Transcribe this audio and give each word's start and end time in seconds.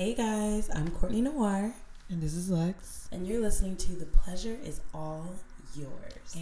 Hey 0.00 0.14
guys, 0.14 0.70
I'm 0.74 0.90
Courtney 0.92 1.20
Noir, 1.20 1.74
And 2.08 2.22
this 2.22 2.32
is 2.32 2.48
Lex. 2.48 3.06
and 3.12 3.26
you're 3.26 3.38
listening 3.42 3.76
to 3.76 3.92
The 3.92 4.06
Pleasure 4.06 4.56
is 4.64 4.80
All 4.94 5.26
Yours. 5.74 6.38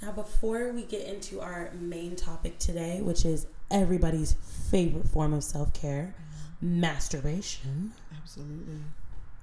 Now, 0.00 0.12
before 0.12 0.72
we 0.72 0.84
get 0.84 1.06
into 1.06 1.42
our 1.42 1.72
main 1.78 2.16
topic 2.16 2.58
today, 2.58 3.02
which 3.02 3.26
is 3.26 3.46
everybody's 3.70 4.32
favorite 4.70 5.06
form 5.06 5.34
of 5.34 5.44
self 5.44 5.74
care, 5.74 6.14
masturbation, 6.62 7.92
Absolutely. 8.16 8.78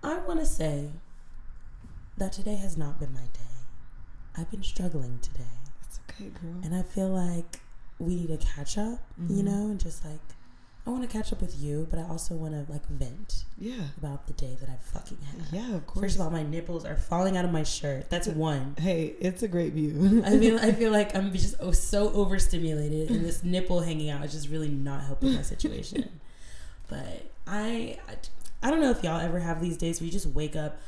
I 0.04 0.18
want 0.18 0.40
to 0.40 0.46
say 0.48 0.90
that 2.18 2.34
today 2.34 2.56
has 2.56 2.76
not 2.76 3.00
been 3.00 3.14
my 3.14 3.20
day. 3.34 3.54
I've 4.36 4.50
been 4.50 4.64
struggling 4.64 5.20
today. 5.22 5.44
It's 5.84 6.00
okay, 6.10 6.30
girl. 6.42 6.56
And 6.64 6.74
I 6.74 6.82
feel 6.82 7.10
like 7.10 7.60
we 8.00 8.16
need 8.16 8.30
to 8.30 8.38
catch 8.44 8.80
up, 8.80 9.00
you 9.30 9.44
Mhm. 9.44 9.46
know, 9.46 9.68
and 9.68 9.80
just 9.80 10.04
like, 10.04 10.22
I 10.88 10.90
want 10.90 11.04
to 11.04 11.10
catch 11.10 11.34
up 11.34 11.42
with 11.42 11.60
you, 11.60 11.86
but 11.90 12.00
I 12.00 12.04
also 12.04 12.34
want 12.34 12.54
to 12.54 12.72
like 12.72 12.88
vent 12.88 13.44
yeah. 13.60 13.74
about 13.98 14.26
the 14.26 14.32
day 14.32 14.56
that 14.62 14.70
I 14.70 14.78
fucking 14.94 15.18
had. 15.22 15.42
Yeah, 15.52 15.76
of 15.76 15.86
course. 15.86 16.06
First 16.06 16.16
of 16.16 16.22
all, 16.22 16.30
my 16.30 16.44
nipples 16.44 16.86
are 16.86 16.96
falling 16.96 17.36
out 17.36 17.44
of 17.44 17.52
my 17.52 17.64
shirt. 17.64 18.10
That's 18.10 18.30
uh, 18.30 18.32
one. 18.32 18.74
hey, 18.80 19.14
it's 19.20 19.44
a 19.44 19.50
great 19.50 19.74
view. 19.74 20.24
I 20.26 20.40
feel 20.40 20.58
I 20.58 20.72
feel 20.82 20.94
like 20.94 21.14
I'm 21.14 21.34
just 21.34 21.56
oh, 21.60 21.72
so 21.72 22.14
overstimulated, 22.14 23.10
and 23.10 23.26
this 23.26 23.44
nipple 23.44 23.82
hanging 23.82 24.10
out 24.10 24.24
is 24.24 24.32
just 24.32 24.48
really 24.48 24.70
not 24.70 25.04
helping 25.04 25.34
my 25.34 25.42
situation. 25.42 26.08
but 26.88 27.26
I, 27.46 27.98
I 28.08 28.16
I 28.64 28.72
don't 28.72 28.80
know 28.80 28.92
if 28.92 29.04
y'all 29.04 29.20
ever 29.20 29.40
have 29.40 29.60
these 29.60 29.76
days 29.76 30.00
where 30.00 30.06
you 30.06 30.12
just 30.12 30.28
wake 30.28 30.56
up 30.56 30.80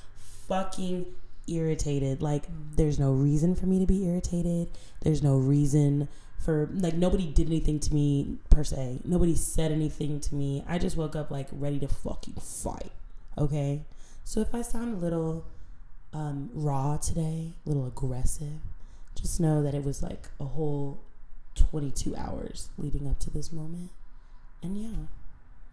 fucking 0.47 1.07
irritated. 1.47 2.21
Like 2.21 2.49
mm. 2.49 2.75
there's 2.77 2.99
no 2.99 3.11
reason 3.11 3.53
for 3.53 3.65
me 3.65 3.79
to 3.79 3.85
be 3.85 4.05
irritated. 4.05 4.69
There's 5.01 5.21
no 5.21 5.35
reason 5.35 6.07
for 6.39 6.69
like 6.73 6.95
nobody 6.95 7.27
did 7.27 7.47
anything 7.47 7.79
to 7.81 7.93
me 7.93 8.37
per 8.49 8.63
se. 8.63 9.01
Nobody 9.03 9.35
said 9.35 9.71
anything 9.71 10.19
to 10.21 10.35
me. 10.35 10.63
I 10.67 10.79
just 10.79 10.97
woke 10.97 11.15
up 11.15 11.29
like 11.29 11.47
ready 11.51 11.79
to 11.79 11.87
fucking 11.87 12.35
fight. 12.35 12.91
Okay? 13.37 13.83
So 14.23 14.41
if 14.41 14.55
I 14.55 14.61
sound 14.61 14.95
a 14.95 14.97
little 14.97 15.45
um, 16.13 16.49
raw 16.53 16.97
today, 16.97 17.53
a 17.65 17.69
little 17.69 17.85
aggressive, 17.85 18.59
just 19.15 19.39
know 19.39 19.61
that 19.61 19.75
it 19.75 19.83
was 19.83 20.01
like 20.01 20.29
a 20.39 20.45
whole 20.45 21.01
22 21.55 22.15
hours 22.15 22.69
leading 22.77 23.07
up 23.07 23.19
to 23.19 23.29
this 23.29 23.51
moment. 23.51 23.89
And 24.63 24.77
yeah, 24.77 25.07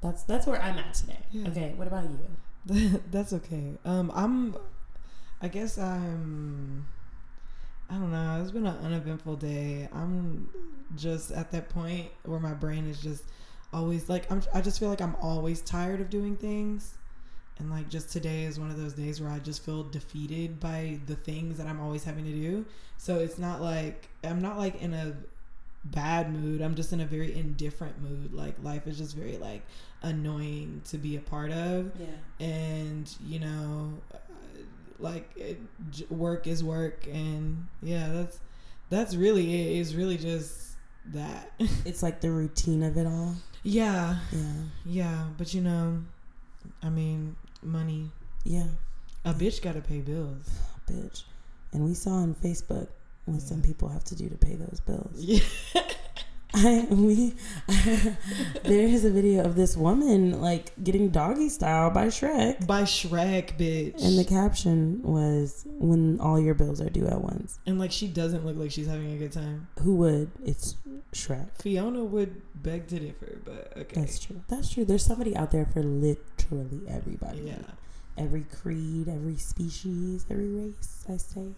that's 0.00 0.22
that's 0.24 0.46
where 0.46 0.60
I'm 0.60 0.78
at 0.78 0.94
today. 0.94 1.18
Yeah. 1.30 1.48
Okay, 1.48 1.72
what 1.76 1.86
about 1.86 2.04
you? 2.04 2.18
That's 3.10 3.32
okay. 3.32 3.72
Um, 3.84 4.10
I'm. 4.14 4.56
I 5.40 5.48
guess 5.48 5.78
I'm. 5.78 6.86
I 7.88 7.94
don't 7.94 8.10
know. 8.10 8.40
It's 8.42 8.50
been 8.50 8.66
an 8.66 8.76
uneventful 8.84 9.36
day. 9.36 9.88
I'm 9.92 10.48
just 10.96 11.30
at 11.30 11.50
that 11.52 11.68
point 11.68 12.08
where 12.24 12.40
my 12.40 12.52
brain 12.54 12.88
is 12.88 13.00
just 13.00 13.24
always 13.72 14.08
like 14.08 14.30
I'm. 14.30 14.42
I 14.52 14.60
just 14.60 14.80
feel 14.80 14.88
like 14.88 15.00
I'm 15.00 15.16
always 15.22 15.60
tired 15.60 16.00
of 16.00 16.10
doing 16.10 16.36
things, 16.36 16.94
and 17.58 17.70
like 17.70 17.88
just 17.88 18.10
today 18.10 18.44
is 18.44 18.58
one 18.58 18.70
of 18.70 18.76
those 18.76 18.92
days 18.94 19.20
where 19.20 19.30
I 19.30 19.38
just 19.38 19.64
feel 19.64 19.84
defeated 19.84 20.58
by 20.58 20.98
the 21.06 21.14
things 21.14 21.58
that 21.58 21.66
I'm 21.68 21.80
always 21.80 22.02
having 22.02 22.24
to 22.24 22.32
do. 22.32 22.64
So 22.98 23.20
it's 23.20 23.38
not 23.38 23.60
like 23.62 24.08
I'm 24.24 24.42
not 24.42 24.58
like 24.58 24.82
in 24.82 24.92
a 24.92 25.14
bad 25.84 26.32
mood. 26.34 26.62
I'm 26.62 26.74
just 26.74 26.92
in 26.92 27.00
a 27.00 27.06
very 27.06 27.38
indifferent 27.38 28.02
mood. 28.02 28.34
Like 28.34 28.56
life 28.64 28.88
is 28.88 28.98
just 28.98 29.14
very 29.14 29.38
like 29.38 29.62
annoying 30.02 30.82
to 30.86 30.98
be 30.98 31.16
a 31.16 31.20
part 31.20 31.50
of 31.52 31.90
Yeah. 31.98 32.44
and 32.46 33.12
you 33.26 33.40
know 33.40 33.94
like 34.98 35.30
it, 35.36 35.58
work 36.10 36.46
is 36.46 36.62
work 36.64 37.06
and 37.12 37.66
yeah 37.82 38.08
that's 38.12 38.38
that's 38.90 39.14
really 39.14 39.54
it 39.60 39.78
is 39.80 39.94
really 39.96 40.16
just 40.16 40.72
that 41.06 41.52
It's 41.84 42.02
like 42.02 42.20
the 42.20 42.30
routine 42.30 42.82
of 42.82 42.96
it 42.96 43.06
all. 43.06 43.34
yeah 43.62 44.16
Yeah. 44.32 44.52
yeah 44.84 45.24
but 45.38 45.52
you 45.54 45.60
know 45.60 46.02
i 46.82 46.88
mean 46.88 47.36
money 47.62 48.10
Yeah. 48.44 48.66
a 49.24 49.32
bitch 49.34 49.62
gotta 49.62 49.80
pay 49.80 50.00
bills 50.00 50.48
Bitch. 50.90 51.24
And 51.72 51.84
we 51.84 51.94
saw 51.94 52.10
on 52.12 52.34
Facebook 52.36 52.86
what 53.24 53.42
some 53.42 53.60
people 53.60 53.88
have 53.88 54.04
to 54.04 54.14
do 54.14 54.28
to 54.28 54.36
pay 54.36 54.54
those 54.54 54.78
bills. 54.86 55.10
yeah 55.16 55.40
I 56.58 56.86
we 56.90 57.34
there 58.64 58.86
is 58.86 59.04
a 59.04 59.10
video 59.10 59.44
of 59.44 59.56
this 59.56 59.76
woman 59.76 60.40
like 60.40 60.72
getting 60.82 61.10
doggy 61.10 61.48
style 61.50 61.90
by 61.90 62.06
Shrek. 62.06 62.66
by 62.66 62.82
shrek 62.82 63.58
bitch 63.58 64.02
And 64.02 64.18
the 64.18 64.24
caption 64.24 65.02
was 65.02 65.64
when 65.66 66.18
all 66.20 66.40
your 66.40 66.54
bills 66.54 66.80
are 66.80 66.88
due 66.90 67.06
at 67.06 67.20
once. 67.20 67.58
and 67.66 67.78
like 67.78 67.92
she 67.92 68.06
doesn't 68.08 68.46
look 68.46 68.56
like 68.56 68.70
she's 68.70 68.86
having 68.86 69.12
a 69.12 69.16
good 69.18 69.32
time 69.32 69.68
Who 69.82 69.96
would? 69.96 70.30
It's 70.44 70.76
Shrek. 71.12 71.48
fiona 71.58 72.02
would 72.04 72.40
beg 72.62 72.88
to 72.88 72.98
differ 73.00 73.38
but 73.44 73.72
okay 73.76 74.00
That's 74.00 74.18
true. 74.18 74.40
That's 74.48 74.70
true. 74.72 74.84
There's 74.84 75.04
somebody 75.04 75.36
out 75.36 75.50
there 75.50 75.66
for 75.66 75.82
literally 75.82 76.80
everybody. 76.88 77.40
yeah 77.42 77.58
Every 78.18 78.44
creed, 78.44 79.08
every 79.10 79.36
species, 79.36 80.24
every 80.30 80.48
race, 80.48 81.04
I 81.06 81.18
say. 81.18 81.48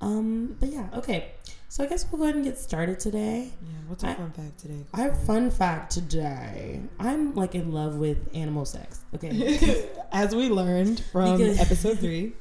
Um, 0.00 0.56
but 0.60 0.68
yeah, 0.70 0.88
okay. 0.94 1.32
So 1.68 1.82
I 1.84 1.88
guess 1.88 2.06
we'll 2.10 2.18
go 2.18 2.24
ahead 2.24 2.36
and 2.36 2.44
get 2.44 2.58
started 2.58 3.00
today. 3.00 3.50
yeah 3.62 3.68
what's 3.88 4.04
our 4.04 4.10
I- 4.10 4.14
fun 4.14 4.30
fact 4.30 4.58
today 4.58 4.84
I 4.94 5.00
have 5.02 5.22
fun 5.24 5.50
fact 5.50 5.90
today. 5.92 6.80
I'm 6.98 7.34
like 7.34 7.54
in 7.54 7.72
love 7.72 7.96
with 7.96 8.18
animal 8.34 8.64
sex. 8.64 9.00
Okay. 9.14 9.88
as 10.12 10.34
we 10.34 10.48
learned 10.48 11.00
from 11.12 11.38
Because- 11.38 11.58
episode 11.66 11.98
three 11.98 12.34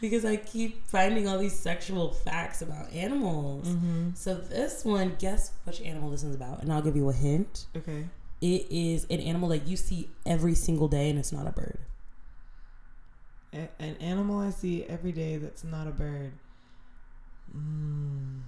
because 0.00 0.24
I 0.24 0.36
keep 0.36 0.86
finding 0.86 1.26
all 1.26 1.38
these 1.38 1.58
sexual 1.58 2.12
facts 2.12 2.62
about 2.62 2.92
animals. 2.92 3.66
mm-hmm. 3.66 4.10
So 4.14 4.34
this 4.34 4.84
one, 4.84 5.16
guess 5.18 5.50
which 5.64 5.80
animal 5.80 6.10
this 6.10 6.22
is 6.22 6.34
about, 6.34 6.62
and 6.62 6.72
I'll 6.72 6.82
give 6.82 6.94
you 6.94 7.08
a 7.08 7.12
hint. 7.12 7.66
okay 7.76 8.04
It 8.40 8.66
is 8.70 9.04
an 9.10 9.18
animal 9.20 9.48
that 9.48 9.66
you 9.66 9.76
see 9.76 10.10
every 10.26 10.54
single 10.54 10.86
day, 10.88 11.10
and 11.10 11.18
it's 11.18 11.32
not 11.32 11.46
a 11.48 11.52
bird 11.52 11.78
A- 13.52 13.68
an 13.80 13.96
animal 13.96 14.38
I 14.40 14.50
see 14.50 14.84
every 14.84 15.10
day 15.12 15.38
that's 15.38 15.64
not 15.64 15.86
a 15.88 15.90
bird. 15.90 16.32
Mm. 17.56 18.40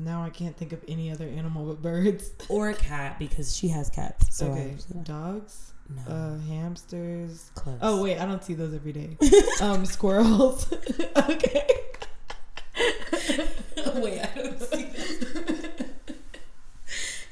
Now 0.00 0.22
I 0.22 0.30
can't 0.30 0.56
think 0.56 0.72
of 0.72 0.82
any 0.88 1.10
other 1.10 1.26
animal 1.26 1.66
but 1.66 1.82
birds. 1.82 2.32
or 2.48 2.70
a 2.70 2.74
cat 2.74 3.18
because 3.18 3.54
she 3.54 3.68
has 3.68 3.90
cats. 3.90 4.34
So 4.34 4.46
okay, 4.46 4.60
I, 4.60 4.64
you 4.64 4.94
know, 4.94 5.02
dogs, 5.02 5.74
no, 5.88 6.12
uh, 6.12 6.38
hamsters. 6.48 7.50
close. 7.54 7.78
Oh 7.82 8.02
wait, 8.02 8.18
I 8.18 8.24
don't 8.24 8.42
see 8.42 8.54
those 8.54 8.72
every 8.72 8.92
day. 8.92 9.18
um, 9.60 9.84
squirrels. 9.84 10.72
okay. 11.28 11.66
wait, 13.96 14.20
I 14.22 14.30
don't 14.34 14.60
see. 14.62 14.88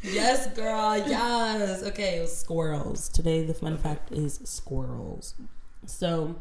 yes, 0.03 0.49
girl. 0.49 0.99
Yes. 0.99 1.83
Okay, 1.85 2.27
squirrels. 2.27 3.09
Today, 3.09 3.45
the 3.45 3.55
fun 3.55 3.79
fact 3.79 4.13
is 4.13 4.41
squirrels. 4.45 5.35
So, 5.87 6.37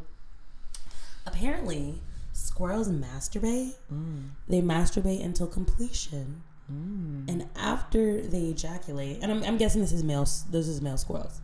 apparently, 1.26 2.02
squirrels 2.38 2.90
masturbate. 2.90 3.74
Mm. 3.92 4.30
They 4.48 4.62
masturbate 4.62 5.24
until 5.24 5.48
completion, 5.48 6.44
Mm. 6.72 7.30
and 7.30 7.48
after 7.56 8.20
they 8.22 8.44
ejaculate, 8.56 9.20
and 9.22 9.32
I'm, 9.32 9.42
I'm 9.44 9.58
guessing 9.58 9.80
this 9.82 9.94
is 9.94 10.04
male. 10.04 10.28
This 10.52 10.68
is 10.68 10.82
male 10.82 10.98
squirrels. 10.98 11.40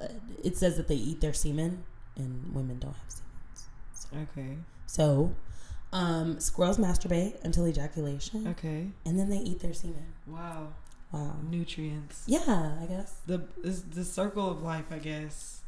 Uh, 0.00 0.08
It 0.42 0.56
says 0.56 0.76
that 0.76 0.88
they 0.88 0.96
eat 0.96 1.20
their 1.20 1.32
semen, 1.32 1.84
and 2.16 2.52
women 2.52 2.78
don't 2.80 2.94
have 2.94 3.10
semen. 3.10 4.28
Okay. 4.32 4.58
So, 4.86 5.34
um, 5.92 6.40
squirrels 6.40 6.78
masturbate 6.78 7.34
until 7.44 7.66
ejaculation, 7.68 8.48
Okay. 8.48 8.90
and 9.06 9.16
then 9.18 9.28
they 9.30 9.38
eat 9.38 9.60
their 9.60 9.74
semen. 9.74 10.06
Wow. 10.26 10.68
Wow. 11.12 11.36
Nutrients. 11.48 12.24
Yeah, 12.26 12.78
I 12.82 12.86
guess. 12.86 13.14
The 13.26 13.44
is 13.62 13.82
the 13.82 14.04
circle 14.04 14.50
of 14.50 14.60
life, 14.62 14.86
I 14.90 14.98
guess. 14.98 15.60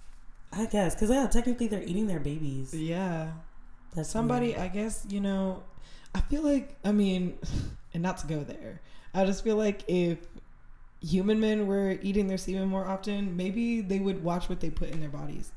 I 0.53 0.67
guess 0.67 0.95
because 0.97 1.11
yeah, 1.11 1.27
technically 1.29 1.69
they're 1.69 1.83
eating 1.83 2.07
their 2.09 2.21
babies. 2.21 2.75
Yeah. 2.75 3.33
That's 3.95 4.09
somebody 4.11 4.49
weird. 4.49 4.61
i 4.61 4.69
guess 4.69 5.07
you 5.09 5.21
know 5.21 5.63
i 6.15 6.21
feel 6.21 6.43
like 6.43 6.77
i 6.85 6.93
mean 6.93 7.39
and 7.95 8.03
not 8.03 8.19
to 8.19 8.27
go 8.27 8.43
there 8.45 8.81
i 9.15 9.25
just 9.25 9.45
feel 9.45 9.57
like 9.57 9.83
if 9.89 10.19
human 11.01 11.39
men 11.39 11.67
were 11.67 11.99
eating 12.03 12.27
their 12.29 12.39
semen 12.39 12.67
more 12.69 12.87
often 12.87 13.37
maybe 13.37 13.81
they 13.81 13.99
would 14.01 14.25
watch 14.25 14.49
what 14.49 14.61
they 14.61 14.71
put 14.71 14.89
in 14.91 15.01
their 15.01 15.11
bodies 15.11 15.53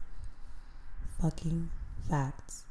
fucking 1.22 1.69
facts. 2.10 2.63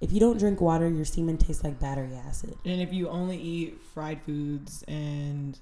If 0.00 0.12
you 0.12 0.18
don't 0.18 0.38
drink 0.38 0.60
water, 0.60 0.88
your 0.88 1.04
semen 1.04 1.38
tastes 1.38 1.62
like 1.62 1.78
battery 1.78 2.14
acid. 2.14 2.56
and 2.64 2.80
if 2.80 2.92
you 2.92 3.08
only 3.08 3.36
eat 3.36 3.80
fried 3.94 4.20
foods 4.22 4.82
and 4.88 5.58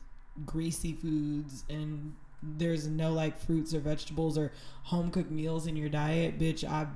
greasy 0.47 0.93
foods 0.95 1.65
and 1.69 2.15
there's 2.43 2.87
no 2.87 3.13
like 3.13 3.39
fruits 3.39 3.75
or 3.75 3.81
vegetables 3.81 4.39
or 4.39 4.51
home 4.85 5.11
cooked 5.11 5.31
meals 5.31 5.67
in 5.67 5.77
your 5.77 5.91
diet 5.91 6.39
bitch 6.39 6.65
i 6.67 6.87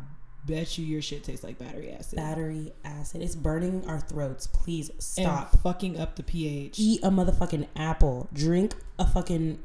bet 0.47 0.77
you 0.79 0.85
your 0.85 1.03
shit 1.03 1.25
tastes 1.25 1.45
like 1.45 1.59
battery 1.59 1.91
acid 1.93 2.17
Battery 2.17 2.73
acid. 2.85 3.23
It's 3.23 3.35
burning 3.35 3.85
our 3.89 4.01
throats. 4.01 4.47
Please 4.47 4.91
stop. 4.99 5.53
and 5.53 5.61
fucking 5.63 5.99
up 6.01 6.17
the 6.17 6.23
ph 6.23 6.79
Eat 6.79 7.01
a 7.03 7.11
motherfucking 7.11 7.67
apple. 7.77 8.29
Drink 8.33 8.75
a 8.99 9.07
fucking 9.07 9.59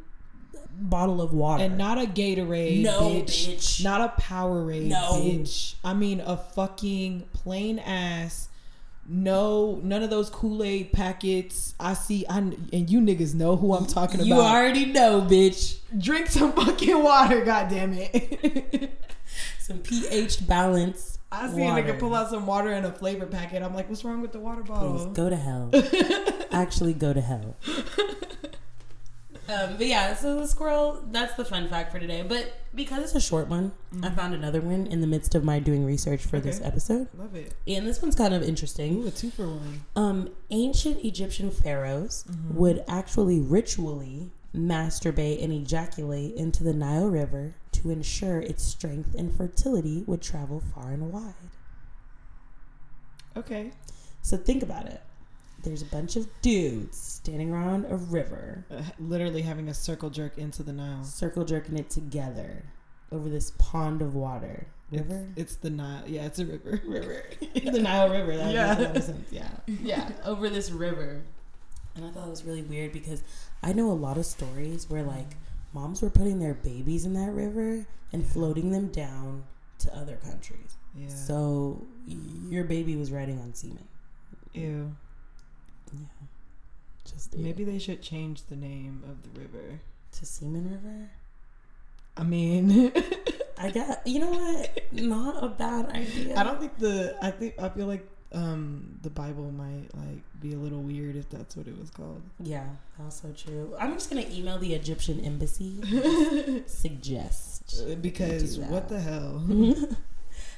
bottle 0.81 1.21
of 1.21 1.33
water. 1.33 1.63
And 1.63 1.77
not 1.77 1.97
a 1.97 2.05
Gatorade, 2.05 2.81
No, 2.83 3.01
bitch. 3.01 3.47
bitch. 3.55 3.83
Not 3.83 4.01
a 4.01 4.21
Powerade, 4.21 4.87
No. 4.87 5.13
bitch. 5.21 5.75
I 5.83 5.93
mean 5.93 6.21
a 6.21 6.37
fucking 6.37 7.23
plain 7.33 7.79
ass. 7.79 8.48
No, 9.11 9.79
none 9.83 10.03
of 10.03 10.11
those 10.11 10.29
Kool 10.29 10.61
Aid 10.63 10.93
packets. 10.93 11.73
I 11.79 11.95
see, 11.95 12.25
I 12.29 12.37
and 12.37 12.89
you 12.89 12.99
niggas 13.01 13.33
know 13.33 13.55
who 13.55 13.73
I'm 13.73 13.87
talking 13.87 14.19
about. 14.19 14.27
you 14.27 14.35
already 14.35 14.85
know, 14.85 15.21
bitch. 15.21 15.79
Drink 15.97 16.27
some 16.27 16.53
fucking 16.53 17.03
water, 17.03 17.43
goddamn 17.43 17.93
it. 17.95 18.91
some 19.59 19.79
pH 19.79 20.45
balance. 20.47 21.17
I 21.31 21.47
see 21.49 21.61
water. 21.61 21.81
a 21.81 21.93
nigga 21.93 21.99
pull 21.99 22.13
out 22.13 22.29
some 22.29 22.45
water 22.45 22.71
in 22.73 22.85
a 22.85 22.91
flavor 22.91 23.25
packet. 23.25 23.63
I'm 23.63 23.73
like, 23.73 23.89
what's 23.89 24.03
wrong 24.03 24.21
with 24.21 24.31
the 24.31 24.39
water 24.39 24.61
Please 24.61 24.69
bottle? 24.69 25.11
go 25.13 25.29
to 25.29 25.35
hell. 25.35 25.71
Actually, 26.51 26.93
go 26.93 27.11
to 27.11 27.21
hell. 27.21 27.55
Um, 29.51 29.77
but 29.77 29.87
yeah, 29.87 30.13
so 30.15 30.39
the 30.39 30.47
squirrel, 30.47 31.01
that's 31.11 31.33
the 31.35 31.43
fun 31.45 31.67
fact 31.69 31.91
for 31.91 31.99
today. 31.99 32.23
But 32.27 32.53
because 32.75 33.03
it's 33.03 33.15
a 33.15 33.21
short 33.21 33.47
one, 33.47 33.71
I 34.03 34.09
found 34.11 34.33
another 34.35 34.61
one 34.61 34.85
in 34.87 35.01
the 35.01 35.07
midst 35.07 35.33
of 35.33 35.43
my 35.43 35.59
doing 35.59 35.83
research 35.85 36.23
for 36.23 36.39
this 36.39 36.57
Okay. 36.59 36.65
episode. 36.67 37.07
Love 37.17 37.33
it. 37.35 37.53
And 37.67 37.87
this 37.87 38.01
one's 38.01 38.15
kind 38.15 38.33
of 38.33 38.43
interesting. 38.43 38.97
Ooh, 39.03 39.07
a 39.07 39.11
two 39.11 39.31
for 39.31 39.47
one. 39.47 39.81
Um, 39.95 40.29
ancient 40.51 41.03
Egyptian 41.03 41.49
pharaohs 41.49 42.25
would 42.51 42.83
actually 42.87 43.39
ritually 43.39 44.31
masturbate 44.55 45.43
and 45.43 45.51
ejaculate 45.53 46.35
into 46.35 46.63
the 46.63 46.73
Nile 46.73 47.07
River 47.09 47.55
to 47.71 47.89
ensure 47.89 48.39
its 48.39 48.63
strength 48.63 49.15
and 49.15 49.35
fertility 49.35 50.03
would 50.05 50.21
travel 50.21 50.61
far 50.73 50.91
and 50.91 51.11
wide. 51.11 51.33
Okay. 53.37 53.71
So 54.21 54.37
think 54.37 54.63
about 54.63 54.85
it. 54.85 55.01
There's 55.63 55.81
a 55.81 55.85
bunch 55.85 56.15
of 56.15 56.27
dudes 56.41 56.97
standing 56.97 57.51
around 57.51 57.85
a 57.89 57.95
river, 57.97 58.65
Uh, 58.71 58.81
literally 58.99 59.41
having 59.41 59.67
a 59.69 59.73
circle 59.73 60.09
jerk 60.09 60.37
into 60.37 60.63
the 60.63 60.71
Nile. 60.73 61.03
circle 61.03 61.43
jerking 61.45 61.77
it 61.77 61.89
together 61.89 62.63
over 63.11 63.27
this 63.29 63.51
pond 63.57 64.01
of 64.01 64.15
water. 64.15 64.67
It's, 64.91 65.01
River? 65.03 65.27
it's 65.35 65.55
the 65.57 65.69
Nile. 65.69 66.03
Yeah, 66.07 66.25
it's 66.25 66.39
a 66.39 66.45
river. 66.45 66.81
river. 66.87 67.23
the 67.53 67.79
Nile 67.79 68.09
River. 68.09 68.37
That 68.37 68.53
Yeah. 68.53 68.67
makes 68.75 68.79
a 68.79 68.83
lot 68.87 68.97
of 68.97 69.03
sense. 69.03 69.31
Yeah. 69.31 69.49
Yeah. 69.83 70.11
Over 70.25 70.49
this 70.49 70.71
river. 70.71 71.21
And 71.95 72.05
I 72.05 72.11
thought 72.11 72.27
it 72.27 72.29
was 72.29 72.45
really 72.45 72.61
weird 72.63 72.93
because 72.93 73.21
I 73.61 73.73
know 73.73 73.91
a 73.91 73.93
lot 73.93 74.17
of 74.17 74.25
stories 74.25 74.89
where 74.89 75.03
like 75.03 75.35
moms 75.73 76.01
were 76.01 76.09
putting 76.09 76.39
their 76.39 76.53
babies 76.53 77.05
in 77.05 77.13
that 77.15 77.31
river 77.31 77.85
and 78.13 78.25
floating 78.25 78.71
them 78.71 78.87
down 78.87 79.43
to 79.79 79.95
other 79.95 80.15
countries. 80.15 80.77
Yeah. 80.95 81.09
So 81.09 81.85
your 82.49 82.63
baby 82.63 82.95
was 82.95 83.11
riding 83.11 83.39
on 83.41 83.53
semen. 83.53 83.87
Ew. 84.53 84.95
Just. 87.11 87.35
Maybe 87.37 87.63
they 87.63 87.79
should 87.79 88.01
change 88.01 88.43
the 88.45 88.55
name 88.55 89.03
of 89.09 89.23
the 89.23 89.39
river. 89.39 89.79
to 90.13 90.25
Semen 90.25 90.69
River. 90.71 91.09
I 92.17 92.23
mean, 92.23 92.91
I 93.57 93.71
got 93.71 94.05
you 94.05 94.19
know 94.19 94.31
what? 94.31 94.79
Not 94.91 95.43
a 95.43 95.47
bad 95.47 95.89
idea. 95.91 96.35
I 96.37 96.43
don't 96.43 96.59
think 96.59 96.77
the. 96.77 97.15
I 97.21 97.31
think 97.31 97.53
I 97.59 97.69
feel 97.69 97.87
like 97.87 98.05
um 98.31 98.99
the 99.01 99.09
Bible 99.09 99.49
might 99.51 99.87
like 99.95 100.21
be 100.39 100.53
a 100.53 100.57
little 100.57 100.81
weird 100.81 101.15
if 101.15 101.29
that's 101.29 101.55
what 101.55 101.67
it 101.67 101.77
was 101.79 101.89
called. 101.89 102.21
Yeah, 102.39 102.67
also 103.03 103.31
true. 103.35 103.73
I'm 103.79 103.93
just 103.93 104.09
gonna 104.09 104.25
email 104.29 104.57
the 104.59 104.73
Egyptian 104.75 105.19
embassy. 105.21 105.81
suggest. 106.67 107.81
Uh, 107.89 107.95
Because 107.95 108.59
what 108.59 108.89
the 108.89 108.99
hell? 108.99 109.43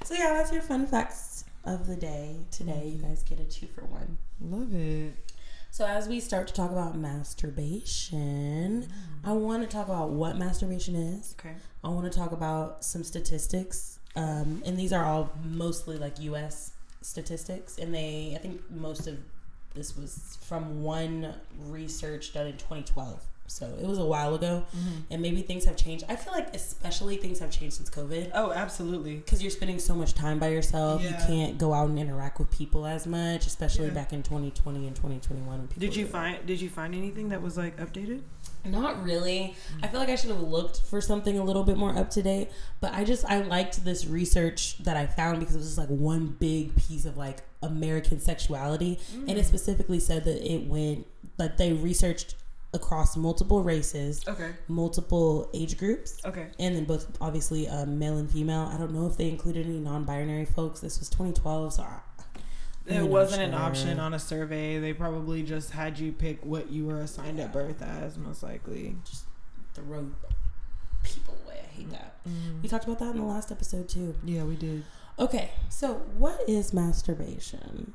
So 0.04 0.16
yeah, 0.16 0.34
that's 0.34 0.52
your 0.52 0.64
fun 0.64 0.88
facts 0.88 1.46
of 1.64 1.86
the 1.86 1.96
day. 1.96 2.36
Today, 2.50 2.92
you 2.96 3.02
guys 3.04 3.22
get 3.24 3.40
a 3.40 3.44
two 3.44 3.68
for 3.68 3.86
one. 3.86 4.18
Love 4.42 4.74
it. 4.74 5.14
So 5.74 5.86
as 5.86 6.10
we 6.10 6.20
start 6.20 6.48
to 6.48 6.54
talk 6.54 6.70
about 6.70 6.98
masturbation, 6.98 8.90
I 9.24 9.32
want 9.32 9.62
to 9.64 9.70
talk 9.70 9.88
about 9.88 10.10
what 10.10 10.38
masturbation 10.38 10.98
is. 10.98 11.34
Okay. 11.40 11.56
I 11.82 11.88
want 11.88 12.12
to 12.12 12.18
talk 12.20 12.34
about 12.34 12.84
some 12.84 13.06
statistics, 13.06 13.98
um, 14.18 14.62
and 14.66 14.78
these 14.78 14.92
are 14.92 15.06
all 15.06 15.32
mostly 15.46 15.98
like 15.98 16.20
U.S. 16.20 16.74
statistics, 17.02 17.78
and 17.78 17.96
they 17.96 18.34
I 18.36 18.40
think 18.40 18.70
most 18.70 19.08
of 19.08 19.18
this 19.74 19.96
was 19.96 20.38
from 20.42 20.84
one 20.84 21.36
research 21.70 22.34
done 22.34 22.48
in 22.48 22.58
2012. 22.58 23.26
So 23.52 23.66
it 23.66 23.86
was 23.86 23.98
a 23.98 24.06
while 24.06 24.34
ago, 24.34 24.66
mm-hmm. 24.76 25.00
and 25.12 25.22
maybe 25.22 25.42
things 25.42 25.66
have 25.66 25.76
changed. 25.76 26.06
I 26.08 26.16
feel 26.16 26.34
like 26.34 26.56
especially 26.56 27.18
things 27.18 27.40
have 27.40 27.52
changed 27.52 27.78
since 27.78 27.90
COVID. 27.90 28.32
Oh, 28.34 28.52
absolutely. 28.52 29.18
because 29.18 29.42
you're 29.42 29.52
spending 29.52 29.78
so 29.78 29.94
much 29.94 30.14
time 30.14 30.40
by 30.40 30.48
yourself. 30.48 31.02
You 31.02 31.14
can't 31.28 31.58
go 31.58 31.74
out 31.74 31.90
and 31.90 32.00
interact 32.00 32.40
with 32.40 32.50
people 32.50 32.86
as 32.86 33.06
much, 33.06 33.46
especially 33.46 33.88
Yeah. 33.88 33.94
back 33.94 34.14
in 34.14 34.24
2020 34.24 34.88
and 34.88 34.96
2021. 34.96 35.70
Did 35.78 35.96
you 35.96 36.08
find 36.08 36.46
Did 36.46 36.62
you 36.62 36.70
find 36.70 36.96
anything 36.96 37.30
that 37.30 37.42
was 37.42 37.58
like 37.58 37.78
updated? 37.78 38.22
Not 38.64 39.04
really. 39.04 39.56
Mm. 39.78 39.84
I 39.84 39.88
feel 39.88 40.00
like 40.00 40.10
I 40.10 40.16
should 40.16 40.30
have 40.30 40.42
looked 40.42 40.82
for 40.82 41.02
something 41.02 41.38
a 41.38 41.44
little 41.44 41.64
bit 41.64 41.78
more 41.78 41.98
up 41.98 42.10
to 42.12 42.22
date. 42.22 42.50
But 42.80 42.94
I 42.94 43.04
just 43.04 43.26
I 43.26 43.42
liked 43.42 43.84
this 43.84 44.06
research 44.06 44.78
that 44.84 44.96
I 44.96 45.08
found 45.08 45.40
because 45.40 45.56
it 45.56 45.60
was 45.60 45.68
just 45.68 45.78
like 45.78 45.90
one 45.90 46.36
big 46.40 46.76
piece 46.76 47.06
of 47.06 47.18
like 47.18 47.44
American 47.64 48.20
sexuality, 48.20 49.00
and 49.14 49.32
it 49.32 49.38
mm. 49.38 49.46
specifically 49.46 50.00
said 50.00 50.26
that 50.26 50.42
it 50.50 50.68
went 50.68 51.08
like 51.38 51.58
they 51.58 51.74
researched 51.74 52.36
across 52.74 53.18
multiple 53.18 53.62
races, 53.64 54.22
Okay. 54.28 54.52
multiple 54.68 55.50
age 55.54 55.78
groups, 55.78 56.20
Okay. 56.26 56.48
and 56.60 56.76
then 56.76 56.86
both 56.86 57.06
obviously 57.20 57.68
um, 57.68 58.00
male 58.00 58.18
and 58.18 58.30
female. 58.32 58.70
I 58.74 58.78
don't 58.78 58.94
know 58.94 59.08
if 59.08 59.18
they 59.18 59.28
included 59.30 59.66
any 59.66 59.80
non-binary 59.80 60.46
folks. 60.46 60.80
This 60.80 61.00
was 61.00 61.10
2012, 61.10 61.74
so 61.74 61.84
I, 61.84 62.00
It 62.88 63.04
wasn't 63.08 63.42
an 63.44 63.54
option 63.54 64.00
on 64.00 64.14
a 64.14 64.20
survey. 64.20 64.80
They 64.80 64.94
probably 64.94 65.44
just 65.44 65.72
had 65.72 66.00
you 66.00 66.12
pick 66.14 66.44
what 66.46 66.72
you 66.72 66.86
were 66.86 67.00
assigned 67.02 67.40
at 67.40 67.52
birth 67.54 67.82
as, 67.82 68.18
most 68.18 68.42
likely. 68.42 68.96
just 69.06 69.26
throw 69.74 70.10
people 71.04 71.36
away. 71.46 71.60
I 71.64 71.76
hate 71.76 71.92
that. 71.92 72.16
We 72.62 72.68
talked 72.70 72.86
about 72.86 73.00
that 73.00 73.12
in 73.12 73.18
the 73.18 73.24
last 73.26 73.52
episode 73.52 73.88
too. 73.90 74.16
Yeah, 74.24 74.44
we 74.44 74.56
did. 74.56 74.84
Okay, 75.20 75.52
so 75.70 75.96
what 76.18 76.40
is 76.48 76.74
masturbation? 76.74 77.94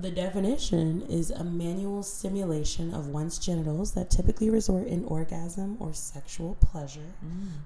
The 0.00 0.10
definition 0.10 1.02
is 1.08 1.30
a 1.30 1.44
manual 1.44 2.02
stimulation 2.02 2.94
of 2.94 3.08
one's 3.08 3.38
genitals 3.38 3.92
that 3.92 4.10
typically 4.10 4.50
result 4.50 4.86
in 4.86 5.04
orgasm 5.04 5.76
or 5.80 5.92
sexual 5.92 6.54
pleasure. 6.60 7.12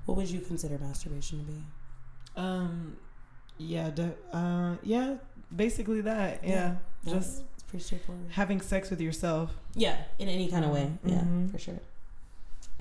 What 0.07 0.17
would 0.17 0.29
you 0.31 0.41
consider 0.41 0.79
masturbation 0.79 1.39
to 1.41 1.45
be? 1.45 1.63
Um, 2.37 2.97
yeah, 3.59 3.91
de- 3.91 4.15
uh, 4.33 4.77
yeah, 4.83 5.17
basically 5.55 6.01
that. 6.03 6.43
Yeah, 6.45 6.77
Yeah, 7.05 7.15
just 7.15 7.43
it's 7.55 7.63
pretty 7.65 7.85
straightforward. 7.85 8.27
having 8.31 8.61
sex 8.61 8.91
with 8.91 9.01
yourself. 9.01 9.51
Yeah, 9.75 9.97
in 10.19 10.29
any 10.29 10.49
kind 10.49 10.65
of 10.65 10.71
way. 10.73 10.91
Yeah, 11.05 11.21
Mhm. 11.21 11.51
for 11.51 11.59
sure. 11.59 11.81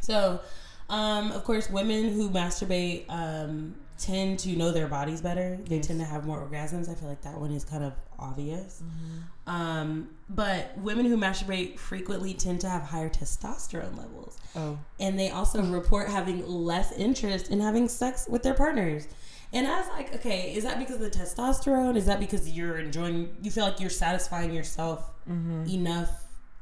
So, 0.01 0.41
um, 0.89 1.31
of 1.31 1.44
course, 1.44 1.69
women 1.69 2.09
who 2.13 2.30
masturbate 2.30 3.06
um, 3.09 3.75
tend 3.97 4.39
to 4.39 4.50
know 4.56 4.71
their 4.71 4.88
bodies 4.88 5.21
better. 5.21 5.57
They 5.68 5.77
Yes. 5.77 5.88
tend 5.88 6.00
to 6.01 6.06
have 6.06 6.25
more 6.25 6.45
orgasms. 6.45 6.89
I 6.89 6.95
feel 6.95 7.07
like 7.07 7.21
that 7.21 7.39
one 7.39 7.51
is 7.51 7.63
kind 7.63 7.83
of 7.83 7.94
obvious. 8.19 8.81
Mm-hmm. 8.83 9.50
Um, 9.50 10.09
but 10.30 10.77
women 10.77 11.06
who 11.06 11.15
masturbate 11.18 11.80
frequently 11.80 12.33
tend 12.33 12.59
to 12.62 12.69
have 12.69 12.81
higher 12.83 13.09
testosterone 13.09 13.97
levels. 13.97 14.38
Oh, 14.56 14.77
And 15.00 15.18
they 15.18 15.30
also 15.30 15.62
report 15.63 16.09
having 16.09 16.45
less 16.47 16.92
interest 16.94 17.50
in 17.50 17.59
having 17.62 17.88
sex 17.88 18.27
with 18.29 18.43
their 18.43 18.53
partners. 18.53 19.08
And 19.53 19.65
I 19.67 19.79
was 19.79 19.88
like, 19.89 20.13
okay, 20.15 20.53
is 20.53 20.63
that 20.65 20.77
because 20.79 20.96
of 20.96 21.01
the 21.01 21.10
testosterone? 21.10 21.96
Is 21.96 22.05
that 22.08 22.20
because 22.20 22.50
you're 22.50 22.77
enjoying, 22.77 23.38
you 23.41 23.51
feel 23.51 23.63
like 23.65 23.79
you're 23.79 23.89
satisfying 23.89 24.53
yourself 24.53 25.12
Mm-hmm. 25.29 25.65
enough 25.70 26.10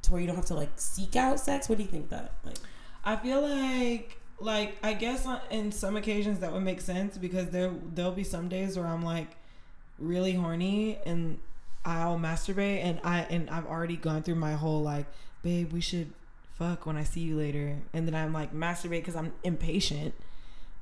to 0.03 0.11
where 0.13 0.21
you 0.21 0.27
don't 0.27 0.37
have 0.37 0.45
to 0.45 0.53
like 0.53 0.69
seek 0.77 1.15
out 1.17 1.37
sex? 1.39 1.67
What 1.67 1.77
do 1.79 1.83
you 1.83 1.89
think 1.89 2.09
that? 2.09 2.31
Like, 2.45 2.55
I 3.03 3.15
feel 3.17 3.41
like, 3.41 4.19
like 4.43 4.77
I 4.83 4.93
guess 4.93 5.25
on, 5.25 5.39
in 5.49 5.71
some 5.71 5.95
occasions 5.95 6.39
that 6.39 6.51
would 6.51 6.63
make 6.63 6.81
sense 6.81 7.17
because 7.17 7.49
there 7.49 7.71
there'll 7.93 8.11
be 8.11 8.23
some 8.23 8.49
days 8.49 8.77
where 8.77 8.87
I'm 8.87 9.03
like 9.03 9.35
really 9.99 10.33
horny 10.33 10.99
and 11.05 11.39
I'll 11.85 12.17
masturbate 12.17 12.83
and 12.83 12.99
I 13.03 13.21
and 13.29 13.49
I've 13.49 13.65
already 13.65 13.97
gone 13.97 14.23
through 14.23 14.35
my 14.35 14.53
whole 14.53 14.81
like, 14.81 15.05
babe, 15.41 15.73
we 15.73 15.81
should 15.81 16.13
fuck 16.57 16.85
when 16.85 16.97
I 16.97 17.03
see 17.03 17.21
you 17.21 17.35
later, 17.35 17.77
and 17.93 18.07
then 18.07 18.15
I'm 18.15 18.33
like 18.33 18.53
masturbate 18.53 19.01
because 19.01 19.15
I'm 19.15 19.33
impatient, 19.43 20.13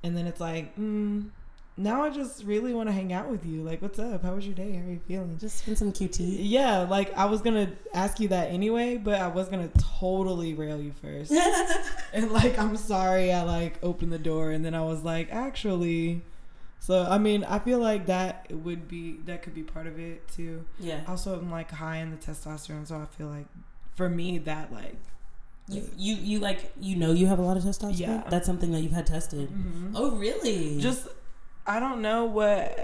and 0.04 0.16
then 0.16 0.28
it's 0.28 0.40
like, 0.40 0.76
mm, 0.76 1.30
now 1.78 2.04
I 2.04 2.10
just 2.10 2.44
really 2.44 2.74
want 2.74 2.90
to 2.90 2.94
hang 2.94 3.14
out 3.14 3.30
with 3.30 3.46
you. 3.46 3.62
Like, 3.64 3.82
what's 3.82 3.98
up? 3.98 4.24
How 4.24 4.36
was 4.36 4.46
your 4.46 4.54
day? 4.54 4.74
How 4.74 4.86
are 4.88 4.92
you 4.92 5.00
feeling? 5.08 5.38
just 5.40 5.60
spend 5.60 5.78
some 5.78 5.92
QT. 5.92 6.20
Yeah, 6.40 6.80
like 6.80 7.16
I 7.18 7.26
was 7.26 7.42
gonna 7.42 7.72
ask 7.94 8.20
you 8.20 8.28
that 8.30 8.50
anyway, 8.52 8.98
but 8.98 9.20
I 9.22 9.28
was 9.28 9.48
gonna 9.50 9.70
totally 10.00 10.54
rail 10.54 10.80
you 10.82 10.92
first. 11.02 11.32
and 12.14 12.32
like, 12.32 12.58
I'm 12.60 12.76
sorry, 12.78 13.32
I 13.32 13.44
like 13.44 13.80
opened 13.82 14.12
the 14.12 14.20
door 14.20 14.52
and 14.52 14.64
then 14.66 14.76
I 14.76 14.84
was 14.84 15.04
like, 15.04 15.32
actually. 15.32 16.22
So 16.80 17.06
I 17.10 17.18
mean, 17.18 17.44
I 17.44 17.60
feel 17.60 17.80
like 17.80 18.08
that 18.08 18.52
would 18.52 18.88
be 18.88 19.18
that 19.26 19.42
could 19.44 19.54
be 19.54 19.64
part 19.64 19.88
of 19.88 20.00
it 20.00 20.28
too. 20.28 20.66
yeah. 20.80 21.02
Also, 21.08 21.38
I'm 21.40 21.50
like 21.52 21.72
high 21.72 21.98
in 21.98 22.12
the 22.12 22.18
testosterone, 22.18 22.88
so 22.88 22.96
I 22.96 23.06
feel 23.18 23.28
like 23.28 23.46
for 23.96 24.10
me 24.10 24.38
that 24.40 24.74
like 24.74 24.96
You, 25.68 25.88
you, 25.96 26.16
you 26.16 26.40
like, 26.40 26.72
you 26.80 26.96
know, 26.98 27.12
you 27.12 27.28
have 27.28 27.40
a 27.40 27.44
lot 27.44 27.56
of 27.56 27.64
testosterone? 27.64 28.00
Yeah. 28.00 28.24
That's 28.30 28.46
something 28.46 28.72
that 28.72 28.82
you've 28.82 28.92
had 28.92 29.06
tested. 29.06 29.50
Mm-hmm. 29.50 29.96
Oh, 29.96 30.12
really? 30.12 30.80
just 30.82 31.08
I 31.66 31.80
don't 31.80 32.02
know 32.02 32.26
what 32.26 32.78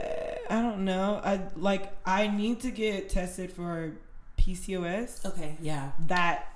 I 0.50 0.62
don't 0.62 0.86
know. 0.86 1.20
I 1.24 1.42
like 1.56 1.92
I 2.06 2.28
need 2.28 2.62
to 2.62 2.72
get 2.72 3.10
tested 3.10 3.52
for 3.52 3.94
PCOS. 4.38 5.26
okay, 5.26 5.58
yeah. 5.62 5.92
that 6.08 6.54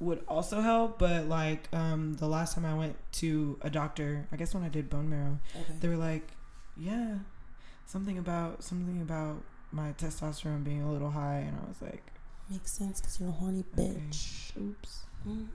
would 0.00 0.24
also 0.26 0.60
help 0.60 0.98
but 0.98 1.26
like 1.28 1.68
um 1.72 2.14
the 2.14 2.26
last 2.26 2.54
time 2.56 2.64
i 2.66 2.74
went 2.74 2.96
to 3.12 3.56
a 3.62 3.70
doctor 3.70 4.26
i 4.32 4.36
guess 4.36 4.52
when 4.52 4.64
i 4.64 4.68
did 4.68 4.90
bone 4.90 5.08
marrow 5.08 5.38
Okay. 5.54 5.74
they 5.80 5.86
were 5.88 5.96
like 5.96 6.26
yeah 6.76 7.14
something 7.86 8.18
about 8.18 8.64
something 8.64 9.00
about 9.00 9.36
my 9.70 9.92
testosterone 9.92 10.64
being 10.64 10.82
a 10.82 10.90
little 10.92 11.10
high 11.12 11.44
and 11.46 11.56
i 11.64 11.68
was 11.68 11.80
like 11.80 12.02
Makes 12.50 12.72
sense 12.72 13.00
because 13.00 13.20
you're 13.20 13.28
a 13.28 13.32
horny 13.32 13.64
Okay. 13.78 13.94
bitch. 13.94 14.50
oops 14.60 15.02
Mm. 15.26 15.46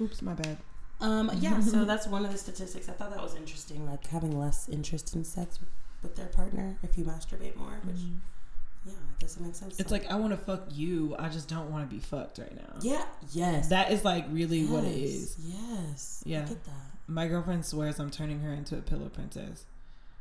oops 0.00 0.20
my 0.20 0.34
bad 0.34 0.58
Um, 1.00 1.30
yeah, 1.40 1.60
so 1.60 1.84
that's 1.90 2.06
one 2.06 2.24
of 2.24 2.32
the 2.32 2.38
statistics. 2.38 2.88
I 2.88 2.92
thought 2.92 3.10
that 3.10 3.22
was 3.22 3.34
interesting, 3.34 3.86
like 3.86 4.06
having 4.06 4.38
less 4.38 4.68
interest 4.68 5.14
in 5.14 5.24
sex 5.24 5.58
with, 5.60 6.14
their 6.14 6.26
partner 6.26 6.76
if 6.84 6.96
you 6.96 7.04
masturbate 7.04 7.56
more, 7.56 7.80
which 7.82 7.96
Mhm. 7.96 8.18
yeah, 8.86 8.92
I 8.92 9.18
guess 9.20 9.36
it 9.36 9.42
makes 9.42 9.58
sense. 9.58 9.80
It's 9.80 9.90
like 9.90 10.08
I 10.08 10.14
want 10.14 10.30
to 10.32 10.36
fuck 10.36 10.66
you. 10.70 11.16
I 11.18 11.28
just 11.28 11.48
don't 11.48 11.68
want 11.72 11.88
to 11.88 11.92
be 11.92 12.00
fucked 12.00 12.38
right 12.38 12.54
now. 12.54 12.74
yeah, 12.80 13.04
yes, 13.32 13.68
That 13.70 13.90
is 13.90 14.04
like 14.04 14.24
really 14.30 14.64
what 14.66 14.84
it 14.84 14.96
is. 14.96 15.36
Yes, 15.40 16.22
Yeah. 16.24 16.42
I 16.42 16.48
get 16.48 16.64
that. 16.64 16.72
My 17.08 17.26
girlfriend 17.26 17.64
swears 17.66 17.98
I'm 17.98 18.10
turning 18.10 18.38
her 18.40 18.52
into 18.52 18.76
a 18.78 18.82
pillow 18.82 19.08
princess. 19.08 19.64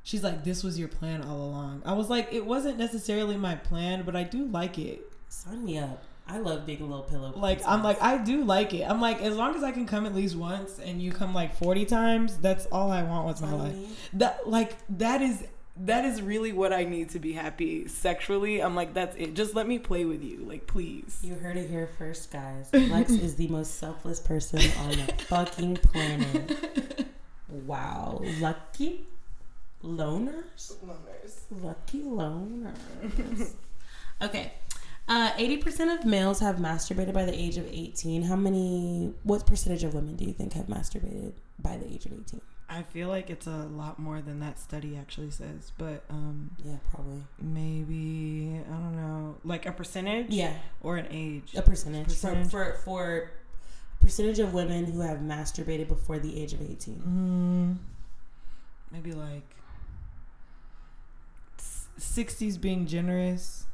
She's 0.01 0.23
like, 0.23 0.43
"This 0.43 0.63
was 0.63 0.77
your 0.79 0.87
plan 0.87 1.21
all 1.23 1.37
along." 1.37 1.83
I 1.85 1.93
was 1.93 2.09
like, 2.09 2.29
"It 2.31 2.45
wasn't 2.47 2.77
necessarily 2.79 3.37
my 3.37 3.55
plan, 3.55 4.03
but 4.05 4.15
I 4.15 4.23
do 4.23 4.45
like 4.45 4.77
it." 4.79 5.01
Sign 5.29 5.65
me 5.65 5.77
up. 5.77 6.03
I 6.27 6.39
love 6.39 6.65
being 6.65 6.81
a 6.81 6.85
little 6.85 7.03
pillow. 7.03 7.33
Like 7.35 7.61
I'm 7.67 7.83
like 7.83 8.01
I 8.01 8.17
do 8.17 8.43
like 8.43 8.73
it. 8.73 8.83
I'm 8.89 8.99
like 8.99 9.21
as 9.21 9.35
long 9.35 9.55
as 9.55 9.63
I 9.63 9.71
can 9.71 9.85
come 9.85 10.05
at 10.05 10.15
least 10.15 10.35
once 10.35 10.79
and 10.79 11.01
you 11.01 11.11
come 11.11 11.33
like 11.33 11.55
40 11.55 11.85
times, 11.85 12.37
that's 12.37 12.65
all 12.67 12.91
I 12.91 13.03
want 13.03 13.27
with 13.27 13.41
my 13.41 13.49
Sign 13.49 13.59
life. 13.59 13.73
me. 13.75 13.89
That 14.13 14.49
like 14.49 14.75
that 14.97 15.21
is 15.21 15.43
that 15.77 16.05
is 16.05 16.21
really 16.21 16.51
what 16.53 16.71
I 16.71 16.83
need 16.85 17.09
to 17.09 17.19
be 17.19 17.33
happy 17.33 17.87
sexually. 17.87 18.61
I'm 18.61 18.75
like 18.75 18.93
that's 18.93 19.15
it. 19.17 19.35
Just 19.35 19.53
let 19.55 19.67
me 19.67 19.77
play 19.77 20.05
with 20.05 20.23
you, 20.23 20.39
like 20.47 20.65
please. 20.65 21.19
You 21.21 21.35
heard 21.35 21.57
it 21.57 21.69
here 21.69 21.87
first, 21.97 22.31
guys. 22.31 22.69
Lex 22.73 23.11
is 23.11 23.35
the 23.35 23.47
most 23.49 23.75
selfless 23.75 24.19
person 24.19 24.61
on 24.79 24.89
the 24.91 25.13
fucking 25.27 25.75
planet. 25.77 27.07
Wow, 27.49 28.21
lucky 28.39 29.05
loners. 29.83 30.73
Lucky 31.51 32.01
loners. 32.01 33.51
okay. 34.21 34.53
Uh, 35.07 35.31
80% 35.33 35.99
of 35.99 36.03
males 36.05 36.39
have 36.39 36.55
masturbated 36.55 37.13
by 37.13 37.25
the 37.25 37.33
age 37.39 37.57
of 37.57 37.67
18. 37.71 38.23
How 38.23 38.35
many, 38.35 39.13
what 39.23 39.45
percentage 39.45 39.83
of 39.83 39.93
women 39.93 40.15
do 40.15 40.25
you 40.25 40.33
think 40.33 40.53
have 40.53 40.65
masturbated 40.65 41.33
by 41.59 41.77
the 41.77 41.85
age 41.85 42.05
of 42.07 42.13
18? 42.13 42.41
I 42.67 42.81
feel 42.81 43.09
like 43.09 43.29
it's 43.29 43.45
a 43.45 43.67
lot 43.71 43.99
more 43.99 44.21
than 44.21 44.39
that 44.39 44.57
study 44.57 44.97
actually 44.97 45.29
says, 45.29 45.71
but 45.77 46.03
um 46.09 46.49
Yeah, 46.65 46.77
probably. 46.91 47.21
maybe 47.39 48.59
I 48.67 48.71
don't 48.73 48.95
know, 48.95 49.35
like 49.43 49.67
a 49.67 49.71
percentage 49.71 50.31
Yeah, 50.31 50.53
or 50.81 50.97
an 50.97 51.05
age. 51.11 51.53
a 51.55 51.61
percentage. 51.61 52.05
Percentage. 52.07 52.49
For, 52.49 52.73
for, 52.73 52.77
for 52.83 53.31
percentage 54.01 54.39
of 54.39 54.55
women 54.55 54.85
who 54.85 55.01
have 55.01 55.19
masturbated 55.19 55.87
before 55.87 56.17
the 56.17 56.41
age 56.41 56.53
of 56.53 56.61
18. 56.63 56.95
Mm, 57.07 57.77
maybe 58.91 59.11
like 59.13 59.43
s- 61.59 61.87
60s 61.99 62.59
being 62.59 62.87
generous, 62.87 63.65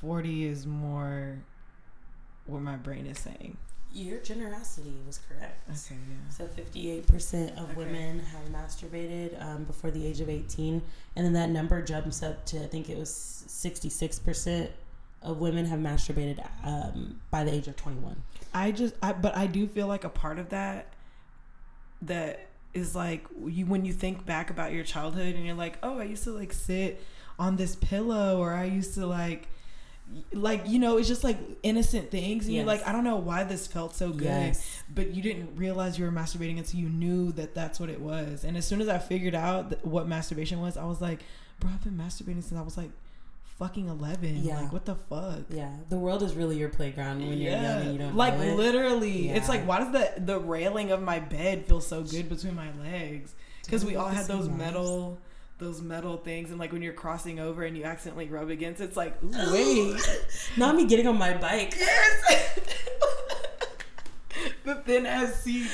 40 0.00 0.44
is 0.46 0.66
more 0.66 1.38
what 2.46 2.60
my 2.62 2.76
brain 2.76 3.06
is 3.06 3.18
saying. 3.18 3.56
Your 3.92 4.18
generosity 4.20 4.94
was 5.06 5.18
correct. 5.28 5.58
Okay, 5.70 5.98
yeah. 6.08 6.30
So 6.30 6.46
58% 6.46 7.52
of 7.56 7.70
Okay. 7.70 7.74
women 7.76 8.18
have 8.20 8.44
masturbated 8.52 9.42
um, 9.42 9.64
before 9.64 9.90
the 9.90 10.06
age 10.06 10.20
of 10.20 10.28
18. 10.28 10.82
And 11.16 11.24
then 11.26 11.32
that 11.32 11.48
number 11.50 11.80
jumps 11.82 12.22
up 12.22 12.44
to, 12.46 12.62
I 12.62 12.66
think 12.66 12.90
it 12.90 12.98
was 12.98 13.08
66% 13.48 14.68
of 15.22 15.38
women 15.38 15.64
have 15.66 15.80
masturbated 15.80 16.46
um, 16.62 17.20
by 17.30 17.42
the 17.44 17.52
age 17.54 17.68
of 17.68 17.76
21. 17.76 18.22
I 18.52 18.70
just, 18.72 18.94
I, 19.02 19.12
but 19.14 19.34
I 19.36 19.46
do 19.46 19.66
feel 19.66 19.86
like 19.86 20.04
a 20.04 20.08
part 20.10 20.38
of 20.38 20.50
that, 20.50 20.92
that 22.02 22.48
is 22.74 22.94
like 22.94 23.24
you 23.46 23.64
when 23.64 23.86
you 23.86 23.92
think 23.94 24.26
back 24.26 24.50
about 24.50 24.72
your 24.72 24.84
childhood 24.84 25.34
and 25.34 25.46
you're 25.46 25.54
like, 25.54 25.78
oh, 25.82 25.98
I 25.98 26.04
used 26.04 26.24
to 26.24 26.32
like 26.32 26.52
sit 26.52 27.02
on 27.38 27.56
this 27.56 27.74
pillow, 27.76 28.38
or 28.38 28.52
I 28.52 28.64
used 28.64 28.92
to 28.94 29.06
like, 29.06 29.48
like 30.32 30.68
you 30.68 30.78
know, 30.78 30.96
it's 30.98 31.08
just 31.08 31.24
like 31.24 31.38
innocent 31.62 32.10
things, 32.10 32.46
and 32.46 32.54
you're 32.54 32.64
like, 32.64 32.86
I 32.86 32.92
don't 32.92 33.04
know 33.04 33.16
why 33.16 33.44
this 33.44 33.66
felt 33.66 33.94
so 33.94 34.10
good, 34.10 34.22
Yes. 34.24 34.82
but 34.94 35.12
you 35.14 35.22
didn't 35.22 35.56
realize 35.56 35.98
you 35.98 36.04
were 36.04 36.12
masturbating 36.12 36.58
until 36.58 36.80
you 36.80 36.88
knew 36.88 37.32
that 37.32 37.54
that's 37.54 37.80
what 37.80 37.90
it 37.90 38.00
was. 38.00 38.44
And 38.44 38.56
as 38.56 38.66
soon 38.66 38.80
as 38.80 38.88
I 38.88 38.98
figured 38.98 39.34
out 39.34 39.70
th- 39.70 39.82
what 39.84 40.06
masturbation 40.08 40.60
was, 40.60 40.76
I 40.76 40.84
was 40.84 41.00
like, 41.00 41.20
bro, 41.60 41.70
I've 41.74 41.82
been 41.84 41.96
masturbating 41.98 42.42
since 42.44 42.52
I 42.54 42.62
was 42.62 42.76
like 42.76 42.90
fucking 43.58 43.88
11. 43.88 44.44
Yeah. 44.44 44.60
Like, 44.60 44.72
what 44.72 44.84
the 44.84 44.94
fuck? 44.94 45.40
Yeah. 45.50 45.72
The 45.88 45.96
world 45.98 46.22
is 46.22 46.34
really 46.34 46.56
your 46.58 46.68
playground 46.68 47.20
when 47.26 47.38
you're 47.38 47.52
young 47.52 47.64
and 47.64 47.92
you 47.92 47.98
don't 47.98 48.14
like 48.14 48.36
know 48.38 48.42
it. 48.44 48.54
literally 48.56 49.30
it's 49.30 49.46
Yeah. 49.48 49.54
like 49.54 49.66
why 49.66 49.78
does 49.78 49.92
the 49.92 50.12
the 50.20 50.38
railing 50.38 50.90
of 50.92 51.00
my 51.02 51.18
bed 51.20 51.64
feel 51.66 51.80
so 51.80 52.02
good 52.02 52.28
between 52.28 52.54
my 52.54 52.68
legs 52.78 53.34
because 53.64 53.82
we 53.84 53.96
all 53.96 54.08
had 54.08 54.26
those 54.26 54.48
metal 54.50 55.18
those 55.58 55.80
metal 55.80 56.16
things 56.18 56.50
and 56.50 56.58
like 56.58 56.72
when 56.72 56.82
you're 56.82 56.92
crossing 56.92 57.40
over 57.40 57.64
and 57.64 57.76
you 57.76 57.84
accidentally 57.84 58.28
rub 58.28 58.50
against 58.50 58.80
it's 58.80 58.96
like 58.96 59.16
ooh, 59.24 59.30
wait 59.52 59.96
Not 60.56 60.74
me 60.76 60.86
getting 60.86 61.06
on 61.06 61.16
my 61.16 61.34
bike. 61.36 61.74
yes 61.78 62.60
the 64.64 64.74
thin 64.76 65.06
ass 65.06 65.42
seat 65.42 65.68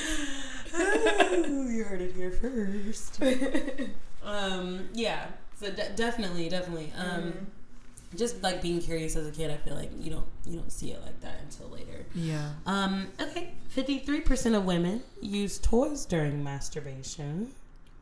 Ooh, 0.75 1.69
you 1.69 1.83
heard 1.83 2.01
it 2.01 2.15
here 2.15 2.31
first. 2.31 3.21
um, 4.23 4.89
yeah. 4.93 5.27
So 5.59 5.69
de- 5.69 5.91
definitely, 5.95 6.49
definitely. 6.49 6.91
Um, 6.97 7.45
just 8.15 8.41
like 8.41 8.63
being 8.63 8.81
curious 8.81 9.15
as 9.15 9.27
a 9.27 9.31
kid, 9.31 9.51
I 9.51 9.57
feel 9.57 9.75
like 9.75 9.91
you 9.99 10.09
don't 10.09 10.25
you 10.47 10.57
don't 10.57 10.71
see 10.71 10.89
it 10.91 11.01
like 11.03 11.19
that 11.21 11.35
until 11.43 11.69
later. 11.69 12.05
yeah 12.15 12.53
Um, 12.65 13.09
okay, 13.21 13.51
fifty 13.69 13.99
three 13.99 14.21
percent 14.21 14.55
of 14.55 14.65
women 14.65 15.03
use 15.21 15.59
toys 15.59 16.05
during 16.05 16.43
masturbation, 16.43 17.51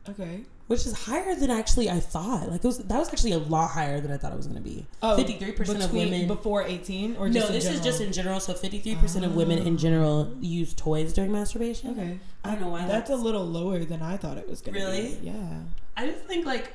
okay 0.08 0.40
which 0.72 0.86
is 0.86 0.94
higher 0.94 1.34
than 1.34 1.50
actually 1.50 1.90
I 1.90 2.00
thought. 2.00 2.50
Like 2.50 2.64
it 2.64 2.66
was 2.66 2.78
that 2.78 2.98
was 2.98 3.10
actually 3.10 3.32
a 3.32 3.38
lot 3.38 3.68
higher 3.68 4.00
than 4.00 4.10
I 4.10 4.16
thought 4.16 4.32
it 4.32 4.38
was 4.38 4.46
going 4.46 4.56
to 4.56 4.66
be. 4.66 4.86
Oh, 5.02 5.16
fifty 5.16 5.34
three 5.34 5.52
percent 5.52 5.84
of 5.84 5.92
women. 5.92 6.26
before 6.26 6.62
18 6.62 7.16
or 7.16 7.28
no, 7.28 7.46
this 7.48 7.66
is 7.66 7.82
just 7.82 8.00
in 8.00 8.10
general. 8.10 8.40
So 8.40 8.54
fifty 8.54 8.78
three 8.78 8.94
percent 8.94 9.26
of 9.26 9.36
women 9.36 9.58
in 9.58 9.74
ah. 9.74 9.76
general 9.76 10.34
use 10.40 10.72
toys 10.72 11.12
during 11.12 11.30
masturbation. 11.30 11.90
okay 11.90 12.18
I 12.42 12.52
don't 12.52 12.62
know 12.62 12.68
why 12.68 12.86
that's 12.86 13.10
a 13.10 13.16
little 13.16 13.44
lower 13.44 13.84
than 13.84 14.02
i 14.02 14.16
thought 14.16 14.36
it 14.38 14.48
was 14.48 14.62
gonna 14.62 14.78
Really? 14.78 15.14
be 15.14 15.28
yeah 15.28 15.60
I 15.96 16.06
just 16.06 16.24
think 16.24 16.46
like 16.46 16.72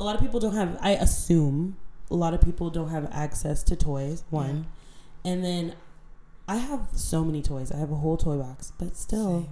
a 0.00 0.02
lot 0.02 0.16
of 0.16 0.20
people 0.20 0.40
don't 0.40 0.54
have. 0.54 0.76
I 0.80 0.90
assume 0.90 1.76
a 2.10 2.16
lot 2.16 2.34
of 2.34 2.40
people 2.40 2.70
don't 2.70 2.90
have 2.90 3.08
access 3.12 3.62
to 3.64 3.76
toys. 3.76 4.24
One, 4.30 4.66
and 5.24 5.44
then 5.44 5.74
I 6.48 6.56
have 6.56 6.88
so 6.94 7.24
many 7.24 7.40
toys. 7.40 7.70
I 7.70 7.76
have 7.76 7.92
a 7.92 7.96
whole 7.96 8.16
toy 8.16 8.36
box, 8.36 8.72
but 8.78 8.96
still, 8.96 9.42
Same. 9.42 9.48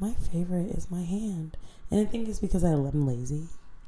my 0.00 0.12
favorite 0.32 0.70
is 0.70 0.90
my 0.90 1.02
hand, 1.02 1.58
and 1.90 2.00
I 2.00 2.04
think 2.04 2.28
it's 2.28 2.38
because 2.38 2.62
I'm 2.64 3.06
lazy, 3.06 3.44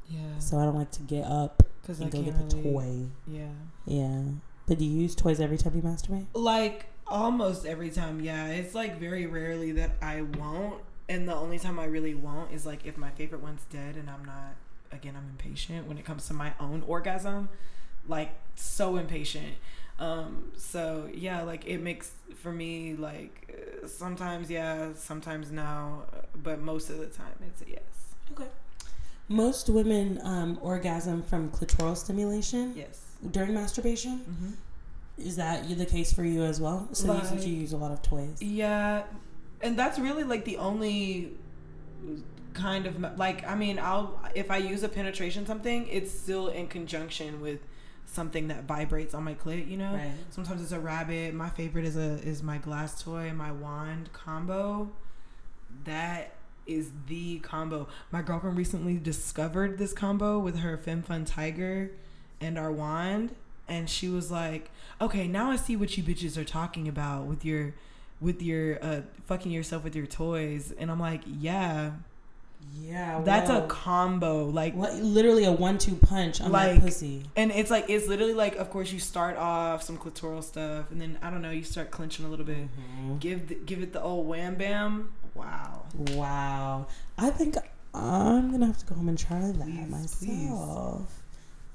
yeah. 0.09 0.39
So 0.39 0.59
I 0.59 0.65
don't 0.65 0.77
like 0.77 0.91
to 0.93 1.03
get 1.03 1.25
up 1.25 1.63
because 1.83 2.01
i 2.01 2.05
and 2.05 2.13
go 2.13 2.23
get 2.23 2.51
the 2.51 2.57
really 2.57 2.73
toy. 2.73 3.07
yeah. 3.27 3.49
Yeah, 3.87 4.23
but 4.67 4.79
do 4.79 4.85
you 4.85 5.01
use 5.03 5.15
toys 5.15 5.41
every 5.41 5.57
time 5.59 5.75
you 5.75 5.83
masturbate? 5.83 6.27
like 6.35 6.87
almost 7.07 7.65
every 7.65 7.91
time 7.91 8.21
yeah. 8.21 8.49
It's 8.49 8.75
like 8.75 8.99
very 9.01 9.27
rarely 9.27 9.73
that 9.73 9.93
i 10.03 10.21
won't. 10.23 10.81
And 11.09 11.27
the 11.27 11.35
only 11.35 11.59
time 11.59 11.79
i 11.79 11.87
really 11.87 12.15
won't 12.15 12.53
is 12.53 12.67
like 12.67 12.85
if 12.85 12.99
my 12.99 13.11
favorite 13.11 13.43
one's 13.43 13.63
dead 13.73 13.97
and 13.97 14.11
i'm 14.11 14.25
not 14.27 14.57
again 14.93 15.15
i'm 15.17 15.27
impatient 15.31 15.87
when 15.89 15.97
it 15.97 16.05
comes 16.05 16.27
to 16.29 16.35
my 16.35 16.53
own 16.61 16.83
orgasm. 16.87 17.49
Like 18.07 18.31
so 18.57 18.97
impatient 18.97 19.55
um 19.99 20.51
so 20.57 21.09
yeah 21.13 21.43
like 21.43 21.67
it 21.67 21.83
makes 21.83 22.13
for 22.37 22.53
me 22.53 22.95
like 22.95 23.35
sometimes 23.87 24.51
yeah 24.51 24.89
sometimes 24.95 25.51
no 25.51 26.05
but 26.43 26.61
most 26.61 26.89
of 26.91 26.99
the 26.99 27.07
time 27.07 27.35
it's 27.47 27.63
a 27.63 27.71
yes 27.71 27.99
Okay. 28.33 28.49
Most 29.29 29.69
women 29.69 30.21
um, 30.25 30.59
orgasm 30.63 31.23
from 31.23 31.51
clitoral 31.51 31.97
stimulation 31.97 32.75
yes 32.77 33.03
during 33.31 33.55
masturbation. 33.55 34.21
mm-hmm. 34.21 34.51
Is 35.19 35.37
that 35.37 35.69
the 35.69 35.85
case 35.87 36.13
for 36.13 36.23
you 36.23 36.45
as 36.45 36.61
well? 36.61 36.89
So 36.93 37.13
you 37.13 37.25
said 37.25 37.43
you 37.43 37.55
use 37.55 37.73
a 37.73 37.77
lot 37.77 37.91
of 37.91 38.01
toys. 38.03 38.41
Yeah, 38.41 39.03
and 39.61 39.77
that's 39.77 39.99
really 39.99 40.23
like 40.23 40.45
the 40.45 40.59
only 40.59 41.33
kind 42.55 42.87
of 42.87 43.19
like 43.19 43.45
I 43.47 43.57
mean, 43.57 43.81
I'll 43.81 44.21
if 44.37 44.51
I 44.51 44.59
use 44.59 44.85
a 44.85 44.89
penetration 44.89 45.45
something, 45.45 45.89
it's 45.89 46.17
still 46.17 46.49
in 46.49 46.69
conjunction 46.69 47.41
with 47.41 47.59
something 48.09 48.49
that 48.49 48.65
vibrates 48.65 49.15
on 49.15 49.25
my 49.25 49.35
clit, 49.35 49.69
you 49.69 49.77
know? 49.77 49.93
Right. 49.93 50.13
Sometimes 50.31 50.63
it's 50.63 50.73
a 50.73 50.81
rabbit. 50.81 51.35
My 51.35 51.51
favorite 51.51 51.85
is 51.85 51.97
a 51.97 52.21
is 52.23 52.43
my 52.43 52.59
glass 52.59 53.03
toy 53.03 53.33
my 53.33 53.53
wand 53.53 54.11
combo. 54.13 54.91
That 55.85 56.35
is 56.67 56.91
the 57.07 57.39
combo. 57.41 57.89
My 58.11 58.23
girlfriend 58.23 58.57
recently 58.57 58.97
discovered 58.97 59.79
this 59.79 59.93
combo 59.93 60.39
with 60.39 60.59
her 60.59 60.77
Femme 60.77 61.03
Fun 61.03 61.25
Tiger 61.25 61.91
and 62.41 62.59
our 62.59 62.73
wand 62.73 63.35
and 63.69 63.89
she 63.89 64.09
was 64.09 64.31
like, 64.31 64.71
"Okay, 65.01 65.29
now 65.29 65.51
I 65.51 65.57
see 65.57 65.77
what 65.77 65.97
you 65.97 66.03
bitches 66.03 66.37
are 66.37 66.45
talking 66.45 66.89
about 66.89 67.27
with 67.27 67.45
your 67.45 67.75
with 68.21 68.43
your 68.43 68.83
uh 68.83 69.03
fucking 69.27 69.53
yourself 69.53 69.85
with 69.85 69.95
your 69.95 70.07
toys." 70.07 70.73
And 70.79 70.91
I'm 70.91 70.99
like, 71.01 71.23
"Yeah, 71.27 71.93
Yeah, 72.75 73.21
that's 73.25 73.51
whoa. 73.51 73.65
a 73.65 73.67
combo." 73.67 74.47
Like 74.47 74.75
what, 74.75 74.95
literally 74.97 75.45
a 75.45 75.53
one-two 75.53 75.97
punch 75.97 76.41
on 76.41 76.53
Like- 76.53 76.75
that 76.77 76.83
pussy. 76.85 77.23
and 77.37 77.51
it's 77.51 77.71
like 77.71 77.87
it's 77.89 78.09
literally 78.09 78.35
like 78.35 78.57
of 78.57 78.71
course 78.71 78.93
you 78.93 78.99
start 78.99 79.37
off 79.37 79.83
some 79.83 79.99
clitoral 79.99 80.43
stuff 80.43 80.91
and 80.91 81.01
then 81.01 81.19
I 81.23 81.31
don't 81.31 81.43
know, 81.43 81.51
you 81.51 81.65
start 81.65 81.91
clenching 81.91 82.25
a 82.25 82.29
little 82.29 82.45
bit. 82.47 82.57
Mm-hmm. 82.69 83.19
Give 83.19 83.47
the, 83.49 83.55
give 83.57 83.83
it 83.83 83.93
the 83.93 84.03
old 84.03 84.27
wham 84.27 84.55
bam. 84.57 85.13
Wow. 85.35 85.85
Wow, 86.13 86.87
I 87.17 87.31
think 87.31 87.57
I'm 87.95 88.51
gonna 88.51 88.67
have 88.67 88.79
to 88.79 88.87
go 88.87 88.95
home 88.95 89.09
and 89.09 89.19
try 89.19 89.41
that 89.41 89.55
Please, 89.65 89.89
myself. 89.91 91.23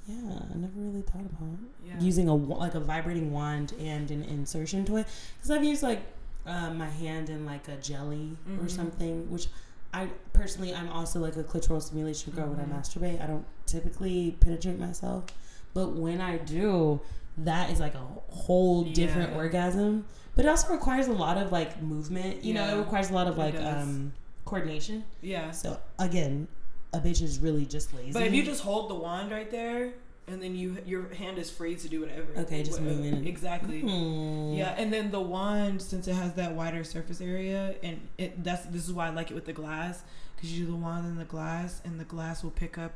Yeah, 0.06 0.16
I 0.52 0.56
never 0.56 0.72
really 0.76 1.00
thought 1.02 1.22
about 1.24 1.58
Yeah. 1.86 1.98
using 1.98 2.28
a 2.28 2.34
like 2.34 2.74
a 2.74 2.80
vibrating 2.80 3.32
wand 3.32 3.72
and 3.80 4.10
an 4.10 4.22
insertion 4.24 4.84
toy 4.84 5.04
because 5.36 5.50
I've 5.50 5.64
used 5.64 5.82
like 5.82 6.00
uh, 6.46 6.70
my 6.74 6.88
hand 6.90 7.30
in 7.30 7.46
like 7.46 7.68
a 7.68 7.76
jelly 7.78 8.36
or 8.60 8.64
Mhm. 8.66 8.70
something, 8.70 9.30
which 9.30 9.46
I 9.94 10.08
personally, 10.32 10.74
I'm 10.74 10.88
also 10.90 11.20
like 11.20 11.36
a 11.36 11.44
clitoral 11.44 11.80
stimulation 11.80 12.32
girl 12.32 12.48
when 12.48 12.58
I 12.60 12.64
Mhm. 12.64 12.78
masturbate. 12.80 13.22
I 13.22 13.26
don't 13.26 13.44
typically 13.66 14.36
penetrate 14.40 14.78
myself, 14.78 15.24
but 15.72 15.94
when 15.94 16.20
I 16.20 16.38
do, 16.38 17.00
that 17.38 17.70
is 17.70 17.78
like 17.80 17.94
a 17.94 18.06
whole 18.32 18.82
different 18.84 19.30
Yeah. 19.30 19.36
orgasm. 19.36 20.04
But 20.34 20.44
it 20.44 20.48
also 20.48 20.72
requires 20.72 21.06
a 21.06 21.12
lot 21.12 21.38
of 21.38 21.52
like 21.52 21.80
movement. 21.80 22.44
You 22.44 22.54
know, 22.54 22.76
it 22.76 22.78
requires 22.78 23.10
a 23.10 23.14
lot 23.14 23.28
of 23.28 23.38
like 23.38 23.54
um 23.60 24.12
coordination. 24.44 25.04
Yeah. 25.22 25.52
So 25.52 25.78
again, 25.98 26.48
a 26.92 26.98
bitch 27.00 27.22
is 27.22 27.38
really 27.38 27.64
just 27.66 27.94
lazy. 27.94 28.12
But 28.12 28.22
if 28.24 28.32
you 28.34 28.42
just 28.42 28.62
hold 28.62 28.90
the 28.90 28.94
wand 28.94 29.30
right 29.30 29.50
there, 29.50 29.92
and 30.26 30.42
then 30.42 30.54
you 30.56 30.78
your 30.86 31.12
hand 31.14 31.38
is 31.38 31.50
free 31.50 31.74
to 31.76 31.88
do 31.88 32.00
whatever. 32.00 32.26
Okay, 32.38 32.62
just 32.62 32.80
Whatever. 32.80 33.00
moving. 33.02 33.26
Exactly. 33.26 33.80
Hmm. 33.80 34.54
Yeah, 34.54 34.74
and 34.78 34.92
then 34.92 35.10
the 35.10 35.20
wand, 35.20 35.82
since 35.82 36.08
it 36.08 36.14
has 36.14 36.32
that 36.34 36.52
wider 36.54 36.84
surface 36.84 37.20
area, 37.20 37.74
and 37.82 38.00
it 38.18 38.42
that's 38.42 38.64
this 38.66 38.84
is 38.86 38.92
why 38.92 39.06
I 39.08 39.10
like 39.10 39.30
it 39.30 39.34
with 39.34 39.46
the 39.46 39.52
glass, 39.52 40.02
because 40.34 40.52
you 40.58 40.64
do 40.66 40.70
the 40.72 40.76
wand 40.78 41.06
in 41.06 41.16
the 41.16 41.24
glass, 41.24 41.80
and 41.84 41.98
the 42.00 42.04
glass 42.04 42.42
will 42.42 42.50
pick 42.52 42.78
up 42.78 42.92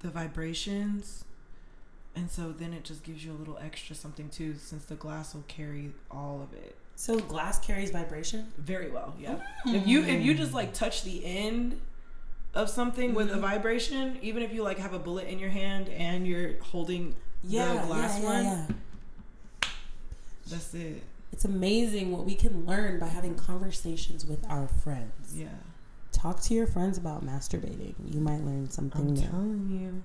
the 0.00 0.08
vibrations, 0.10 1.24
and 2.14 2.30
so 2.30 2.52
then 2.52 2.72
it 2.72 2.84
just 2.84 3.02
gives 3.04 3.24
you 3.24 3.32
a 3.32 3.38
little 3.38 3.58
extra 3.58 3.94
something 3.96 4.28
too, 4.28 4.54
since 4.58 4.84
the 4.84 4.94
glass 4.94 5.34
will 5.34 5.44
carry 5.48 5.92
all 6.10 6.40
of 6.42 6.52
it 6.56 6.76
So 6.96 7.18
glass 7.18 7.58
carries 7.58 7.90
vibration. 7.90 8.52
very 8.58 8.90
well. 8.90 9.14
Yeah, 9.18 9.36
if 9.66 9.86
you 9.86 10.02
if 10.04 10.22
you 10.24 10.34
just 10.34 10.52
like 10.52 10.72
touch 10.74 11.02
the 11.04 11.24
end 11.24 11.80
of 12.54 12.68
something 12.70 13.14
with 13.14 13.30
a 13.30 13.36
Mhm. 13.36 13.40
vibration, 13.40 14.18
even 14.22 14.42
if 14.42 14.52
you 14.52 14.62
like 14.62 14.78
have 14.78 14.92
a 14.94 14.98
bullet 14.98 15.28
in 15.28 15.38
your 15.38 15.50
hand 15.50 15.88
and 15.90 16.26
you're 16.26 16.54
holding 16.62 17.14
Yeah, 17.44 17.74
the 17.80 17.86
glass 17.86 18.18
yeah, 18.18 18.22
yeah, 18.22 18.34
one, 18.34 18.44
yeah. 18.44 18.66
that's 20.48 20.74
it. 20.74 21.02
It's 21.32 21.44
amazing 21.44 22.10
what 22.10 22.24
we 22.24 22.34
can 22.34 22.64
learn 22.66 22.98
by 22.98 23.06
having 23.08 23.34
conversations 23.34 24.24
with 24.26 24.44
our 24.48 24.66
friends. 24.68 25.34
Yeah, 25.34 25.48
Talk 26.10 26.40
to 26.42 26.54
your 26.54 26.66
friends 26.66 26.98
about 26.98 27.24
masturbating. 27.24 27.94
You 28.12 28.20
might 28.20 28.42
learn 28.44 28.68
something 28.70 29.00
I'm 29.02 29.14
new. 29.14 29.20
telling 29.20 29.68
you. 29.70 30.02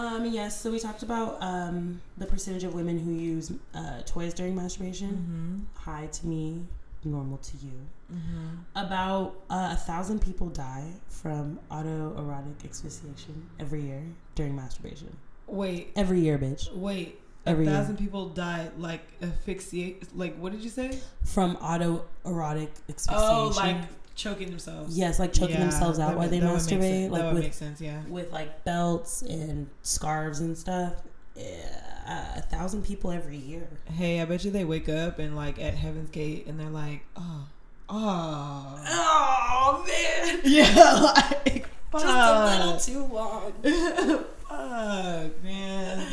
Um, 0.00 0.26
yes, 0.26 0.60
so 0.60 0.70
we 0.70 0.78
talked 0.78 1.02
about 1.02 1.42
um, 1.42 2.02
the 2.18 2.26
percentage 2.26 2.62
of 2.62 2.74
women 2.74 2.98
who 2.98 3.12
use 3.12 3.50
uh, 3.74 4.02
toys 4.04 4.34
during 4.34 4.54
masturbation. 4.54 5.64
Mm-hmm. 5.74 5.80
High 5.90 6.06
to 6.06 6.26
me, 6.26 6.66
normal 7.02 7.38
to 7.38 7.56
you. 7.56 7.72
Mm-hmm. 8.12 8.56
About 8.76 9.34
uh, 9.50 9.70
a 9.72 9.76
thousand 9.76 10.20
people 10.20 10.48
die 10.48 10.92
from 11.08 11.58
autoerotic 11.70 12.64
asphyxiation 12.68 13.48
every 13.58 13.82
year 13.82 14.02
during 14.34 14.54
masturbation. 14.54 15.16
Wait, 15.48 15.92
Every 15.96 16.20
year, 16.20 16.38
bitch. 16.38 16.72
wait. 16.74 17.20
Every 17.46 17.64
a 17.66 17.70
year. 17.70 17.76
thousand 17.78 17.96
people 17.98 18.28
die 18.30 18.68
like 18.78 19.02
asphyxiate. 19.22 20.16
Like 20.16 20.36
what 20.36 20.52
did 20.52 20.62
you 20.62 20.70
say? 20.70 20.98
From 21.24 21.56
autoerotic 21.58 22.68
asphyxiation. 22.88 23.14
Oh, 23.16 23.52
like 23.56 23.76
choking 24.14 24.50
themselves. 24.50 24.96
Yes, 24.96 25.18
like 25.18 25.32
choking 25.32 25.56
Yeah, 25.56 25.62
themselves 25.62 25.98
out 25.98 26.16
while 26.16 26.28
they 26.28 26.40
that 26.40 26.46
would 26.52 26.54
make 26.70 26.80
masturbate, 26.80 27.10
like 27.10 27.20
that 27.22 27.26
would 27.26 27.34
with 27.34 27.42
make 27.44 27.54
sense. 27.54 27.80
Yeah. 27.80 28.00
with 28.08 28.32
like 28.32 28.64
belts 28.64 29.22
and 29.22 29.68
scarves 29.82 30.40
and 30.40 30.56
stuff. 30.56 30.94
Yeah, 31.36 32.38
a 32.38 32.42
thousand 32.42 32.84
people 32.84 33.10
every 33.10 33.36
year. 33.36 33.68
Hey, 33.92 34.20
I 34.20 34.24
bet 34.24 34.44
you 34.44 34.50
they 34.50 34.64
wake 34.64 34.88
up 34.88 35.18
and 35.18 35.36
like 35.36 35.60
at 35.60 35.74
Heaven's 35.74 36.10
Gate 36.10 36.46
and 36.46 36.58
they're 36.58 36.70
like, 36.70 37.02
oh, 37.16 37.46
oh, 37.88 38.84
Oh 38.88 39.84
man, 39.86 40.40
yeah, 40.44 41.12
like 41.44 41.66
fuck, 41.90 42.02
just 42.02 42.06
a 42.06 42.64
little 42.64 42.80
too 43.08 43.14
long. 43.14 43.52
fuck, 44.48 45.42
man. 45.44 46.06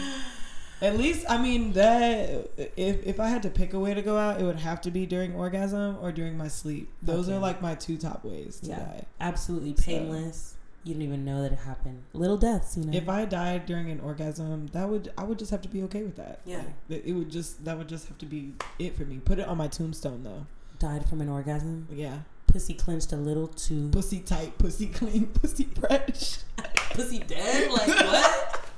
At 0.82 0.98
least, 0.98 1.26
I 1.30 1.42
mean 1.42 1.72
that 1.74 2.50
if 2.76 3.06
if 3.06 3.20
I 3.20 3.28
had 3.30 3.44
to 3.44 3.50
pick 3.50 3.74
a 3.74 3.80
way 3.80 3.94
to 3.94 4.02
go 4.02 4.18
out, 4.18 4.42
it 4.42 4.44
would 4.44 4.58
have 4.60 4.82
to 4.82 4.92
be 4.92 5.06
during 5.06 5.34
orgasm 5.34 5.98
or 6.02 6.12
during 6.12 6.38
my 6.38 6.48
sleep. 6.50 6.90
Those 7.02 7.28
Okay. 7.30 7.38
are 7.38 7.40
like 7.40 7.62
my 7.62 7.76
two 7.76 7.98
top 7.98 8.26
ways 8.26 8.60
to 8.62 8.68
Yeah. 8.70 8.80
die. 8.80 9.04
Absolutely 9.22 9.76
So- 9.78 9.84
painless. 9.84 10.56
You 10.86 10.94
don't 10.96 11.04
even 11.04 11.24
know 11.24 11.42
that 11.44 11.54
it 11.54 11.60
happened. 11.60 12.04
Little 12.12 12.36
deaths, 12.36 12.76
you 12.76 12.84
know. 12.84 12.92
If 12.98 13.08
I 13.08 13.24
died 13.24 13.66
during 13.66 13.90
an 13.90 14.02
orgasm, 14.02 14.68
that 14.74 14.90
would 14.90 15.14
I 15.18 15.24
would 15.24 15.40
just 15.40 15.50
have 15.52 15.62
to 15.62 15.70
be 15.70 15.82
okay 15.84 16.04
with 16.04 16.18
that. 16.18 16.42
Yeah. 16.46 16.64
Like, 16.90 17.06
it 17.06 17.14
would 17.14 17.30
just 17.30 17.64
that 17.64 17.78
would 17.78 17.88
just 17.88 18.10
have 18.10 18.18
to 18.18 18.26
be 18.26 18.52
it 18.78 18.98
for 18.98 19.06
me. 19.06 19.20
Put 19.24 19.40
it 19.40 19.48
on 19.48 19.56
my 19.58 19.70
tombstone 19.70 20.24
though. 20.24 20.46
Died 20.84 21.08
from 21.08 21.22
an 21.22 21.30
orgasm, 21.30 21.88
Yeah. 21.90 22.18
pussy 22.48 22.74
clenched 22.74 23.14
a 23.14 23.16
little 23.16 23.48
too. 23.48 23.90
Pussy 23.90 24.20
tight, 24.20 24.58
pussy 24.58 24.88
clean, 24.88 25.28
pussy 25.42 25.64
fresh. 25.80 26.40
pussy 26.94 27.20
dead? 27.20 27.72
Like 27.72 27.88
what? 27.88 28.60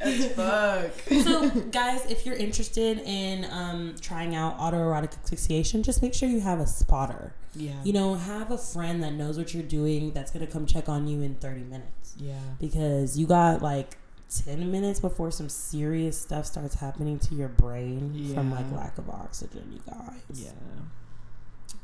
As 0.00 0.26
fuck. 0.34 0.92
so 1.24 1.50
guys 1.72 2.04
if 2.10 2.24
you're 2.24 2.36
interested 2.36 2.98
in 3.04 3.44
um, 3.50 3.94
trying 4.00 4.34
out 4.36 4.56
autoerotic 4.58 5.14
asphyxiation 5.22 5.82
just 5.82 6.00
make 6.02 6.14
sure 6.14 6.28
you 6.28 6.40
have 6.40 6.60
a 6.60 6.66
spotter 6.66 7.32
Yeah. 7.56 7.72
you 7.82 7.92
know 7.92 8.14
have 8.14 8.50
a 8.52 8.58
friend 8.58 9.02
that 9.02 9.14
knows 9.14 9.36
what 9.38 9.52
you're 9.54 9.64
doing 9.64 10.12
that's 10.12 10.30
gonna 10.30 10.46
come 10.46 10.64
check 10.66 10.88
on 10.88 11.08
you 11.08 11.22
in 11.22 11.34
30 11.36 11.62
minutes 11.62 12.14
yeah. 12.18 12.34
because 12.60 13.18
you 13.18 13.26
got 13.26 13.62
like 13.62 13.96
10 14.28 14.70
minutes 14.72 14.98
before 15.00 15.30
some 15.30 15.48
serious 15.48 16.20
stuff 16.20 16.46
starts 16.46 16.74
happening 16.74 17.18
to 17.18 17.34
your 17.34 17.48
brain 17.48 18.32
from 18.34 18.50
like 18.50 18.70
lack 18.72 18.98
of 18.98 19.08
oxygen 19.08 19.70
you 19.72 19.80
guys 19.86 20.12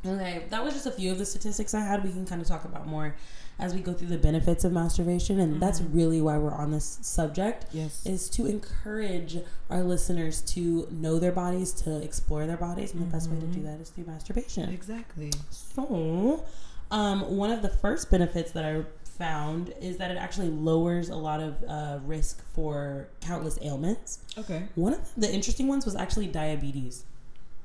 Yeah. 0.03 0.11
okay 0.11 0.45
that 0.49 0.63
was 0.63 0.73
just 0.73 0.85
a 0.85 0.91
few 0.91 1.11
of 1.11 1.17
the 1.17 1.25
statistics 1.25 1.73
i 1.73 1.79
had 1.79 2.03
we 2.03 2.11
can 2.11 2.25
kind 2.25 2.41
of 2.41 2.47
talk 2.47 2.65
about 2.65 2.85
more 2.87 3.15
as 3.59 3.73
we 3.73 3.79
go 3.79 3.93
through 3.93 4.07
the 4.07 4.17
benefits 4.17 4.65
of 4.65 4.73
masturbation 4.73 5.39
and 5.39 5.61
that's 5.61 5.79
Mhm. 5.79 5.93
really 5.93 6.21
why 6.21 6.37
we're 6.37 6.53
on 6.53 6.71
this 6.71 6.97
subject 7.01 7.65
Yes. 7.71 8.01
is 8.05 8.27
to 8.31 8.45
encourage 8.47 9.37
our 9.69 9.83
listeners 9.83 10.41
to 10.41 10.87
know 10.91 11.19
their 11.19 11.31
bodies, 11.31 11.71
to 11.83 11.97
explore 12.01 12.47
their 12.47 12.57
bodies, 12.57 12.93
and 12.93 13.01
the 13.01 13.05
best 13.05 13.29
way 13.29 13.39
to 13.39 13.45
do 13.45 13.59
Mhm. 13.59 13.65
that 13.65 13.79
is 13.79 13.89
through 13.91 14.05
masturbation. 14.07 14.69
Exactly. 14.69 15.31
So, 15.51 16.43
um, 16.89 17.37
one 17.37 17.51
of 17.51 17.61
the 17.61 17.69
first 17.69 18.09
benefits 18.09 18.51
that 18.53 18.65
I 18.65 18.83
found 19.17 19.73
is 19.81 19.97
that 19.97 20.11
it 20.11 20.17
actually 20.17 20.49
lowers 20.49 21.09
a 21.09 21.15
lot 21.15 21.39
of 21.39 21.63
uh, 21.67 21.99
risk 22.05 22.43
for 22.53 23.07
countless 23.21 23.57
ailments. 23.61 24.19
Okay. 24.37 24.63
One 24.75 24.93
of 24.93 25.09
the 25.15 25.31
interesting 25.31 25.67
ones 25.67 25.85
was 25.85 25.95
actually 25.95 26.27
diabetes. 26.27 27.05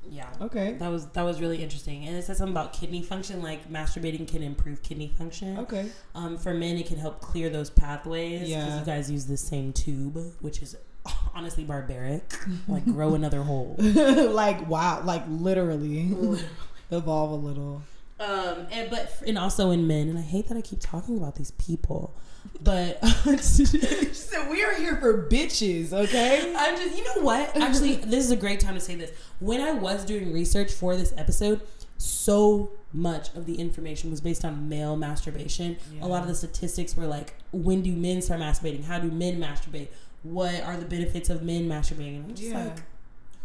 Yeah. 0.09 0.27
Okay. 0.41 0.73
That 0.73 0.87
was 0.89 1.07
that 1.09 1.21
was 1.23 1.39
really 1.39 1.61
interesting, 1.61 2.05
and 2.07 2.15
it 2.15 2.23
said 2.23 2.37
something 2.37 2.53
about 2.53 2.73
kidney 2.73 3.01
function. 3.03 3.43
Like 3.43 3.69
masturbating 3.69 4.27
can 4.27 4.41
improve 4.41 4.81
kidney 4.81 5.09
function. 5.17 5.57
Okay. 5.59 5.89
Um, 6.15 6.37
for 6.37 6.53
men, 6.53 6.77
it 6.77 6.87
can 6.87 6.97
help 6.97 7.21
clear 7.21 7.49
those 7.49 7.69
pathways 7.69 8.49
Yeah. 8.49 8.65
because 8.65 8.79
you 8.79 8.85
guys 8.85 9.11
use 9.11 9.25
the 9.25 9.37
same 9.37 9.71
tube, 9.73 10.17
which 10.41 10.61
is 10.61 10.75
honestly 11.35 11.63
barbaric. 11.63 12.23
like 12.67 12.85
grow 12.85 13.13
another 13.13 13.43
hole. 13.43 13.75
like 13.79 14.67
wow, 14.67 15.01
like 15.03 15.23
literally 15.27 16.11
evolve 16.91 17.31
a 17.31 17.35
little. 17.35 17.81
Um, 18.19 18.67
and 18.71 18.89
but 18.89 19.21
and 19.25 19.37
also 19.37 19.71
in 19.71 19.87
men, 19.87 20.09
and 20.09 20.17
I 20.17 20.21
hate 20.21 20.47
that 20.49 20.57
I 20.57 20.61
keep 20.61 20.79
talking 20.81 21.17
about 21.17 21.35
these 21.35 21.51
people, 21.51 22.13
but 22.61 23.03
said 23.39 24.49
we 24.51 24.63
are 24.63 24.73
here 24.75 24.97
for 24.97 25.27
bitches, 25.29 25.93
okay? 25.93 26.53
I'm 26.57 26.75
just 26.75 26.97
you 26.97 27.03
know 27.05 27.21
what? 27.21 27.55
Actually, 27.55 27.95
this 27.95 28.25
is 28.25 28.31
a 28.31 28.35
great 28.35 28.59
time 28.59 28.73
to 28.75 28.81
say 28.81 28.95
this. 28.95 29.11
When 29.39 29.61
I 29.61 29.71
was 29.71 30.03
doing 30.03 30.33
research 30.33 30.71
for 30.71 30.95
this 30.97 31.13
episode, 31.17 31.61
so 31.97 32.71
much 32.91 33.33
of 33.35 33.45
the 33.45 33.55
information 33.55 34.09
was 34.09 34.19
based 34.19 34.43
on 34.43 34.67
male 34.67 34.95
masturbation. 34.97 35.77
Yeah. 35.93 36.05
A 36.05 36.07
lot 36.07 36.21
of 36.23 36.27
the 36.27 36.35
statistics 36.35 36.97
were 36.97 37.05
like, 37.07 37.35
when 37.51 37.81
do 37.81 37.93
men 37.93 38.21
start 38.21 38.39
masturbating? 38.39 38.83
How 38.83 38.99
do 38.99 39.11
men 39.11 39.39
masturbate? 39.39 39.87
What 40.23 40.61
are 40.63 40.75
the 40.75 40.85
benefits 40.85 41.29
of 41.29 41.43
men 41.43 41.69
masturbating? 41.69 42.15
And 42.17 42.25
I'm 42.25 42.35
just 42.35 42.49
Yeah. 42.49 42.63
like, 42.65 42.81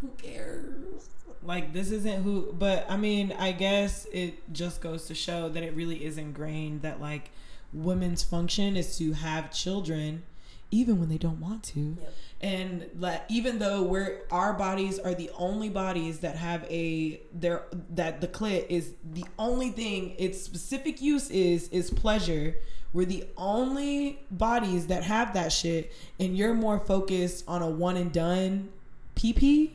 who 0.01 0.07
cares? 0.17 1.09
Like 1.45 1.73
this 1.73 1.91
isn't 1.91 2.23
who 2.23 2.53
but 2.57 2.85
I 2.89 2.97
mean, 2.97 3.33
I 3.37 3.51
guess 3.51 4.07
it 4.11 4.51
just 4.53 4.81
goes 4.81 5.05
to 5.05 5.15
show 5.15 5.49
that 5.49 5.63
it 5.63 5.75
really 5.75 6.03
is 6.03 6.17
ingrained 6.17 6.81
that 6.81 7.01
like 7.01 7.31
women's 7.73 8.23
function 8.23 8.75
is 8.77 8.97
to 8.97 9.13
have 9.13 9.51
children 9.51 10.23
even 10.71 10.99
when 10.99 11.09
they 11.09 11.17
don't 11.17 11.39
want 11.39 11.63
to. 11.63 11.97
Yep. 11.99 12.13
And 12.41 12.89
like 12.99 13.21
even 13.29 13.59
though 13.59 13.83
we're 13.83 14.21
our 14.31 14.53
bodies 14.53 14.99
are 14.99 15.13
the 15.13 15.29
only 15.37 15.69
bodies 15.69 16.19
that 16.19 16.35
have 16.35 16.63
a 16.69 17.21
their 17.33 17.63
that 17.91 18.21
the 18.21 18.27
clit 18.27 18.65
is 18.69 18.93
the 19.13 19.25
only 19.39 19.69
thing 19.69 20.15
its 20.17 20.41
specific 20.41 21.01
use 21.01 21.29
is 21.29 21.69
is 21.69 21.91
pleasure. 21.91 22.55
We're 22.93 23.05
the 23.05 23.25
only 23.35 24.19
bodies 24.31 24.87
that 24.87 25.03
have 25.03 25.33
that 25.33 25.51
shit 25.51 25.91
and 26.19 26.37
you're 26.37 26.53
more 26.53 26.79
focused 26.79 27.43
on 27.47 27.61
a 27.61 27.69
one 27.69 27.97
and 27.97 28.11
done 28.11 28.69
PP? 29.15 29.71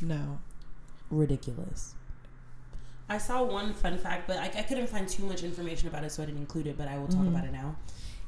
No. 0.00 0.38
Ridiculous. 1.10 1.94
I 3.08 3.18
saw 3.18 3.42
one 3.42 3.74
fun 3.74 3.98
fact, 3.98 4.28
but 4.28 4.36
I, 4.38 4.44
I 4.44 4.62
couldn't 4.62 4.88
find 4.88 5.08
too 5.08 5.24
much 5.24 5.42
information 5.42 5.88
about 5.88 6.04
it, 6.04 6.12
so 6.12 6.22
I 6.22 6.26
didn't 6.26 6.40
include 6.40 6.66
it. 6.68 6.78
But 6.78 6.88
I 6.88 6.96
will 6.98 7.08
talk 7.08 7.22
Mhm. 7.24 7.28
about 7.28 7.44
it 7.44 7.52
now. 7.52 7.76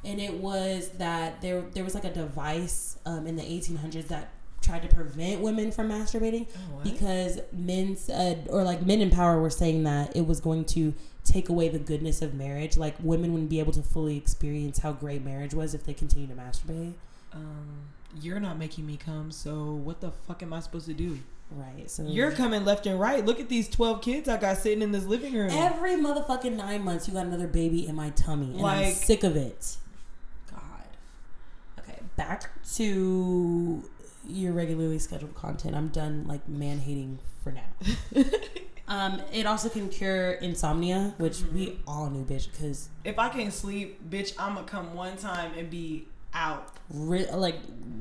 And 0.03 0.19
it 0.19 0.33
was 0.33 0.89
that 0.97 1.41
there 1.41 1.61
there 1.73 1.83
was 1.85 1.95
like 1.95 2.03
a 2.03 2.13
device 2.13 2.97
um, 3.05 3.25
in 3.25 3.37
the 3.37 3.43
1800s 3.43 4.07
that 4.09 4.29
tried 4.61 4.81
to 4.81 4.87
prevent 4.93 5.41
women 5.41 5.71
from 5.71 5.89
masturbating 5.89 6.47
because 6.83 7.39
men 7.51 7.95
said 7.97 8.47
or 8.49 8.63
like 8.63 8.85
men 8.85 9.01
in 9.01 9.09
power 9.09 9.41
were 9.41 9.49
saying 9.49 9.83
that 9.83 10.15
it 10.15 10.25
was 10.25 10.39
going 10.39 10.63
to 10.63 10.93
take 11.25 11.47
away 11.49 11.67
the 11.69 11.79
goodness 11.79 12.21
of 12.21 12.33
marriage. 12.33 12.75
Like 12.77 12.95
women 13.01 13.31
wouldn't 13.31 13.49
be 13.49 13.59
able 13.59 13.71
to 13.73 13.81
fully 13.81 14.17
experience 14.17 14.79
how 14.79 14.91
great 14.93 15.23
marriage 15.23 15.53
was 15.53 15.73
if 15.73 15.85
they 15.85 15.93
continue 15.93 16.27
to 16.27 16.33
masturbate. 16.33 16.93
um, 17.33 17.83
you're 18.21 18.39
not 18.39 18.57
making 18.59 18.85
me 18.85 18.95
come, 18.95 19.31
so 19.31 19.71
what 19.71 19.99
the 20.01 20.11
fuck 20.11 20.43
am 20.43 20.53
I 20.53 20.59
supposed 20.59 20.85
to 20.85 20.93
do? 20.93 21.19
Right. 21.51 21.89
So 21.89 22.03
You're 22.03 22.31
coming 22.31 22.65
left 22.65 22.87
and 22.87 22.99
right. 22.99 23.23
Look 23.23 23.39
at 23.39 23.49
these 23.49 23.69
12 23.69 24.01
kids 24.01 24.27
I 24.27 24.37
got 24.37 24.57
sitting 24.57 24.81
in 24.81 24.91
this 24.91 25.05
living 25.05 25.33
room. 25.33 25.49
every 25.51 25.91
motherfucking 25.91 26.55
nine 26.55 26.83
months 26.83 27.07
you 27.07 27.13
got 27.13 27.25
another 27.25 27.47
baby 27.47 27.87
in 27.87 27.95
my 27.95 28.09
tummy, 28.11 28.55
and 28.57 28.65
I'm 28.65 28.93
sick 28.93 29.23
of 29.23 29.35
it. 29.35 29.77
God. 30.49 30.61
Okay, 31.79 31.99
back 32.15 32.49
to 32.75 33.83
your 34.27 34.53
regularly 34.53 34.99
scheduled 34.99 35.35
content. 35.35 35.75
I'm 35.75 35.89
done 35.89 36.25
like 36.27 36.47
man 36.47 36.79
hating 36.79 37.19
for 37.43 37.51
now. 37.51 38.23
um, 38.87 39.21
it 39.31 39.45
also 39.45 39.69
can 39.69 39.89
cure 39.89 40.31
insomnia, 40.33 41.13
which 41.17 41.41
we 41.53 41.79
all 41.85 42.09
knew, 42.09 42.25
bitch, 42.25 42.49
because 42.51 42.89
if 43.03 43.19
I 43.19 43.29
can't 43.29 43.53
sleep, 43.53 44.09
bitch, 44.09 44.33
I'm 44.39 44.55
going 44.55 44.65
to 44.65 44.71
come 44.71 44.95
one 44.95 45.17
time 45.17 45.51
and 45.57 45.69
be 45.69 46.07
out. 46.33 46.69
ri- 46.89 47.25
like 47.31 47.55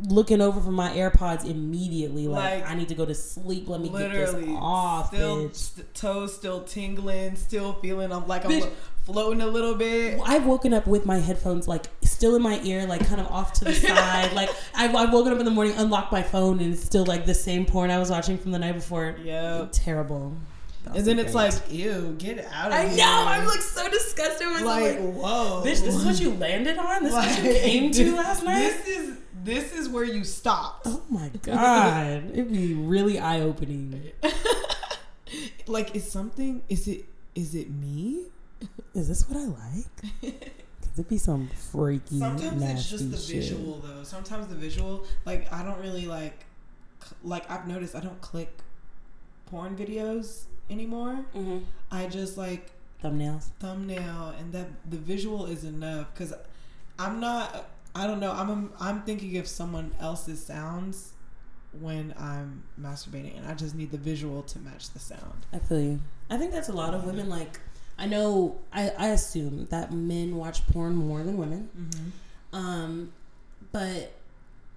looking 0.08 0.40
over 0.40 0.60
for 0.60 0.72
my 0.72 0.90
AirPods 0.90 1.44
immediately. 1.48 2.26
Like, 2.28 2.62
Like, 2.62 2.70
I 2.70 2.74
need 2.74 2.88
to 2.88 2.94
go 2.94 3.04
to 3.06 3.14
sleep. 3.14 3.68
Let 3.68 3.80
me 3.80 3.88
get 3.88 4.12
this 4.12 4.34
off, 4.58 5.08
still, 5.14 5.48
bitch. 5.48 5.54
st- 5.56 5.94
toes 5.94 6.34
still 6.34 6.62
tingling, 6.64 7.36
still 7.36 7.74
feeling 7.74 8.12
I'm 8.12 8.26
like 8.26 8.44
I'm 8.44 8.62
floating 9.04 9.40
a 9.40 9.46
little 9.46 9.74
bit. 9.74 10.20
I've 10.24 10.44
woken 10.46 10.74
up 10.74 10.86
with 10.86 11.06
my 11.06 11.18
headphones 11.18 11.66
like 11.68 11.86
still 12.02 12.34
in 12.36 12.42
my 12.42 12.60
ear, 12.64 12.86
like 12.86 13.06
kind 13.06 13.20
of 13.20 13.28
off 13.28 13.52
to 13.54 13.64
the 13.64 13.74
side. 13.88 14.32
Like 14.32 14.50
I've, 14.74 14.94
I've 14.94 15.12
woken 15.12 15.32
up 15.32 15.38
in 15.38 15.44
the 15.44 15.50
morning, 15.52 15.74
unlocked 15.76 16.10
my 16.12 16.22
phone, 16.22 16.58
and 16.60 16.72
it's 16.74 16.82
still 16.84 17.04
like 17.06 17.24
the 17.26 17.34
same 17.34 17.64
porn 17.64 17.90
I 17.90 17.98
was 17.98 18.10
watching 18.10 18.38
from 18.38 18.50
the 18.50 18.58
night 18.58 18.74
before. 18.74 19.14
Yep. 19.22 19.68
Terrible. 19.72 20.36
That 20.84 20.96
And 20.96 21.06
then 21.06 21.18
it's 21.18 21.32
great. 21.32 21.52
like, 21.54 21.72
ew, 21.72 22.14
get 22.18 22.44
out 22.52 22.68
of 22.72 22.78
I 22.78 22.86
here. 22.88 22.96
know. 22.98 23.24
I'm 23.28 23.46
like 23.46 23.60
so 23.62 23.88
disgusted 23.88 24.48
with 24.48 24.62
like, 24.62 24.98
like, 24.98 25.14
whoa. 25.14 25.60
bitch. 25.64 25.80
This 25.84 25.94
is 25.94 26.04
what 26.04 26.20
you 26.20 26.34
landed 26.34 26.76
on. 26.78 27.04
This 27.04 27.12
is 27.12 27.18
what 27.18 27.44
you 27.44 27.52
Like, 27.52 27.62
came 27.62 27.90
to 27.92 28.16
last 28.16 28.42
night. 28.44 28.58
This 28.60 28.86
is 28.88 29.16
this 29.44 29.72
is 29.72 29.88
where 29.88 30.04
you 30.04 30.22
stopped. 30.24 30.86
oh 30.86 31.02
my 31.10 31.28
god, 31.42 32.30
it'd 32.32 32.52
be 32.52 32.74
really 32.74 33.18
eye 33.18 33.40
opening. 33.40 34.10
like, 35.66 35.94
is 35.94 36.10
something? 36.10 36.62
Is 36.68 36.86
it? 36.88 37.04
Is 37.34 37.54
it 37.54 37.70
me? 37.70 38.26
Is 38.94 39.08
this 39.08 39.28
what 39.28 39.38
I 39.38 39.46
like? 39.46 40.12
Could 40.82 40.98
it 40.98 41.08
be 41.08 41.16
some 41.18 41.48
freaky, 41.72 42.18
Sometimes 42.18 42.60
nasty 42.60 42.74
it's 42.74 42.88
just 42.90 43.10
the 43.10 43.16
shit? 43.16 43.36
visual, 43.36 43.78
though. 43.78 44.02
Sometimes 44.04 44.46
the 44.48 44.54
visual, 44.54 45.04
like, 45.24 45.50
I 45.52 45.62
don't 45.64 45.80
really 45.80 46.06
like. 46.06 46.44
Like, 47.24 47.50
I've 47.50 47.66
noticed 47.66 47.96
I 47.96 48.00
don't 48.00 48.20
click 48.20 48.52
porn 49.46 49.74
videos 49.76 50.44
anymore. 50.72 51.24
hmm 51.32 51.58
I 51.90 52.06
just 52.06 52.36
like 52.38 52.70
Thumbnails. 53.02 53.50
thumbnail, 53.60 54.34
and 54.38 54.52
that 54.52 54.68
the 54.90 54.96
visual 54.96 55.46
is 55.46 55.64
enough 55.64 56.06
because 56.14 56.32
I'm 56.98 57.20
not. 57.20 57.68
I 57.94 58.06
don't 58.06 58.20
know. 58.20 58.32
I'm 58.32 58.72
I'm 58.80 59.02
thinking 59.02 59.36
of 59.36 59.46
someone 59.46 59.92
else's 60.00 60.42
sounds 60.44 61.12
when 61.80 62.14
I'm 62.18 62.62
masturbating, 62.80 63.36
and 63.36 63.46
I 63.46 63.54
just 63.54 63.74
need 63.74 63.90
the 63.90 63.98
visual 63.98 64.42
to 64.44 64.58
match 64.60 64.90
the 64.90 64.98
sound. 64.98 65.46
I 65.52 65.58
feel 65.58 65.80
you. 65.80 66.00
I 66.30 66.38
think 66.38 66.52
that's 66.52 66.68
a 66.68 66.72
lot 66.72 66.94
of 66.94 67.04
women. 67.04 67.28
Like, 67.28 67.60
I 67.98 68.06
know, 68.06 68.58
I, 68.72 68.90
I 68.98 69.08
assume 69.08 69.66
that 69.70 69.92
men 69.92 70.36
watch 70.36 70.66
porn 70.68 70.94
more 70.94 71.22
than 71.22 71.36
women. 71.36 71.68
Mm-hmm. 71.78 72.56
Um, 72.56 73.12
but 73.72 74.12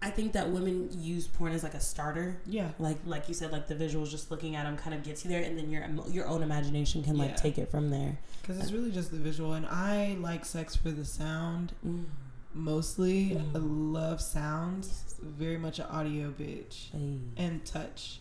I 0.05 0.09
think 0.11 0.33
that 0.33 0.49
women 0.49 0.89
use 0.91 1.25
porn 1.27 1.51
as 1.53 1.63
like 1.63 1.73
a 1.73 1.79
starter. 1.79 2.37
Yeah. 2.45 2.69
Like, 2.79 2.97
like 3.05 3.27
you 3.27 3.33
said, 3.33 3.51
like 3.51 3.67
the 3.67 3.75
visuals, 3.75 4.09
just 4.11 4.29
looking 4.31 4.55
at 4.55 4.63
them 4.65 4.77
kind 4.77 4.93
of 4.93 5.03
gets 5.03 5.23
you 5.25 5.31
there, 5.31 5.41
and 5.43 5.57
then 5.57 5.69
your 5.71 5.83
your 6.09 6.27
own 6.27 6.43
imagination 6.43 7.03
can 7.03 7.17
like 7.17 7.31
Yeah. 7.31 7.35
take 7.37 7.57
it 7.57 7.69
from 7.71 7.89
there. 7.89 8.17
Because 8.41 8.59
it's 8.61 8.71
really 8.71 8.91
just 8.91 9.09
the 9.11 9.17
visual, 9.17 9.53
and 9.53 9.65
I 9.65 10.15
like 10.19 10.45
sex 10.45 10.75
for 10.75 10.91
the 10.91 11.03
sound 11.05 11.73
Mm. 11.85 12.05
mostly. 12.53 13.31
Mm. 13.31 13.55
I 13.55 13.59
love 13.99 14.21
sounds. 14.21 15.15
Very 15.21 15.57
much 15.57 15.79
an 15.79 15.85
audio 15.87 16.29
bitch 16.31 16.91
Hey, 16.91 17.17
and 17.37 17.65
touch, 17.65 18.19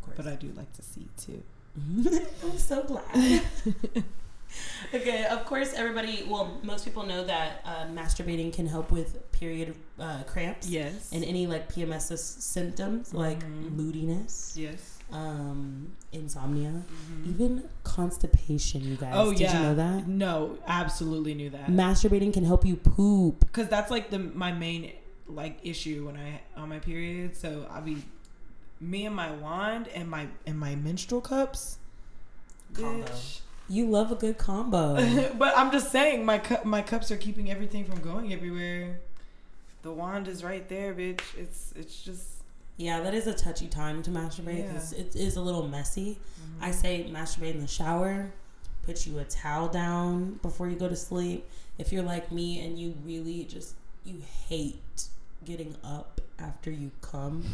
of 0.00 0.04
course. 0.04 0.16
but 0.18 0.26
I 0.26 0.36
do 0.36 0.48
like 0.54 0.70
to 0.74 0.82
see 0.82 1.08
too. 1.16 1.42
I'm 2.44 2.58
so 2.58 2.82
glad. 2.82 3.42
okay, 4.94 5.24
of 5.26 5.44
course, 5.44 5.72
everybody. 5.74 6.24
Well, 6.28 6.58
most 6.62 6.84
people 6.84 7.04
know 7.04 7.24
that 7.24 7.62
uh, 7.64 7.86
masturbating 7.86 8.52
can 8.52 8.66
help 8.66 8.90
with 8.90 9.30
period 9.32 9.74
uh, 9.98 10.22
cramps. 10.24 10.68
Yes. 10.68 11.10
and 11.12 11.24
any 11.24 11.46
like 11.46 11.72
PMS 11.72 12.16
symptoms 12.18 13.12
like 13.14 13.40
Mhm. 13.40 13.72
moodiness, 13.72 14.54
yes. 14.56 14.98
um, 15.12 15.92
insomnia, 16.12 16.82
Mhm. 16.84 17.28
even 17.30 17.62
constipation. 17.84 18.82
You 18.82 18.96
guys, 18.96 19.12
Oh 19.16 19.30
did 19.32 19.40
yeah. 19.40 19.56
you 19.56 19.62
know 19.64 19.74
that? 19.74 20.06
No, 20.08 20.58
absolutely 20.66 21.34
knew 21.34 21.50
that. 21.50 21.66
Masturbating 21.68 22.32
can 22.32 22.44
help 22.44 22.64
you 22.64 22.76
poop. 22.76 23.40
Because 23.40 23.68
that's 23.68 23.90
like 23.90 24.10
the 24.10 24.18
my 24.18 24.52
main 24.52 24.92
like 25.28 25.58
issue 25.62 26.06
when 26.06 26.16
I 26.16 26.40
on 26.60 26.68
my 26.68 26.78
period. 26.78 27.36
So 27.36 27.66
I'll 27.70 27.82
be 27.82 27.98
me 28.80 29.06
and 29.06 29.14
my 29.14 29.30
wand 29.32 29.88
and 29.94 30.08
my 30.10 30.26
and 30.46 30.58
my 30.58 30.74
menstrual 30.76 31.20
cups. 31.20 31.78
Combo. 32.74 33.04
Bitch. 33.06 33.40
You 33.68 33.86
love 33.86 34.12
a 34.12 34.14
good 34.14 34.38
combo. 34.38 34.96
but 35.38 35.56
I'm 35.56 35.70
just 35.70 35.90
saying 35.90 36.24
my 36.24 36.38
cup 36.38 36.64
my 36.64 36.82
cups 36.82 37.10
are 37.10 37.16
keeping 37.16 37.50
everything 37.50 37.84
from 37.84 38.00
going 38.00 38.32
everywhere. 38.32 39.00
The 39.82 39.92
wand 39.92 40.28
is 40.28 40.44
right 40.44 40.68
there, 40.68 40.94
bitch. 40.94 41.22
It's 41.36 41.72
it's 41.76 42.02
just 42.02 42.26
yeah, 42.76 43.00
that 43.00 43.14
is 43.14 43.26
a 43.26 43.34
touchy 43.34 43.68
time 43.68 44.02
to 44.02 44.10
masturbate 44.10 44.66
because 44.66 44.92
it 44.92 45.14
is 45.14 45.36
a 45.36 45.40
little 45.40 45.68
messy. 45.68 46.18
I 46.60 46.70
say 46.70 47.08
masturbate 47.10 47.54
in 47.54 47.60
the 47.60 47.66
shower. 47.66 48.32
Put 48.82 49.06
you 49.06 49.18
a 49.20 49.24
towel 49.24 49.68
down 49.68 50.40
before 50.42 50.68
you 50.68 50.76
go 50.76 50.88
to 50.88 50.96
sleep. 50.96 51.48
If 51.78 51.92
you're 51.92 52.02
like 52.02 52.32
me 52.32 52.64
and 52.64 52.78
you 52.78 52.94
really 53.04 53.44
just 53.44 53.74
you 54.04 54.20
hate 54.48 55.04
getting 55.44 55.76
up 55.84 56.20
after 56.38 56.70
you 56.70 56.90
come, 57.00 57.44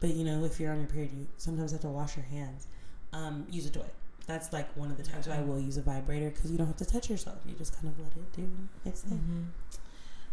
but 0.00 0.10
you 0.10 0.24
know 0.24 0.44
if 0.44 0.60
you're 0.60 0.72
on 0.72 0.78
your 0.78 0.88
period, 0.88 1.12
you 1.12 1.26
sometimes 1.38 1.72
have 1.72 1.80
to 1.82 1.88
wash 1.88 2.16
your 2.16 2.26
hands. 2.26 2.66
Um, 3.12 3.46
use 3.50 3.66
a 3.66 3.70
toy. 3.70 3.82
That's 4.26 4.52
like 4.52 4.74
one 4.76 4.90
of 4.90 4.96
the 4.96 5.02
times 5.02 5.26
where 5.26 5.36
I 5.36 5.42
will 5.42 5.58
use 5.60 5.76
a 5.76 5.82
vibrator 5.82 6.30
because 6.30 6.50
you 6.50 6.58
don't 6.58 6.66
have 6.66 6.76
to 6.76 6.84
touch 6.84 7.10
yourself. 7.10 7.38
You 7.46 7.54
just 7.54 7.74
kind 7.74 7.88
of 7.88 7.98
let 7.98 8.12
it 8.16 8.32
do 8.32 8.48
its 8.84 9.00
thing. 9.02 9.52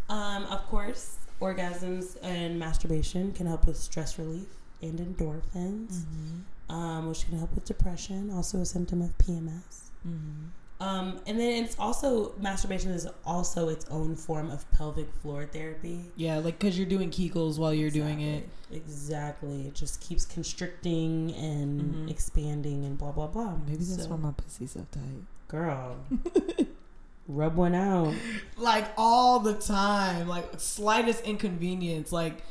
Mhm. 0.09 0.13
Um, 0.13 0.43
of 0.45 0.65
course, 0.67 1.17
orgasms 1.41 2.17
and 2.21 2.57
masturbation 2.59 3.31
can 3.33 3.47
help 3.47 3.65
with 3.67 3.77
stress 3.77 4.17
relief 4.19 4.47
and 4.81 4.99
endorphins, 4.99 6.03
Mhm. 6.03 6.73
um, 6.73 7.07
which 7.09 7.25
can 7.27 7.37
help 7.37 7.53
with 7.55 7.65
depression, 7.65 8.29
also 8.31 8.59
a 8.61 8.65
symptom 8.65 9.01
of 9.01 9.17
PMS. 9.17 9.91
Mhm. 10.07 10.49
Um, 10.81 11.19
and 11.27 11.37
then 11.37 11.63
it's 11.65 11.77
also 11.77 12.33
masturbation 12.39 12.91
is 12.91 13.05
also 13.25 13.67
its 13.67 13.85
own 13.91 14.15
form 14.15 14.49
of 14.49 14.69
pelvic 14.71 15.11
floor 15.21 15.45
therapy. 15.45 16.05
Yeah, 16.15 16.37
like 16.37 16.57
because 16.57 16.77
you're 16.77 16.87
doing 16.87 17.09
Kegels 17.11 17.57
while 17.59 17.73
you're 17.73 17.89
doing 17.91 18.21
it. 18.21 18.47
Exactly. 18.71 19.67
It 19.67 19.75
just 19.75 19.99
keeps 19.99 20.25
constricting 20.25 21.33
and 21.35 21.81
Mhm. 22.07 22.09
expanding 22.11 22.85
and 22.85 22.97
blah 22.97 23.11
blah 23.11 23.27
blah. 23.27 23.55
Maybe 23.65 23.83
that's 23.83 24.03
So, 24.03 24.09
why 24.09 24.15
my 24.17 24.31
pussy's 24.31 24.71
so 24.71 24.85
tight. 24.91 25.23
girl. 25.49 25.97
rub 27.27 27.55
one 27.55 27.75
out. 27.75 28.13
Like 28.57 28.87
all 28.97 29.39
the 29.39 29.53
time, 29.55 30.27
like 30.27 30.45
slightest 30.59 31.23
inconvenience, 31.23 32.11
like 32.11 32.41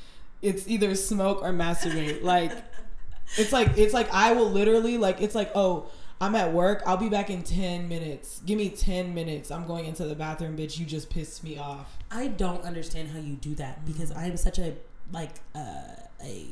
it's 0.42 0.68
either 0.68 0.94
smoke 0.94 1.42
or 1.42 1.52
masturbate. 1.52 2.22
Like 2.22 2.52
it's 3.36 3.52
like 3.52 3.76
it's 3.78 3.94
like 3.94 4.08
I 4.12 4.32
will 4.32 4.50
literally 4.50 4.98
like 4.98 5.20
it's 5.20 5.34
like 5.34 5.50
oh 5.54 5.86
I'm 6.20 6.34
at 6.34 6.52
work. 6.52 6.82
I'll 6.86 6.96
be 6.96 7.08
back 7.08 7.30
in 7.30 7.42
ten 7.42 7.88
minutes. 7.88 8.40
Give 8.44 8.58
me 8.58 8.70
ten 8.70 9.14
minutes. 9.14 9.50
I'm 9.50 9.66
going 9.66 9.84
into 9.86 10.04
the 10.04 10.14
bathroom, 10.16 10.56
bitch. 10.56 10.78
You 10.78 10.84
just 10.86 11.10
pissed 11.10 11.44
me 11.44 11.58
off. 11.58 11.96
I 12.10 12.26
don't 12.28 12.62
understand 12.64 13.10
how 13.10 13.18
you 13.20 13.34
do 13.34 13.54
that 13.56 13.84
because 13.86 14.10
I 14.12 14.26
am 14.26 14.36
such 14.36 14.58
a 14.58 14.74
like 15.12 15.30
uh, 15.54 15.60
a 16.22 16.46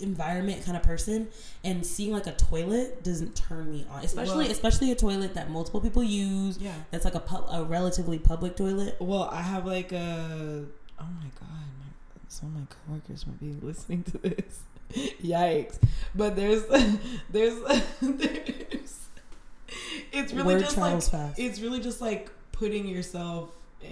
environment 0.00 0.64
kind 0.64 0.76
of 0.76 0.82
person 0.84 1.26
and 1.64 1.84
seeing 1.84 2.12
like 2.12 2.28
a 2.28 2.32
toilet 2.32 3.02
doesn't 3.02 3.34
turn 3.34 3.68
me 3.68 3.84
on 3.90 4.04
especially 4.04 4.44
Well- 4.44 4.52
especially 4.52 4.92
a 4.92 4.94
toilet 4.94 5.34
that 5.34 5.50
multiple 5.50 5.80
people 5.80 6.04
use 6.04 6.56
Yeah. 6.58 6.72
that's 6.92 7.04
like 7.04 7.16
a, 7.16 7.20
pub, 7.20 7.46
a 7.50 7.64
relatively 7.64 8.16
public 8.20 8.56
toilet 8.56 8.96
Well, 9.00 9.24
I 9.32 9.42
have 9.42 9.66
like 9.66 9.90
a. 9.92 10.64
Oh 11.00 11.04
my 11.04 11.26
god, 11.40 11.48
my, 11.80 11.86
some 12.28 12.50
of 12.50 12.54
my 12.54 12.66
coworkers 12.86 13.26
might 13.26 13.40
be 13.40 13.54
listening 13.60 14.04
to 14.04 14.18
this. 14.18 14.60
Yikes! 15.22 15.78
But 16.14 16.36
there's, 16.36 16.62
there's, 17.30 17.60
there's. 18.00 18.57
It's 20.18 20.32
really 20.32 20.54
Word 20.54 20.60
just 20.64 20.76
like 20.76 21.02
fast 21.02 21.38
it's 21.38 21.60
really 21.60 21.80
just 21.80 22.00
like 22.00 22.30
putting 22.52 22.86
yourself, 22.88 23.56
eh, 23.82 23.88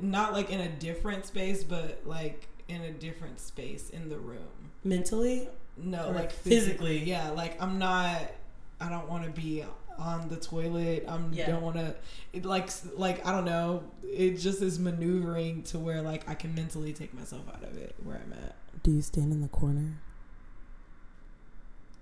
not 0.00 0.32
like 0.32 0.50
in 0.50 0.60
a 0.60 0.68
different 0.68 1.26
space, 1.26 1.62
but 1.64 2.00
like 2.04 2.48
in 2.68 2.80
a 2.82 2.90
different 2.92 3.40
space 3.40 3.90
in 3.90 4.08
the 4.08 4.18
room. 4.18 4.70
mentally 4.84 5.48
No, 5.76 6.08
Or 6.08 6.12
like 6.12 6.32
physically. 6.32 6.98
physically. 6.98 7.04
Yeah, 7.04 7.30
like 7.30 7.60
I'm 7.62 7.78
not. 7.78 8.22
I 8.80 8.88
don't 8.90 9.08
want 9.08 9.24
to 9.24 9.30
be 9.30 9.64
on 9.98 10.28
the 10.28 10.36
toilet. 10.36 11.04
I'm 11.08 11.32
Yeah. 11.32 11.46
don't 11.46 11.62
want 11.62 11.76
to. 11.76 11.94
It 12.32 12.44
like 12.44 12.68
like 12.96 13.26
I 13.26 13.32
don't 13.32 13.44
know. 13.44 13.84
It 14.02 14.36
just 14.38 14.60
is 14.62 14.78
maneuvering 14.78 15.62
to 15.64 15.78
where 15.78 16.02
like 16.02 16.28
I 16.28 16.34
can 16.34 16.54
mentally 16.54 16.92
take 16.92 17.12
myself 17.14 17.42
out 17.48 17.62
of 17.62 17.76
it 17.76 17.94
where 18.04 18.16
I'm 18.16 18.32
at. 18.32 18.54
do 18.82 18.90
you 18.90 19.02
stand 19.02 19.32
in 19.32 19.40
the 19.40 19.48
corner 19.48 19.98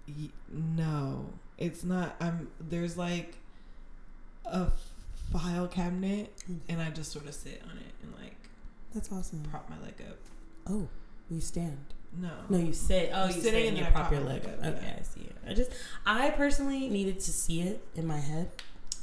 Y- 0.08 0.30
No, 0.50 1.26
it's 1.58 1.84
not. 1.84 2.16
I'm 2.20 2.48
there's 2.60 2.96
like 2.96 3.36
a 4.46 4.68
file 5.32 5.66
cabinet, 5.68 6.32
and 6.68 6.80
I 6.80 6.90
just 6.90 7.12
sort 7.12 7.26
of 7.26 7.34
sit 7.34 7.62
on 7.70 7.76
it 7.78 7.92
and 8.02 8.12
like 8.22 8.36
that's 8.94 9.10
awesome 9.10 9.42
prop 9.50 9.68
my 9.68 9.76
leg 9.84 9.94
up. 10.08 10.16
oh 10.68 10.86
you 11.30 11.40
stand 11.40 11.78
No. 12.20 12.30
No, 12.48 12.58
you 12.58 12.72
sit. 12.72 13.10
Oh, 13.12 13.26
you 13.26 13.32
sit 13.32 13.54
and 13.54 13.76
you 13.78 13.84
prop 13.86 14.12
your 14.12 14.20
leg 14.20 14.44
up, 14.44 14.58
Okay, 14.64 14.78
yeah. 14.86 14.96
I 15.00 15.02
see 15.02 15.20
it. 15.22 15.36
I 15.48 15.54
just, 15.54 15.70
I 16.06 16.30
personally 16.30 16.88
needed 16.88 17.18
to 17.20 17.32
see 17.32 17.62
it 17.62 17.82
in 17.96 18.06
my 18.06 18.18
head. 18.20 18.50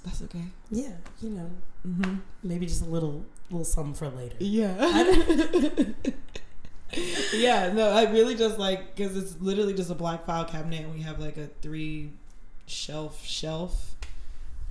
That's 0.06 0.22
okay. 0.24 0.46
Yeah, 0.70 0.94
you 1.22 1.30
know, 1.32 1.50
Mm-hmm. 1.86 2.16
maybe 2.44 2.68
just 2.68 2.84
a 2.84 2.86
little, 2.86 3.26
little 3.50 3.66
something 3.66 3.96
for 3.96 4.08
later. 4.10 4.36
Yeah. 4.40 4.76
yeah, 7.34 7.72
no, 7.74 7.90
I 7.90 8.04
really 8.12 8.36
just 8.36 8.58
like 8.60 8.96
because 8.96 9.16
it's 9.18 9.36
literally 9.42 9.74
just 9.74 9.90
a 9.90 9.96
black 9.96 10.26
file 10.26 10.46
cabinet, 10.46 10.82
and 10.86 10.94
we 10.94 11.02
have 11.02 11.20
like 11.20 11.38
a 11.38 11.48
three 11.62 12.12
shelf 12.66 13.26
shelf, 13.26 13.96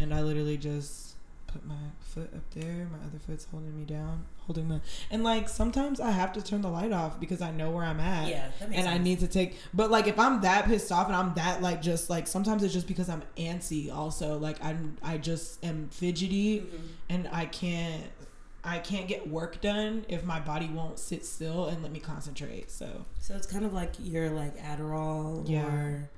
and 0.00 0.12
I 0.14 0.22
literally 0.22 0.56
just 0.56 1.08
put 1.46 1.66
my 1.66 1.74
foot 2.00 2.30
up 2.34 2.48
there, 2.54 2.86
my 2.92 2.98
other 3.06 3.18
foot's 3.26 3.44
holding 3.50 3.76
me 3.76 3.84
down, 3.84 4.24
holding 4.46 4.68
my, 4.68 4.80
and 5.10 5.24
like 5.24 5.48
sometimes 5.48 5.98
I 6.00 6.12
have 6.12 6.32
to 6.34 6.42
turn 6.42 6.62
the 6.62 6.68
light 6.68 6.92
off 6.92 7.18
because 7.18 7.40
I 7.42 7.50
know 7.50 7.70
where 7.70 7.84
I'm 7.84 7.98
at. 7.98 8.28
Yeah, 8.28 8.48
that 8.60 8.70
makes 8.70 8.80
and 8.80 8.88
I 8.88 8.98
need 8.98 9.18
to 9.20 9.26
take, 9.26 9.56
but 9.74 9.90
like 9.90 10.06
if 10.06 10.16
I'm 10.18 10.40
that 10.42 10.66
pissed 10.66 10.92
off 10.92 11.08
and 11.08 11.16
I'm 11.16 11.34
that 11.34 11.60
like 11.60 11.82
just 11.82 12.08
like 12.08 12.28
sometimes 12.28 12.62
it's 12.62 12.72
just 12.72 12.86
because 12.86 13.08
I'm 13.08 13.22
antsy. 13.36 13.92
Also, 13.92 14.38
like 14.38 14.64
I'm 14.64 14.96
I 15.02 15.18
just 15.18 15.64
am 15.64 15.88
fidgety 15.90 16.60
Mhm. 16.60 16.80
and 17.08 17.28
I 17.32 17.46
can't 17.46 18.04
I 18.62 18.78
can't 18.78 19.08
get 19.08 19.26
work 19.28 19.60
done 19.60 20.04
if 20.08 20.22
my 20.24 20.38
body 20.38 20.68
won't 20.68 20.98
sit 21.00 21.24
still 21.26 21.66
and 21.66 21.82
let 21.82 21.90
me 21.90 21.98
concentrate. 21.98 22.70
So 22.70 23.06
So 23.18 23.34
it's 23.34 23.46
kind 23.46 23.64
of 23.64 23.72
like 23.72 23.92
your 23.98 24.30
like 24.30 24.56
Adderall 24.58 25.48
Yeah. 25.48 25.64
or, 25.66 26.10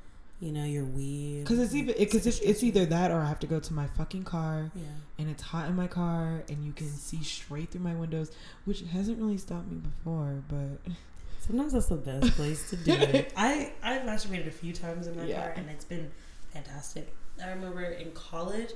you 0.42 0.50
know, 0.50 0.64
your 0.64 0.84
weed. 0.84 1.44
because 1.44 1.60
it's 1.60 1.72
even 1.72 1.94
because 1.96 2.26
it's, 2.26 2.40
it's 2.40 2.62
either 2.64 2.84
that 2.86 3.12
or 3.12 3.20
I 3.20 3.26
have 3.26 3.38
to 3.40 3.46
go 3.46 3.60
to 3.60 3.72
my 3.72 3.86
fucking 3.96 4.24
car 4.24 4.72
Yeah. 4.74 4.82
and 5.18 5.30
it's 5.30 5.40
hot 5.42 5.68
in 5.68 5.76
my 5.76 5.86
car 5.86 6.42
and 6.48 6.64
you 6.64 6.72
can 6.72 6.88
see 6.88 7.22
straight 7.22 7.70
through 7.70 7.82
my 7.82 7.94
windows, 7.94 8.32
which 8.64 8.82
hasn't 8.92 9.18
really 9.20 9.38
stopped 9.38 9.68
me 9.70 9.76
before, 9.78 10.42
but 10.48 10.92
Sometimes 11.46 11.72
that's 11.72 11.86
the 11.86 11.96
best 11.96 12.32
place 12.34 12.70
to 12.70 12.76
do 12.76 12.92
it. 12.92 13.32
I 13.36 13.72
I've 13.82 14.02
masturbated 14.02 14.48
a 14.48 14.50
few 14.50 14.72
times 14.72 15.06
in 15.06 15.16
my 15.16 15.24
Yeah. 15.26 15.40
car, 15.42 15.52
and 15.56 15.70
it's 15.70 15.84
been 15.84 16.10
fantastic. 16.52 17.12
I 17.42 17.48
remember 17.50 17.82
in 17.84 18.10
college. 18.12 18.70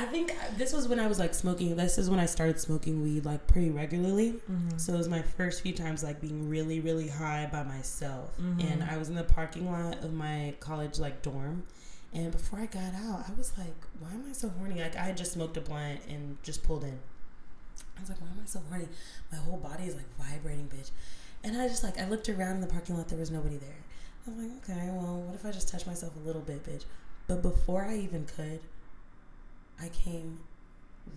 I 0.00 0.04
think 0.04 0.32
this 0.56 0.72
was 0.72 0.86
when 0.86 1.00
I 1.00 1.08
was 1.08 1.18
like 1.18 1.34
smoking. 1.34 1.74
This 1.74 1.98
is 1.98 2.08
when 2.08 2.20
I 2.20 2.26
started 2.26 2.60
smoking 2.60 3.02
weed 3.02 3.24
like 3.24 3.46
pretty 3.48 3.70
regularly. 3.70 4.34
So 4.76 4.94
it 4.94 4.96
was 4.96 5.08
my 5.08 5.22
first 5.22 5.60
few 5.62 5.72
times 5.72 6.04
like 6.04 6.20
being 6.20 6.48
really 6.48 6.78
really 6.80 7.08
high 7.08 7.48
by 7.50 7.64
myself, 7.64 8.30
Mhm. 8.38 8.70
and 8.72 8.84
I 8.84 8.96
was 8.96 9.08
in 9.08 9.16
the 9.16 9.24
parking 9.24 9.70
lot 9.70 10.04
of 10.04 10.12
my 10.12 10.54
college 10.60 10.98
like 11.00 11.20
dorm. 11.22 11.64
And 12.14 12.30
before 12.30 12.60
I 12.60 12.66
got 12.66 12.94
out, 12.94 13.24
I 13.28 13.32
was 13.36 13.52
like, 13.58 13.74
"Why 13.98 14.10
am 14.12 14.24
I 14.30 14.32
so 14.32 14.48
horny?" 14.50 14.80
Like 14.80 14.94
I 14.96 15.02
had 15.02 15.16
just 15.16 15.32
smoked 15.32 15.56
a 15.56 15.60
blunt 15.60 16.00
and 16.08 16.40
just 16.44 16.62
pulled 16.62 16.84
in. 16.84 16.98
I 17.96 18.00
was 18.00 18.08
like, 18.10 18.20
"Why 18.20 18.28
am 18.28 18.40
I 18.42 18.46
so 18.46 18.60
horny?" 18.68 18.88
My 19.32 19.38
whole 19.38 19.58
body 19.58 19.84
is 19.84 19.96
like 19.96 20.08
vibrating, 20.16 20.68
bitch. 20.68 20.90
And 21.42 21.60
I 21.60 21.66
just 21.68 21.82
like 21.82 21.98
I 21.98 22.08
looked 22.08 22.28
around 22.28 22.54
in 22.54 22.60
the 22.60 22.66
parking 22.68 22.96
lot. 22.96 23.08
There 23.08 23.18
was 23.18 23.30
nobody 23.32 23.56
there. 23.56 23.82
I 24.26 24.30
was 24.30 24.38
like, 24.38 24.56
"Okay, 24.70 24.90
well, 24.90 25.22
what 25.22 25.34
if 25.34 25.44
I 25.44 25.50
just 25.50 25.68
touch 25.68 25.86
myself 25.86 26.14
a 26.16 26.20
little 26.26 26.42
bit, 26.42 26.64
bitch?" 26.64 26.84
But 27.26 27.42
before 27.42 27.84
I 27.84 27.96
even 27.96 28.24
could, 28.26 28.60
I 29.80 29.88
came 29.88 30.38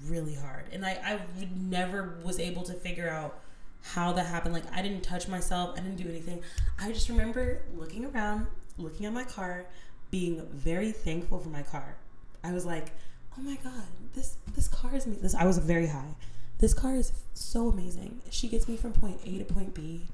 really 0.07 0.35
hard, 0.35 0.65
and 0.71 0.85
I 0.85 0.91
I 1.03 1.19
never 1.55 2.17
was 2.23 2.39
able 2.39 2.63
to 2.63 2.73
figure 2.73 3.09
out 3.09 3.39
how 3.81 4.13
that 4.13 4.25
happened. 4.27 4.53
Like 4.53 4.71
I 4.73 4.81
didn't 4.81 5.01
touch 5.01 5.27
myself. 5.27 5.77
I 5.77 5.81
didn't 5.81 5.97
do 5.97 6.07
anything. 6.09 6.41
I 6.79 6.91
just 6.91 7.09
remember 7.09 7.61
looking 7.75 8.05
around, 8.05 8.47
looking 8.77 9.05
at 9.05 9.13
my 9.13 9.23
car, 9.23 9.65
being 10.09 10.45
very 10.53 10.91
thankful 10.91 11.39
for 11.39 11.49
my 11.49 11.63
car. 11.63 11.95
I 12.43 12.51
was 12.53 12.65
like, 12.65 12.91
"Oh 13.37 13.41
my 13.41 13.57
god, 13.63 13.83
this 14.13 14.37
this 14.55 14.67
car 14.67 14.95
is 14.95 15.07
me." 15.07 15.17
This 15.21 15.35
I 15.35 15.45
was 15.45 15.57
very 15.57 15.87
high. 15.87 16.15
This 16.59 16.73
car 16.75 16.95
is 16.95 17.11
so 17.33 17.69
amazing. 17.69 18.21
She 18.29 18.47
gets 18.47 18.67
me 18.67 18.77
from 18.77 18.93
point 18.93 19.19
A 19.25 19.39
to 19.39 19.45
point 19.45 19.73
B. 19.73 20.07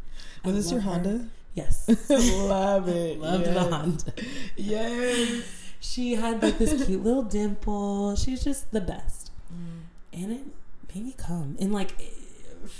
was 0.45 0.55
this 0.55 0.71
your 0.71 0.79
her. 0.79 0.91
Honda? 0.91 1.27
Yes. 1.55 2.10
Love 2.10 2.88
it. 2.88 3.19
Loved 3.19 3.45
yes. 3.45 3.53
the 3.53 3.75
Honda. 3.75 4.13
Yes. 4.55 5.66
She 5.88 6.13
had 6.15 6.41
like 6.43 6.58
this 6.58 6.84
cute 6.86 7.04
little 7.04 7.23
dimple. 7.23 8.15
She's 8.15 8.43
just 8.43 8.71
the 8.71 8.82
best. 8.82 9.32
Mm. 9.54 9.82
And 10.21 10.32
it 10.32 10.45
made 10.93 11.06
me 11.06 11.13
come. 11.17 11.56
And 11.60 11.71
like 11.73 11.93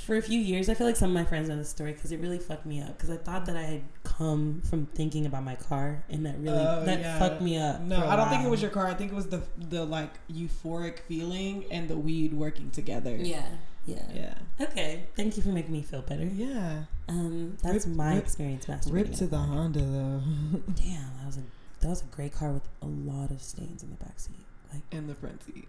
for 0.06 0.18
a 0.18 0.22
few 0.22 0.40
years, 0.40 0.68
I 0.70 0.74
feel 0.74 0.86
like 0.88 0.98
some 0.98 1.10
of 1.12 1.14
my 1.14 1.24
friends 1.24 1.48
know 1.48 1.56
this 1.56 1.70
story 1.70 1.94
because 1.94 2.12
it 2.12 2.20
really 2.20 2.40
fucked 2.40 2.66
me 2.66 2.82
up. 2.82 2.98
Because 2.98 3.10
I 3.10 3.18
thought 3.18 3.46
that 3.46 3.56
I 3.56 3.62
had 3.64 3.82
come 4.04 4.62
from 4.70 4.86
thinking 4.88 5.26
about 5.26 5.44
my 5.44 5.56
car, 5.56 6.04
and 6.10 6.26
that 6.26 6.38
really 6.40 6.58
Oh, 6.60 6.84
that 6.84 7.00
yeah. 7.00 7.20
fucked 7.20 7.42
me 7.42 7.58
up. 7.58 7.82
No, 7.82 8.06
I 8.06 8.16
don't 8.18 8.28
think 8.30 8.44
it 8.44 8.50
was 8.50 8.62
your 8.62 8.72
car. 8.72 8.88
I 8.88 8.94
think 8.96 9.12
it 9.12 9.16
was 9.16 9.28
the 9.28 9.42
the 9.70 9.86
like 9.86 10.12
euphoric 10.30 11.00
feeling 11.08 11.66
and 11.72 11.88
the 11.88 11.98
weed 11.98 12.34
working 12.34 12.70
together. 12.72 13.16
Yeah, 13.16 13.46
yeah. 13.86 14.04
Yeah. 14.14 14.34
Okay, 14.60 15.04
thank 15.16 15.38
you 15.38 15.44
for 15.44 15.50
making 15.50 15.72
me 15.72 15.84
feel 15.84 16.02
better. 16.02 16.26
Yeah. 16.26 16.84
Um, 17.08 17.56
that's 17.64 17.86
Rip- 17.88 17.96
my 17.96 18.16
rip- 18.16 18.24
experience 18.26 18.66
masturbating. 18.66 18.94
Rip 18.94 19.12
to 19.14 19.28
the 19.28 19.38
Honda 19.38 19.80
though. 19.80 20.22
Damn, 20.76 21.12
that 21.20 21.26
was 21.28 21.38
a 21.38 21.44
that 21.88 21.92
was 21.92 22.02
a 22.02 22.16
great 22.16 22.34
car 22.34 22.52
with 22.52 22.68
a 22.82 22.86
lot 22.86 23.32
of 23.32 23.42
stains 23.42 23.82
in 23.84 23.90
the 23.90 23.96
back 23.96 24.20
seat, 24.20 24.36
like 24.74 24.84
in 24.92 25.08
the 25.08 25.16
front 25.16 25.42
seat. 25.44 25.68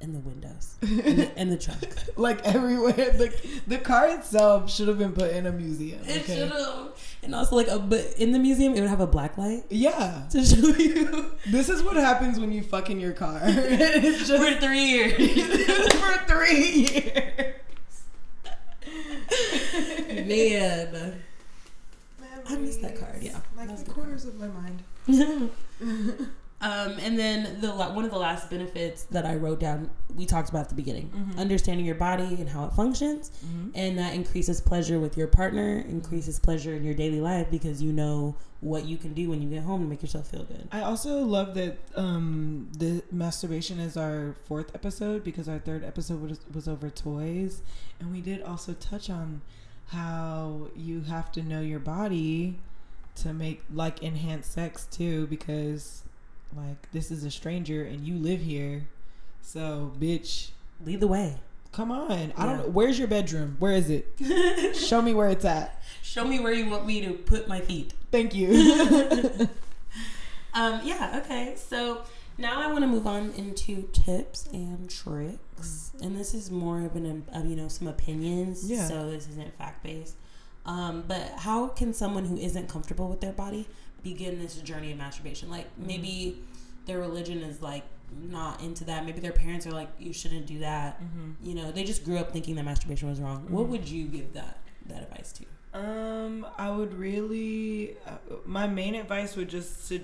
in 0.00 0.12
the 0.12 0.18
windows, 0.20 0.76
in 0.82 1.16
the, 1.16 1.40
in 1.40 1.48
the 1.50 1.56
trunk. 1.56 1.82
like 2.16 2.44
everywhere. 2.46 2.92
The 2.92 3.32
the 3.66 3.78
car 3.78 4.08
itself 4.08 4.70
should 4.70 4.86
have 4.86 4.98
been 4.98 5.12
put 5.12 5.32
in 5.32 5.46
a 5.46 5.52
museum. 5.52 6.00
It 6.04 6.22
Okay. 6.22 6.36
should 6.36 6.52
have. 6.52 6.88
And 7.22 7.34
also, 7.34 7.56
like, 7.56 7.66
a, 7.68 7.78
but 7.80 8.14
in 8.18 8.30
the 8.32 8.38
museum, 8.38 8.74
it 8.76 8.80
would 8.80 8.88
have 8.90 9.00
a 9.00 9.06
black 9.08 9.36
light 9.38 9.64
Yeah. 9.70 10.22
to 10.30 10.44
show 10.44 10.68
you 10.76 11.32
This 11.48 11.68
is 11.68 11.82
what 11.82 11.96
happens 11.96 12.38
when 12.38 12.52
you 12.52 12.62
fuck 12.62 12.90
in 12.90 13.00
your 13.00 13.12
car. 13.12 13.40
it's 13.42 14.28
just 14.28 14.42
for 14.42 14.60
three 14.60 14.84
years. 14.84 15.14
for 15.94 16.26
three 16.28 16.86
years. 16.92 17.54
Man. 20.26 21.22
I 22.48 22.56
miss 22.56 22.76
that 22.78 22.98
card, 22.98 23.22
yeah. 23.22 23.40
Like 23.56 23.66
That 23.68 23.72
was 23.72 23.82
a 23.82 23.84
the 23.84 23.90
good 23.90 23.94
corners 23.94 24.24
of 24.24 24.38
my 24.38 24.48
mind. 24.48 24.82
um, 26.60 26.92
and 27.00 27.16
then 27.16 27.60
the 27.60 27.70
one 27.72 28.04
of 28.04 28.10
the 28.10 28.18
last 28.18 28.50
benefits 28.50 29.04
that 29.04 29.24
I 29.24 29.36
wrote 29.36 29.60
down, 29.60 29.90
we 30.16 30.26
talked 30.26 30.48
about 30.50 30.62
at 30.62 30.68
the 30.70 30.74
beginning, 30.74 31.08
Mhm. 31.14 31.38
understanding 31.38 31.86
your 31.86 31.94
body 31.94 32.24
and 32.40 32.48
how 32.48 32.64
it 32.66 32.72
functions, 32.72 33.30
and 33.74 33.96
that 33.98 34.14
increases 34.14 34.60
pleasure 34.60 34.98
with 34.98 35.16
your 35.16 35.28
partner, 35.28 35.78
increases 35.88 36.38
pleasure 36.40 36.74
in 36.74 36.82
your 36.84 36.94
daily 36.94 37.20
life 37.20 37.48
because 37.50 37.80
you 37.80 37.92
know 37.92 38.34
what 38.60 38.84
you 38.86 38.96
can 38.96 39.14
do 39.14 39.30
when 39.30 39.40
you 39.40 39.48
get 39.48 39.62
home 39.62 39.82
to 39.82 39.88
make 39.88 40.02
yourself 40.02 40.26
feel 40.26 40.42
good. 40.42 40.66
I 40.72 40.80
also 40.80 41.22
love 41.22 41.54
that 41.54 41.78
um, 41.94 42.68
the 42.76 43.04
masturbation 43.12 43.78
is 43.78 43.96
our 43.96 44.34
fourth 44.48 44.74
episode 44.74 45.22
because 45.22 45.48
our 45.48 45.60
third 45.60 45.84
episode 45.84 46.20
was, 46.20 46.40
was 46.52 46.66
over 46.66 46.90
toys, 46.90 47.62
and 48.00 48.10
we 48.10 48.20
did 48.20 48.42
also 48.42 48.72
touch 48.72 49.08
on 49.10 49.42
how 49.88 50.68
you 50.76 51.02
have 51.02 51.32
to 51.32 51.42
know 51.42 51.60
your 51.60 51.78
body 51.78 52.58
to 53.16 53.32
make 53.32 53.62
like 53.72 54.02
enhance 54.02 54.46
sex 54.46 54.86
too 54.90 55.26
because 55.26 56.02
like 56.56 56.90
this 56.92 57.10
is 57.10 57.24
a 57.24 57.30
stranger 57.30 57.82
and 57.82 58.06
you 58.06 58.16
live 58.16 58.40
here, 58.40 58.86
so 59.42 59.92
bitch. 59.98 60.50
Lead 60.84 61.00
the 61.00 61.08
way. 61.08 61.36
Come 61.72 61.90
on. 61.90 62.32
I 62.36 62.46
don't 62.46 62.58
know. 62.58 62.68
Where's 62.68 62.98
your 62.98 63.08
bedroom? 63.08 63.56
Where 63.58 63.72
is 63.72 63.90
it? 63.90 64.06
Show 64.76 65.02
me 65.02 65.12
where 65.12 65.28
it's 65.28 65.44
at. 65.44 65.82
Show 66.02 66.24
me 66.24 66.40
where 66.40 66.52
you 66.52 66.70
want 66.70 66.86
me 66.86 67.04
to 67.04 67.12
put 67.12 67.48
my 67.48 67.60
feet. 67.60 67.92
Thank 68.10 68.34
you. 68.34 69.48
Um, 70.54 70.80
yeah, 70.82 71.22
okay. 71.24 71.54
So 71.56 72.02
now 72.38 72.60
I 72.62 72.66
want 72.68 72.80
to 72.80 72.86
move 72.86 73.06
on 73.06 73.32
into 73.32 73.88
tips 73.92 74.48
and 74.52 74.88
tricks. 74.88 75.92
And 76.00 76.16
this 76.16 76.34
is 76.34 76.50
more 76.50 76.82
of 76.84 76.94
an, 76.96 77.24
of, 77.32 77.46
you 77.46 77.56
know, 77.56 77.68
some 77.68 77.88
opinions. 77.88 78.70
Yeah. 78.70 78.86
So 78.86 79.10
this 79.10 79.28
isn't 79.28 79.56
fact 79.58 79.82
based. 79.82 80.14
Um, 80.66 81.04
but 81.08 81.32
how 81.36 81.68
can 81.68 81.92
someone 81.92 82.24
who 82.24 82.36
isn't 82.36 82.68
comfortable 82.68 83.08
with 83.08 83.20
their 83.20 83.32
body 83.32 83.66
begin 84.02 84.38
this 84.38 84.54
journey 84.56 84.92
of 84.92 84.98
masturbation? 84.98 85.50
Like 85.50 85.66
maybe 85.78 86.42
their 86.86 86.98
religion 87.00 87.38
is 87.38 87.60
like 87.62 87.84
not 88.30 88.62
into 88.62 88.84
that. 88.84 89.04
Maybe 89.04 89.20
their 89.20 89.32
parents 89.32 89.66
are 89.66 89.72
like, 89.72 89.88
you 89.98 90.12
shouldn't 90.12 90.46
do 90.46 90.60
that. 90.60 91.00
You 91.42 91.54
know, 91.54 91.72
they 91.72 91.84
just 91.84 92.04
grew 92.04 92.18
up 92.18 92.32
thinking 92.32 92.54
that 92.56 92.64
masturbation 92.64 93.08
was 93.08 93.20
wrong. 93.20 93.46
What 93.48 93.66
Mhm. 93.66 93.70
would 93.70 93.88
you 93.88 94.06
give 94.06 94.32
that 94.34 94.58
that 94.86 95.02
advice 95.02 95.32
to? 95.32 95.44
Um, 95.78 96.46
I 96.56 96.70
would 96.70 96.94
really. 96.94 97.96
Uh, 98.06 98.16
my 98.46 98.66
main 98.66 98.94
advice 98.94 99.36
would 99.36 99.48
just 99.48 99.88
to. 99.88 100.00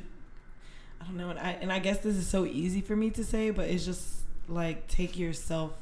I 1.05 1.07
don't 1.09 1.17
know, 1.17 1.31
and 1.31 1.39
I 1.39 1.59
and 1.61 1.73
I 1.73 1.79
guess 1.79 1.99
this 1.99 2.17
is 2.17 2.27
so 2.27 2.47
easy 2.47 2.81
for 2.81 2.97
me 2.97 3.11
to 3.11 3.25
say, 3.25 3.51
but 3.51 3.69
it's 3.69 3.85
just 3.85 4.21
like 4.49 4.87
take 4.89 5.19
yourself 5.19 5.73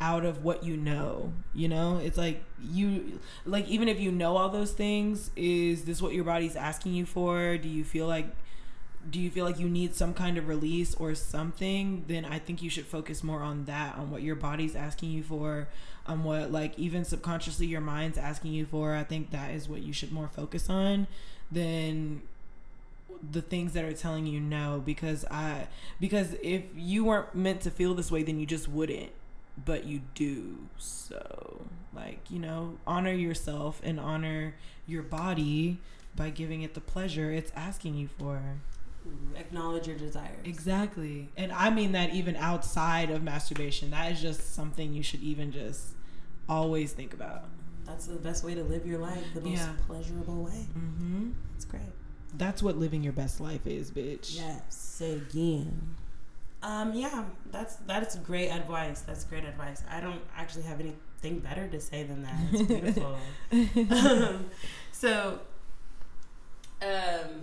out 0.00 0.24
of 0.24 0.42
what 0.42 0.64
you 0.64 0.76
know. 0.76 1.32
You 1.54 1.68
know, 1.68 1.98
it's 1.98 2.18
like 2.18 2.42
you 2.60 3.20
like 3.46 3.68
even 3.68 3.88
if 3.88 4.00
you 4.00 4.10
know 4.10 4.36
all 4.36 4.48
those 4.48 4.72
things, 4.72 5.30
is 5.36 5.84
this 5.84 6.02
what 6.02 6.12
your 6.12 6.24
body's 6.24 6.56
asking 6.56 6.94
you 6.94 7.06
for? 7.06 7.56
Do 7.56 7.68
you 7.68 7.84
feel 7.84 8.06
like 8.06 8.26
do 9.10 9.20
you 9.20 9.30
feel 9.30 9.44
like 9.44 9.58
you 9.58 9.68
need 9.68 9.94
some 9.94 10.14
kind 10.14 10.38
of 10.38 10.48
release 10.48 10.94
or 10.94 11.14
something 11.14 12.04
then 12.08 12.24
i 12.24 12.38
think 12.38 12.62
you 12.62 12.70
should 12.70 12.86
focus 12.86 13.22
more 13.22 13.42
on 13.42 13.66
that 13.66 13.94
on 13.96 14.10
what 14.10 14.22
your 14.22 14.34
body's 14.34 14.74
asking 14.74 15.10
you 15.10 15.22
for 15.22 15.68
on 16.06 16.24
what 16.24 16.50
like 16.50 16.78
even 16.78 17.04
subconsciously 17.04 17.66
your 17.66 17.82
mind's 17.82 18.16
asking 18.16 18.52
you 18.52 18.64
for 18.64 18.94
i 18.94 19.04
think 19.04 19.30
that 19.30 19.50
is 19.50 19.68
what 19.68 19.82
you 19.82 19.92
should 19.92 20.10
more 20.10 20.26
focus 20.26 20.70
on 20.70 21.06
than 21.52 22.22
the 23.32 23.42
things 23.42 23.72
that 23.72 23.84
are 23.84 23.92
telling 23.92 24.26
you 24.26 24.40
no 24.40 24.82
because 24.84 25.24
i 25.30 25.66
because 26.00 26.34
if 26.42 26.62
you 26.76 27.04
weren't 27.04 27.34
meant 27.34 27.60
to 27.60 27.70
feel 27.70 27.94
this 27.94 28.10
way 28.10 28.22
then 28.22 28.38
you 28.38 28.46
just 28.46 28.68
wouldn't 28.68 29.10
but 29.64 29.84
you 29.84 30.00
do. 30.14 30.58
So, 30.78 31.66
like, 31.94 32.18
you 32.28 32.40
know, 32.40 32.78
honor 32.86 33.12
yourself 33.12 33.80
and 33.84 34.00
honor 34.00 34.56
your 34.86 35.02
body 35.02 35.78
by 36.16 36.30
giving 36.30 36.62
it 36.62 36.74
the 36.74 36.80
pleasure 36.80 37.30
it's 37.30 37.52
asking 37.54 37.94
you 37.94 38.08
for. 38.08 38.42
Acknowledge 39.36 39.86
your 39.86 39.96
desires. 39.96 40.40
Exactly. 40.44 41.28
And 41.36 41.52
I 41.52 41.70
mean 41.70 41.92
that 41.92 42.12
even 42.14 42.34
outside 42.36 43.10
of 43.10 43.22
masturbation. 43.22 43.90
That 43.90 44.10
is 44.10 44.20
just 44.20 44.54
something 44.54 44.92
you 44.92 45.02
should 45.02 45.22
even 45.22 45.52
just 45.52 45.90
always 46.48 46.92
think 46.92 47.12
about. 47.14 47.44
That's 47.86 48.06
the 48.06 48.16
best 48.16 48.42
way 48.44 48.54
to 48.54 48.64
live 48.64 48.86
your 48.86 48.98
life, 48.98 49.22
the 49.34 49.40
most 49.40 49.58
Yeah. 49.58 49.72
pleasurable 49.86 50.42
way. 50.42 50.66
Mm-hmm. 50.76 51.30
It's 51.54 51.64
great. 51.64 51.82
That's 52.36 52.62
what 52.62 52.76
living 52.76 53.02
your 53.02 53.12
best 53.12 53.40
life 53.40 53.66
is, 53.66 53.90
bitch. 53.90 54.36
Yes. 54.36 54.62
Say 54.68 55.12
again. 55.14 55.96
Um, 56.62 56.94
yeah, 56.94 57.24
that's 57.50 57.76
that's 57.86 58.16
great 58.16 58.48
advice. 58.48 59.02
That's 59.02 59.24
great 59.24 59.44
advice. 59.44 59.82
I 59.90 60.00
don't 60.00 60.22
actually 60.36 60.62
have 60.62 60.80
anything 60.80 61.40
better 61.40 61.68
to 61.68 61.78
say 61.80 62.04
than 62.04 62.22
that. 62.22 62.36
It's 62.52 62.62
beautiful. 62.62 63.16
um, 64.08 64.46
so, 64.90 65.40
um, 66.80 67.42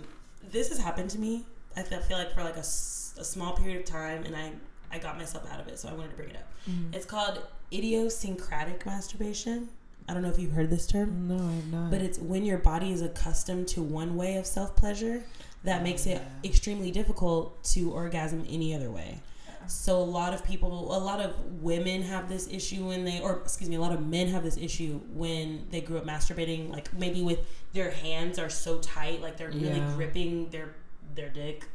this 0.50 0.70
has 0.70 0.78
happened 0.78 1.10
to 1.10 1.20
me. 1.20 1.44
I 1.76 1.82
feel, 1.82 2.00
feel 2.00 2.18
like 2.18 2.34
for 2.34 2.42
like 2.42 2.56
a 2.56 2.64
small 2.64 3.52
period 3.56 3.78
of 3.78 3.84
time, 3.84 4.24
and 4.24 4.34
I 4.36 4.52
I 4.90 4.98
got 4.98 5.16
myself 5.16 5.48
out 5.52 5.60
of 5.60 5.68
it, 5.68 5.78
so 5.78 5.88
I 5.88 5.92
wanted 5.92 6.10
to 6.10 6.16
bring 6.16 6.30
it 6.30 6.36
up. 6.36 6.48
Mhm. 6.68 6.94
It's 6.94 7.06
called 7.06 7.46
idiosyncratic 7.72 8.84
masturbation. 8.84 9.68
I 10.08 10.14
don't 10.14 10.22
know 10.22 10.28
if 10.28 10.38
you've 10.38 10.52
heard 10.52 10.70
this 10.70 10.86
term. 10.86 11.28
No, 11.28 11.36
I'm 11.36 11.70
not. 11.70 11.90
But 11.90 12.02
it's 12.02 12.18
when 12.18 12.44
your 12.44 12.58
body 12.58 12.92
is 12.92 13.02
accustomed 13.02 13.68
to 13.68 13.82
one 13.82 14.16
way 14.16 14.36
of 14.36 14.46
self 14.46 14.76
pleasure 14.76 15.24
that 15.64 15.80
oh, 15.80 15.84
makes 15.84 16.06
it 16.06 16.20
extremely 16.44 16.90
difficult 16.90 17.62
to 17.64 17.92
orgasm 17.92 18.44
any 18.48 18.74
other 18.74 18.90
way. 18.90 19.20
So 19.68 19.98
a 19.98 20.02
lot 20.02 20.34
of 20.34 20.44
people, 20.44 20.94
a 20.96 20.98
lot 20.98 21.20
of 21.20 21.34
women 21.62 22.02
have 22.02 22.28
this 22.28 22.48
issue 22.48 22.88
when 22.88 23.04
they, 23.04 23.20
or 23.20 23.36
excuse 23.36 23.70
me, 23.70 23.76
a 23.76 23.80
lot 23.80 23.92
of 23.92 24.04
men 24.04 24.26
have 24.28 24.42
this 24.42 24.56
issue 24.56 25.00
when 25.14 25.66
they 25.70 25.80
grew 25.80 25.98
up 25.98 26.04
masturbating, 26.04 26.70
like 26.70 26.92
maybe 26.94 27.22
with 27.22 27.38
their 27.72 27.90
hands 27.90 28.38
are 28.38 28.50
so 28.50 28.78
tight, 28.78 29.22
like 29.22 29.36
they're 29.36 29.50
really 29.50 29.82
gripping 29.94 30.50
their 30.50 30.74
their 31.14 31.28
dick, 31.28 31.68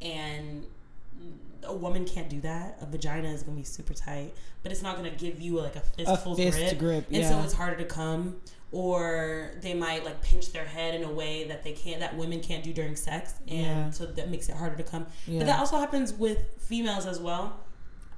and 0.00 0.64
a 1.66 1.74
woman 1.74 2.04
can't 2.04 2.28
do 2.28 2.40
that. 2.42 2.78
A 2.80 2.86
vagina 2.86 3.28
is 3.28 3.42
gonna 3.42 3.56
be 3.56 3.64
super 3.64 3.94
tight, 3.94 4.34
but 4.62 4.72
it's 4.72 4.82
not 4.82 4.96
gonna 4.96 5.10
give 5.10 5.40
you 5.40 5.58
like 5.60 5.76
a 5.76 5.80
a 5.80 5.82
fistful 5.82 6.36
fist 6.36 6.58
grip 6.58 6.78
grip. 6.78 7.06
and 7.08 7.16
yeah. 7.22 7.28
so 7.28 7.40
it's 7.42 7.52
harder 7.54 7.76
to 7.76 7.84
come 7.84 8.36
or 8.72 9.52
they 9.62 9.72
might 9.72 10.04
like 10.04 10.20
pinch 10.22 10.52
their 10.52 10.64
head 10.64 10.94
in 10.94 11.04
a 11.04 11.10
way 11.12 11.44
that 11.48 11.62
they 11.62 11.72
can't 11.72 12.00
that 12.00 12.16
women 12.16 12.40
can't 12.40 12.64
do 12.64 12.72
during 12.72 12.96
sex 12.96 13.34
and 13.46 13.56
Yeah. 13.60 13.90
so 13.90 14.04
that 14.06 14.30
makes 14.30 14.48
it 14.48 14.56
harder 14.56 14.76
to 14.76 14.82
come 14.82 15.06
yeah. 15.28 15.38
but 15.38 15.46
that 15.46 15.60
also 15.60 15.78
happens 15.78 16.12
with 16.12 16.38
females 16.58 17.06
as 17.06 17.20
well 17.20 17.56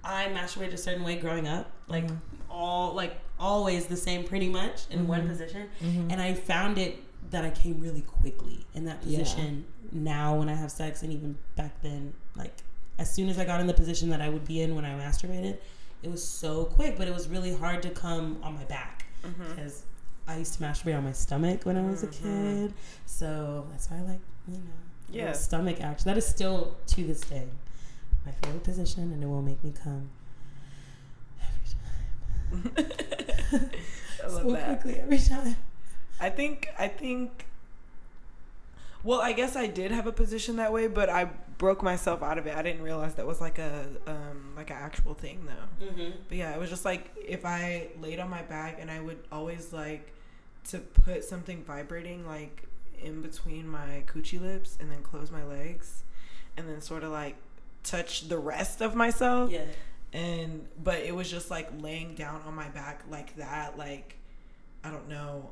i 0.03 0.25
masturbated 0.29 0.73
a 0.73 0.79
certain 0.79 1.05
way 1.05 1.17
growing 1.17 1.47
up 1.47 1.71
like 1.89 2.07
Mhm. 2.07 2.17
all 2.49 2.95
like 2.95 3.19
always 3.39 3.85
the 3.87 3.97
same 3.99 4.25
pretty 4.25 4.49
much 4.49 4.87
in 4.91 5.07
one 5.07 5.23
Mhm. 5.25 5.29
position 5.29 5.69
Mhm. 5.83 6.11
and 6.11 6.23
i 6.23 6.33
found 6.33 6.79
it 6.79 7.03
that 7.31 7.45
i 7.45 7.51
came 7.51 7.79
really 7.81 8.01
quickly 8.03 8.65
in 8.75 8.87
that 8.87 9.03
position 9.03 9.67
now 9.93 10.37
when 10.39 10.49
i 10.49 10.55
have 10.55 10.71
sex 10.71 11.03
and 11.03 11.13
even 11.13 11.37
back 11.55 11.83
then 11.83 12.15
like 12.35 12.63
as 12.99 13.13
soon 13.13 13.29
as 13.29 13.39
i 13.39 13.45
got 13.45 13.61
in 13.61 13.67
the 13.67 13.75
position 13.75 14.09
that 14.11 14.21
i 14.21 14.29
would 14.29 14.47
be 14.47 14.61
in 14.63 14.75
when 14.75 14.85
i 14.85 14.91
masturbated 14.99 15.57
it 16.03 16.11
was 16.11 16.23
so 16.27 16.65
quick 16.65 16.97
but 16.99 17.07
it 17.09 17.15
was 17.15 17.29
really 17.29 17.55
hard 17.55 17.83
to 17.83 17.91
come 17.91 18.39
on 18.43 18.55
my 18.55 18.65
back 18.65 19.07
because 19.23 19.83
I 20.29 20.39
used 20.39 20.55
to 20.55 20.61
masturbate 20.61 20.97
on 20.97 21.05
my 21.05 21.13
stomach 21.13 21.65
when 21.65 21.77
I 21.77 21.83
was 21.83 22.03
a 22.03 22.09
Mhm. 22.09 22.13
kid. 22.67 22.75
So 23.07 23.65
that's 23.71 23.89
why 23.91 23.99
I 23.99 24.01
like, 24.01 24.21
you 24.49 24.55
know, 24.59 24.63
Yeah. 25.09 25.33
stomach 25.33 25.81
action. 25.81 26.05
That 26.09 26.19
is 26.19 26.27
still 26.27 26.77
to 26.89 27.05
this 27.05 27.21
day 27.21 27.47
my 28.25 28.33
favorite 28.43 28.65
position, 28.65 29.13
and 29.13 29.23
it 29.23 29.27
will 29.27 29.43
make 29.43 29.63
me 29.63 29.73
come 29.73 30.11
every 32.53 32.73
time. 32.75 32.91
I 34.23 34.27
love 34.27 34.43
so 34.43 34.51
that. 34.53 34.81
quickly 34.81 35.01
every 35.01 35.19
time. 35.19 35.57
I 36.21 36.31
think 36.31 36.69
I 36.79 36.89
think 36.89 37.47
well, 39.05 39.21
I 39.21 39.33
guess 39.33 39.57
I 39.57 39.67
did 39.67 39.91
have 39.93 40.07
a 40.07 40.13
position 40.13 40.57
that 40.57 40.73
way, 40.73 40.89
but 40.89 41.09
I 41.09 41.27
broke 41.59 41.83
myself 41.83 42.23
out 42.23 42.39
of 42.39 42.47
it. 42.47 42.57
I 42.57 42.63
didn't 42.63 42.83
realize 42.83 43.15
that 43.15 43.27
was 43.27 43.41
like 43.41 43.59
a 43.59 43.87
um 44.07 44.53
like 44.57 44.71
an 44.71 44.77
actual 44.79 45.15
thing 45.15 45.47
though. 45.47 45.87
Mm-hmm. 45.87 46.11
But 46.29 46.37
yeah, 46.39 46.53
it 46.55 46.59
was 46.61 46.71
just 46.71 46.85
like 46.85 47.11
if 47.17 47.45
I 47.45 47.89
laid 48.01 48.19
on 48.19 48.29
my 48.31 48.43
back 48.43 48.79
and 48.81 48.91
I 48.91 49.01
would 49.01 49.19
always 49.33 49.73
like 49.73 50.13
to 50.71 50.79
put 50.79 51.25
something 51.25 51.63
vibrating 51.65 52.27
like 52.27 52.65
in 53.03 53.23
between 53.23 53.69
my 53.69 54.03
coochie 54.07 54.41
lips 54.41 54.77
and 54.81 54.91
then 54.91 55.03
close 55.03 55.31
my 55.31 55.45
legs 55.45 56.03
and 56.57 56.69
then 56.69 56.81
sort 56.81 57.05
of 57.05 57.13
like 57.13 57.37
touch 57.85 58.29
the 58.29 58.39
rest 58.39 58.81
of 58.81 58.95
myself 58.97 59.51
Yeah. 59.51 59.61
and 60.13 60.67
but 60.83 61.01
it 61.01 61.15
was 61.15 61.31
just 61.31 61.51
like 61.51 61.69
laying 61.81 62.15
down 62.15 62.41
on 62.47 62.55
my 62.55 62.69
back 62.71 63.03
like 63.11 63.37
that 63.37 63.79
like 63.79 64.17
i 64.83 64.91
don't 64.91 65.09
know 65.09 65.51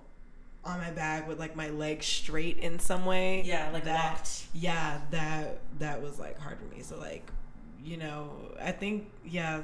on 0.67 0.79
my 0.79 0.91
back 0.91 1.29
with 1.29 1.39
like 1.39 1.55
my 1.57 1.69
legs 1.71 2.07
straight 2.07 2.59
in 2.59 2.79
some 2.79 3.05
way. 3.05 3.43
Yeah, 3.45 3.71
like 3.73 3.85
that 3.85 4.15
locked. 4.15 4.45
yeah 4.55 5.01
that 5.11 5.59
that 5.79 6.03
was 6.03 6.19
like 6.19 6.39
hard 6.39 6.59
for 6.59 6.75
me. 6.75 6.83
So 6.83 6.99
like 6.99 7.31
you 7.83 7.99
know 7.99 8.31
i 8.63 8.73
think 8.73 9.11
yeah. 9.27 9.63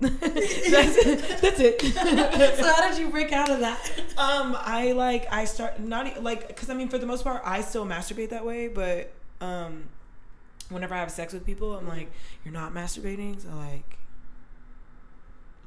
That's, 0.00 0.20
that's 1.42 1.60
it. 1.60 1.82
So 2.56 2.72
how 2.72 2.88
did 2.88 2.98
you 2.98 3.10
break 3.10 3.32
out 3.32 3.50
of 3.50 3.60
that? 3.60 3.90
um 4.16 4.56
i 4.58 4.92
like 4.92 5.30
i 5.30 5.44
start 5.44 5.78
not 5.78 6.22
like 6.22 6.48
because 6.48 6.70
i 6.70 6.74
mean 6.74 6.88
for 6.88 6.96
the 6.96 7.04
most 7.06 7.22
part 7.22 7.42
i 7.44 7.60
still 7.60 7.84
masturbate 7.84 8.30
that 8.30 8.44
way 8.46 8.66
but 8.68 9.12
um 9.42 9.84
whenever 10.70 10.94
i 10.94 10.98
have 10.98 11.10
sex 11.10 11.32
with 11.34 11.44
people 11.44 11.76
i'm 11.76 11.86
like 11.86 12.10
you're 12.44 12.54
not 12.54 12.72
masturbating? 12.72 13.40
So 13.42 13.48
like 13.56 13.98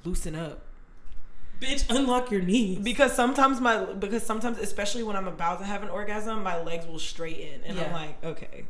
loosen 0.04 0.36
up 0.36 0.62
Bitch, 1.64 1.90
unlock 1.90 2.30
your 2.32 2.42
knees. 2.42 2.80
because 2.80 3.14
sometimes 3.14 3.62
my 3.62 3.86
because 3.94 4.24
sometimes 4.24 4.58
especially 4.58 5.04
when 5.04 5.16
i'm 5.16 5.28
about 5.28 5.60
to 5.60 5.66
have 5.66 5.82
an 5.84 5.90
orgasm 5.90 6.44
my 6.44 6.62
legs 6.62 6.86
will 6.86 7.00
straighten 7.00 7.62
and 7.66 7.80
i'm 7.80 7.92
like 7.94 8.24
okay 8.24 8.66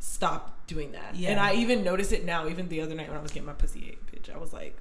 stop 0.00 0.66
doing 0.66 0.92
that 0.92 1.14
Yeah. 1.14 1.30
and 1.30 1.40
i 1.40 1.54
even 1.54 1.82
noticed 1.82 2.12
it 2.12 2.24
now 2.24 2.48
even 2.48 2.68
the 2.68 2.80
other 2.80 2.94
night 2.94 3.08
when 3.08 3.18
i 3.18 3.22
was 3.22 3.32
getting 3.32 3.46
my 3.46 3.52
pussy 3.54 3.88
ate 3.90 4.06
bitch 4.06 4.32
i 4.34 4.38
was 4.38 4.52
like 4.52 4.76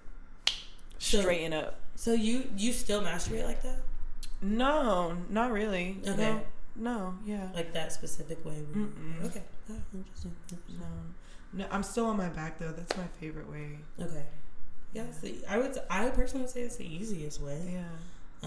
So- 0.99 1.21
straighten 1.21 1.53
up 1.53 1.79
so 1.95 2.13
you 2.13 2.43
you 2.55 2.73
still 2.73 3.01
masturbate 3.01 3.45
like 3.45 3.63
that? 3.63 3.79
no 4.41 5.17
not 5.29 5.51
really 5.51 5.97
Okay. 6.07 6.15
no, 6.15 6.41
no 6.75 7.15
yeah 7.25 7.47
Like 7.55 7.73
that 7.73 7.91
specific 7.91 8.43
way? 8.45 8.61
Mm-mm. 8.73 9.25
Okay. 9.25 9.41
Oh, 9.69 9.73
interesting. 9.95 10.35
interesting. 10.51 10.79
no 10.79 10.85
no 11.63 11.65
i'm 11.71 11.81
still 11.83 12.05
on 12.05 12.17
my 12.17 12.29
back 12.29 12.59
though 12.59 12.71
that's 12.71 12.95
my 12.95 13.07
favorite 13.19 13.49
way 13.49 13.79
Okay. 13.99 14.25
Yeah, 14.97 15.05
the, 15.21 15.35
I 15.53 15.57
would. 15.57 15.77
I 15.89 16.09
personally 16.09 16.43
would 16.45 16.49
say 16.55 16.61
it's 16.61 16.77
the 16.77 16.85
easiest 16.99 17.41
way. 17.41 17.59
yeah 17.79 17.83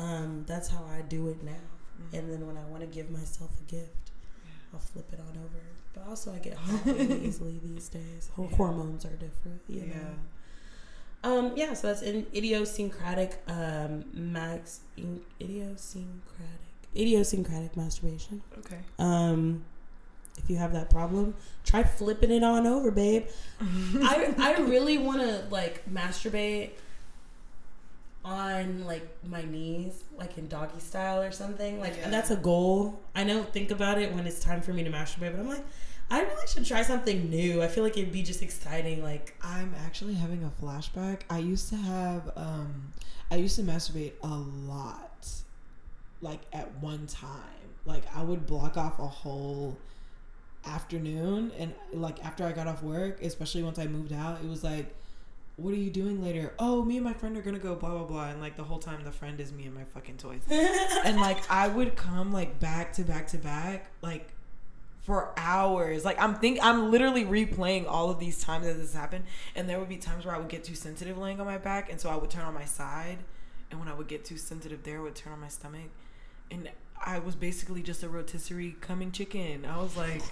Um, 0.03 0.45
that's 0.47 0.69
how 0.69 0.83
I 0.97 1.03
do 1.03 1.29
it 1.29 1.43
now. 1.43 1.65
Mhm. 2.01 2.19
And 2.19 2.25
then 2.33 2.47
when 2.47 2.57
I 2.57 2.65
want 2.73 2.83
to 2.83 2.91
give 2.99 3.09
myself 3.11 3.51
a 3.61 3.65
gift, 3.71 4.07
Yeah. 4.45 4.51
I'll 4.75 4.81
flip 4.93 5.09
it 5.13 5.21
on 5.21 5.35
over. 5.45 5.63
But 5.95 6.03
also, 6.09 6.33
I 6.33 6.39
get 6.39 6.55
hot 6.67 6.85
really 6.87 7.25
easily 7.29 7.59
these 7.63 7.89
days. 7.89 8.31
Yeah. 8.39 8.47
Hormones 8.57 9.05
are 9.05 9.17
different. 9.27 9.61
You 9.69 9.83
yeah 9.83 9.95
know? 9.95 10.15
Um. 11.23 11.53
Yeah. 11.57 11.75
So 11.75 11.89
that's 11.89 12.03
an 12.03 12.27
idiosyncratic. 12.35 13.33
Um. 13.49 14.05
Max. 14.15 14.81
In, 14.97 15.21
idiosyncratic. 15.41 16.67
Idiosyncratic 16.97 17.77
masturbation. 17.77 18.43
okay 18.59 18.81
Um. 18.99 19.65
If 20.43 20.49
you 20.51 20.57
have 20.57 20.73
that 20.73 20.91
problem, 20.91 21.35
try 21.65 21.83
flipping 21.83 22.31
it 22.31 22.43
on 22.43 22.67
over, 22.67 22.91
babe. 22.91 23.27
I 23.61 24.35
I 24.39 24.55
really 24.61 24.99
want 24.99 25.21
to 25.21 25.45
like 25.51 25.89
masturbate 25.93 26.71
on 28.25 28.85
like 28.85 29.07
my 29.25 29.43
knees, 29.43 30.05
like 30.19 30.37
in 30.37 30.47
doggy 30.49 30.81
style 30.81 31.21
or 31.23 31.31
something. 31.31 31.81
Like 31.81 31.97
Yeah. 31.97 32.11
that's 32.11 32.31
a 32.31 32.37
goal. 32.37 33.01
I 33.15 33.25
don't 33.25 33.51
think 33.53 33.71
about 33.71 33.99
it 33.99 34.13
when 34.15 34.27
it's 34.27 34.41
time 34.41 34.61
for 34.61 34.73
me 34.73 34.85
to 34.85 34.91
masturbate, 34.91 35.33
but 35.33 35.41
I'm 35.41 35.49
like, 35.49 35.65
I 36.11 36.21
really 36.23 36.47
should 36.49 36.67
try 36.67 36.83
something 36.83 37.31
new. 37.31 37.63
I 37.63 37.69
feel 37.69 37.85
like 37.85 37.97
it'd 37.97 38.13
be 38.13 38.23
just 38.23 38.43
exciting. 38.43 39.03
Like 39.03 39.35
I'm 39.43 39.75
actually 39.87 40.15
having 40.15 40.45
a 40.45 40.51
flashback. 40.63 41.21
I 41.31 41.39
used 41.39 41.69
to 41.71 41.77
have 41.77 42.31
um 42.37 42.93
I 43.31 43.37
used 43.37 43.57
to 43.57 43.63
masturbate 43.63 44.13
a 44.23 44.29
lot 44.29 45.29
like 46.21 46.41
at 46.53 46.71
one 46.81 47.07
time. 47.07 47.31
Like 47.87 48.03
I 48.15 48.23
would 48.23 48.47
block 48.47 48.77
off 48.77 48.99
a 48.99 49.07
whole 49.07 49.79
afternoon 50.65 51.53
and 51.59 51.75
like 51.93 52.25
after 52.25 52.45
I 52.45 52.53
got 52.53 52.67
off 52.67 52.83
work, 52.83 53.23
especially 53.23 53.63
once 53.63 53.79
I 53.79 53.87
moved 53.87 54.13
out, 54.13 54.41
it 54.43 54.49
was 54.49 54.65
like 54.65 54.95
what 55.57 55.75
are 55.75 55.79
you 55.79 55.91
doing 55.91 56.23
later? 56.23 56.55
Oh, 56.59 56.83
me 56.83 56.97
and 56.97 57.05
my 57.05 57.13
friend 57.13 57.37
are 57.37 57.43
gonna 57.43 57.59
go 57.59 57.75
blah 57.75 57.91
blah 57.91 58.05
blah 58.05 58.29
and 58.31 58.41
like 58.41 58.57
the 58.57 58.65
whole 58.65 58.79
time 58.79 59.03
the 59.05 59.13
friend 59.13 59.39
is 59.41 59.53
me 59.53 59.67
and 59.67 59.75
my 59.75 59.85
fucking 59.85 60.17
toys. 60.17 60.43
and 60.51 61.21
like 61.21 61.51
I 61.51 61.69
would 61.69 61.97
come 61.97 62.33
like 62.33 62.59
back 62.61 62.93
to 62.95 63.03
back 63.03 63.27
to 63.29 63.39
back 63.39 63.91
like 64.03 64.31
for 65.03 65.33
hours. 65.37 66.05
Like 66.05 66.21
I'm 66.21 66.35
think 66.37 66.59
I'm 66.63 66.91
literally 66.91 67.25
replaying 67.25 67.87
all 67.89 68.11
of 68.11 68.19
these 68.19 68.43
times 68.43 68.67
that 68.67 68.75
this 68.75 68.95
happened, 68.95 69.25
and 69.55 69.69
there 69.69 69.79
would 69.79 69.89
be 69.89 69.97
times 69.97 70.25
where 70.25 70.35
I 70.35 70.39
would 70.39 70.49
get 70.49 70.65
too 70.65 70.75
sensitive 70.75 71.19
laying 71.19 71.41
on 71.41 71.47
my 71.47 71.59
back, 71.59 71.91
and 71.91 72.01
so 72.01 72.11
I 72.11 72.17
would 72.17 72.31
turn 72.31 72.45
on 72.45 72.55
my 72.55 72.65
side, 72.65 73.19
and 73.71 73.81
when 73.81 73.89
I 73.89 73.95
would 73.95 74.09
get 74.09 74.25
too 74.25 74.37
sensitive 74.37 74.83
there, 74.83 74.99
I 74.99 75.03
would 75.03 75.15
turn 75.15 75.33
on 75.33 75.41
my 75.41 75.49
stomach, 75.49 75.91
and 76.51 76.71
I 77.05 77.19
was 77.19 77.35
basically 77.35 77.83
just 77.83 78.03
a 78.03 78.09
rotisserie 78.09 78.77
coming 78.81 79.11
chicken. 79.11 79.65
I 79.65 79.81
was 79.81 79.97
like, 79.97 80.23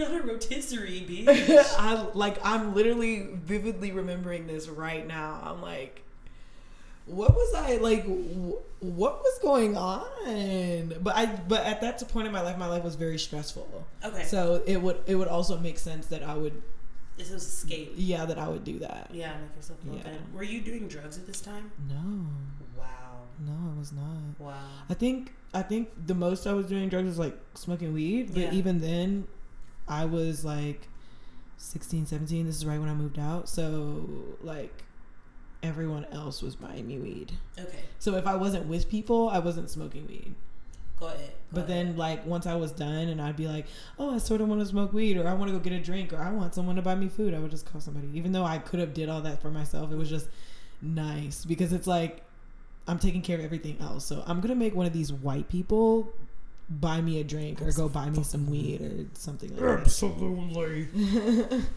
Not 0.00 0.20
a 0.20 0.22
rotisserie, 0.22 1.04
bitch. 1.08 1.74
I 1.78 2.06
like 2.14 2.38
I'm 2.44 2.74
literally 2.74 3.28
vividly 3.34 3.92
remembering 3.92 4.46
this 4.46 4.68
right 4.68 5.06
now. 5.06 5.40
I'm 5.44 5.60
like, 5.62 6.02
what 7.06 7.34
was 7.34 7.54
I 7.54 7.76
like? 7.76 8.04
wh- 8.04 8.82
What 8.82 9.20
was 9.22 9.38
going 9.42 9.76
on? 9.76 10.06
But 11.02 11.16
I 11.16 11.26
but 11.26 11.64
at 11.64 11.80
that 11.82 12.06
point 12.08 12.26
in 12.26 12.32
my 12.32 12.40
life, 12.40 12.56
my 12.58 12.66
life 12.66 12.84
was 12.84 12.94
very 12.94 13.18
stressful. 13.18 13.84
Okay. 14.04 14.24
So 14.24 14.62
it 14.66 14.80
would 14.80 14.98
it 15.06 15.14
would 15.16 15.28
also 15.28 15.58
make 15.58 15.78
sense 15.78 16.06
that 16.06 16.22
I 16.22 16.34
would 16.34 16.60
this 17.16 17.30
was 17.30 17.42
escape. 17.46 17.92
yeah 17.96 18.24
that 18.24 18.38
I 18.38 18.48
would 18.48 18.64
do 18.64 18.78
that. 18.78 19.10
Yeah, 19.12 19.32
make 19.40 19.54
yourself 19.56 19.78
feel 19.80 19.94
Yeah. 19.96 20.02
good. 20.04 20.34
Were 20.34 20.42
you 20.42 20.60
doing 20.62 20.88
drugs 20.88 21.18
at 21.18 21.26
this 21.26 21.40
time? 21.42 21.70
No, 21.88 22.26
Wow. 22.78 23.18
no, 23.46 23.52
I 23.74 23.78
was 23.78 23.92
not. 23.92 24.38
Wow. 24.38 24.54
I 24.88 24.94
think 24.94 25.34
I 25.52 25.60
think 25.62 25.90
the 26.06 26.14
most 26.14 26.46
I 26.46 26.52
was 26.54 26.66
doing 26.66 26.88
drugs 26.88 27.06
was 27.08 27.18
like 27.18 27.36
smoking 27.54 27.92
weed, 27.92 28.28
but 28.32 28.42
Yeah. 28.44 28.52
even 28.54 28.80
then 28.80 29.26
I 29.90 30.06
was 30.06 30.44
like 30.44 30.88
16, 31.58 32.06
17. 32.06 32.46
This 32.46 32.56
is 32.56 32.64
right 32.64 32.80
when 32.80 32.88
I 32.88 32.94
moved 32.94 33.18
out. 33.18 33.48
So 33.48 34.08
like 34.40 34.72
everyone 35.62 36.06
else 36.12 36.42
was 36.42 36.56
buying 36.56 36.86
me 36.86 36.98
weed. 36.98 37.32
Okay. 37.58 37.80
So 37.98 38.14
if 38.14 38.26
I 38.26 38.36
wasn't 38.36 38.66
with 38.66 38.88
people, 38.88 39.28
I 39.28 39.40
wasn't 39.40 39.68
smoking 39.68 40.06
weed. 40.06 40.34
Go 40.98 41.06
ahead. 41.06 41.18
Go 41.18 41.34
But 41.52 41.66
then 41.66 41.96
like 41.96 42.24
once 42.24 42.46
I 42.46 42.54
was 42.54 42.72
done 42.72 43.08
and 43.08 43.20
I'd 43.20 43.36
be 43.36 43.48
like, 43.48 43.66
"Oh, 43.98 44.14
I 44.14 44.18
sort 44.18 44.40
of 44.40 44.48
want 44.48 44.60
to 44.60 44.66
smoke 44.66 44.92
weed 44.92 45.16
or 45.16 45.26
I 45.26 45.34
want 45.34 45.50
to 45.50 45.56
go 45.56 45.62
get 45.62 45.72
a 45.72 45.80
drink 45.80 46.12
or 46.12 46.18
I 46.18 46.30
want 46.30 46.54
someone 46.54 46.76
to 46.76 46.82
buy 46.82 46.94
me 46.94 47.08
food." 47.08 47.34
I 47.34 47.38
would 47.38 47.50
just 47.50 47.66
call 47.66 47.80
somebody. 47.80 48.08
Even 48.14 48.32
though 48.32 48.44
I 48.44 48.58
could 48.58 48.80
have 48.80 48.94
did 48.94 49.08
all 49.08 49.20
that 49.22 49.42
for 49.42 49.50
myself, 49.50 49.90
it 49.92 49.96
was 49.96 50.08
just 50.08 50.28
nice 50.80 51.44
because 51.44 51.72
it's 51.72 51.86
like 51.86 52.22
I'm 52.86 52.98
taking 52.98 53.22
care 53.22 53.38
of 53.38 53.44
everything 53.44 53.78
else. 53.80 54.04
So 54.04 54.22
I'm 54.26 54.40
going 54.40 54.50
to 54.50 54.54
make 54.54 54.74
one 54.74 54.86
of 54.86 54.92
these 54.92 55.12
white 55.12 55.48
people 55.48 56.12
buy 56.70 57.00
me 57.00 57.20
a 57.20 57.24
drink 57.24 57.60
or 57.60 57.72
go 57.72 57.88
buy 57.88 58.08
me 58.08 58.22
some 58.22 58.48
weed 58.48 58.80
or 58.80 59.06
something 59.14 59.54
like 59.56 59.80
Absolutely. 59.80 60.84
that. 60.84 61.62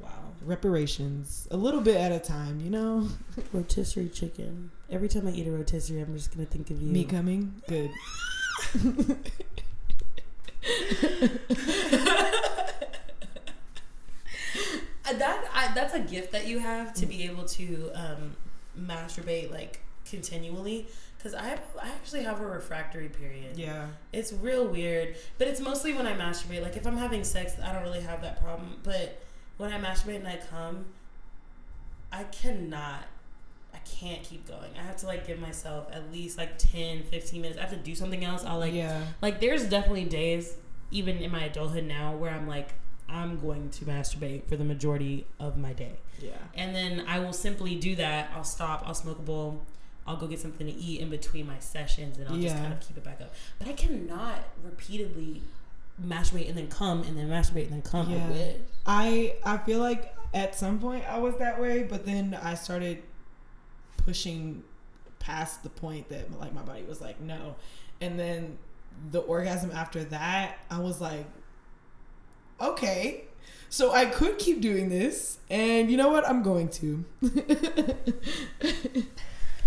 Wow. 0.00 0.08
Reparations, 0.46 1.46
a 1.50 1.56
little 1.58 1.82
bit 1.82 1.96
at 1.96 2.10
a 2.10 2.18
time, 2.18 2.58
you 2.60 2.70
know. 2.70 3.06
Rotisserie 3.52 4.08
chicken. 4.08 4.70
Every 4.88 5.08
time 5.08 5.26
I 5.26 5.32
eat 5.32 5.46
a 5.46 5.50
rotisserie, 5.52 6.00
I'm 6.00 6.16
just 6.16 6.34
gonna 6.34 6.46
think 6.46 6.70
of 6.70 6.80
you. 6.80 6.90
Me 6.90 7.04
coming, 7.04 7.54
good. 7.68 7.90
Uh, 15.06 15.12
that 15.14 15.44
I, 15.52 15.72
that's 15.74 15.94
a 15.94 16.00
gift 16.00 16.32
that 16.32 16.46
you 16.46 16.58
have 16.58 16.94
to 16.94 17.06
be 17.06 17.24
able 17.24 17.44
to 17.44 17.90
um, 17.94 18.36
masturbate 18.78 19.50
like 19.50 19.80
continually. 20.08 20.86
Because 21.20 21.34
I 21.34 21.58
I 21.80 21.88
actually 21.88 22.22
have 22.22 22.40
a 22.40 22.46
refractory 22.46 23.08
period. 23.08 23.58
Yeah. 23.58 23.88
It's 24.12 24.32
real 24.32 24.66
weird, 24.66 25.16
but 25.36 25.48
it's 25.48 25.60
mostly 25.60 25.92
when 25.92 26.06
I 26.06 26.16
masturbate. 26.16 26.62
Like 26.62 26.76
if 26.76 26.86
I'm 26.86 26.96
having 26.96 27.24
sex, 27.24 27.54
I 27.62 27.72
don't 27.72 27.82
really 27.82 28.00
have 28.00 28.22
that 28.22 28.42
problem. 28.42 28.78
But 28.82 29.22
when 29.58 29.72
I 29.72 29.78
masturbate 29.78 30.16
and 30.16 30.28
I 30.28 30.40
come, 30.50 30.86
I 32.10 32.24
cannot. 32.24 33.04
I 33.72 33.78
can't 33.78 34.22
keep 34.22 34.48
going. 34.48 34.70
I 34.78 34.82
have 34.82 34.96
to 34.98 35.06
like 35.06 35.26
give 35.26 35.38
myself 35.38 35.88
at 35.92 36.10
least 36.10 36.38
like 36.38 36.58
10, 36.58 37.04
15 37.04 37.40
minutes. 37.42 37.58
I 37.58 37.62
have 37.62 37.70
to 37.70 37.76
do 37.76 37.94
something 37.94 38.24
else. 38.24 38.44
I'll 38.44 38.58
like 38.58 38.72
yeah. 38.72 39.04
like 39.20 39.40
there's 39.40 39.64
definitely 39.64 40.06
days 40.06 40.54
even 40.90 41.18
in 41.18 41.30
my 41.30 41.44
adulthood 41.44 41.84
now 41.84 42.16
where 42.16 42.32
I'm 42.32 42.48
like 42.48 42.70
I'm 43.08 43.38
going 43.38 43.70
to 43.70 43.84
masturbate 43.84 44.46
for 44.48 44.56
the 44.56 44.64
majority 44.64 45.26
of 45.38 45.56
my 45.56 45.72
day. 45.72 45.98
Yeah. 46.20 46.30
And 46.54 46.74
then 46.74 47.04
I 47.06 47.18
will 47.18 47.32
simply 47.32 47.74
do 47.74 47.96
that. 47.96 48.30
I'll 48.34 48.44
stop, 48.44 48.84
I'll 48.86 48.94
smoke 48.94 49.18
a 49.18 49.22
bowl, 49.22 49.62
I'll 50.06 50.16
go 50.16 50.26
get 50.26 50.40
something 50.40 50.66
to 50.66 50.72
eat 50.72 51.00
in 51.00 51.10
between 51.10 51.46
my 51.46 51.58
sessions 51.58 52.18
and 52.18 52.28
I'll 52.28 52.36
just 52.36 52.56
kind 52.56 52.72
of 52.72 52.80
keep 52.80 52.96
it 52.96 53.04
back 53.04 53.20
up. 53.20 53.32
But 53.58 53.68
I 53.68 53.72
cannot 53.72 54.38
repeatedly 54.64 55.42
masturbate 56.04 56.48
and 56.48 56.56
then 56.56 56.68
come 56.68 57.02
and 57.02 57.16
then 57.16 57.28
masturbate 57.28 57.64
and 57.64 57.72
then 57.72 57.82
come. 57.82 58.10
Yeah. 58.10 58.52
I. 58.86 59.34
I 59.44 59.54
I 59.54 59.58
feel 59.58 59.78
like 59.78 60.14
at 60.32 60.54
some 60.54 60.78
point 60.78 61.04
I 61.08 61.18
was 61.18 61.36
that 61.36 61.60
way, 61.60 61.82
but 61.82 62.06
then 62.06 62.38
I 62.42 62.54
started 62.54 63.02
pushing 63.98 64.62
past 65.18 65.62
the 65.62 65.68
point 65.68 66.08
that 66.08 66.38
like 66.40 66.54
my 66.54 66.62
body 66.62 66.82
was 66.82 67.00
like 67.00 67.20
no, 67.20 67.56
and 68.00 68.18
then 68.18 68.58
the 69.10 69.20
orgasm 69.20 69.70
after 69.72 70.04
that 70.04 70.58
I 70.70 70.78
was 70.78 71.00
like, 71.00 71.26
okay, 72.60 73.24
so 73.68 73.92
I 73.92 74.06
could 74.06 74.38
keep 74.38 74.60
doing 74.60 74.88
this, 74.88 75.38
and 75.48 75.90
you 75.90 75.96
know 75.96 76.10
what? 76.10 76.28
I'm 76.28 76.42
going 76.42 76.68
to. 76.70 77.04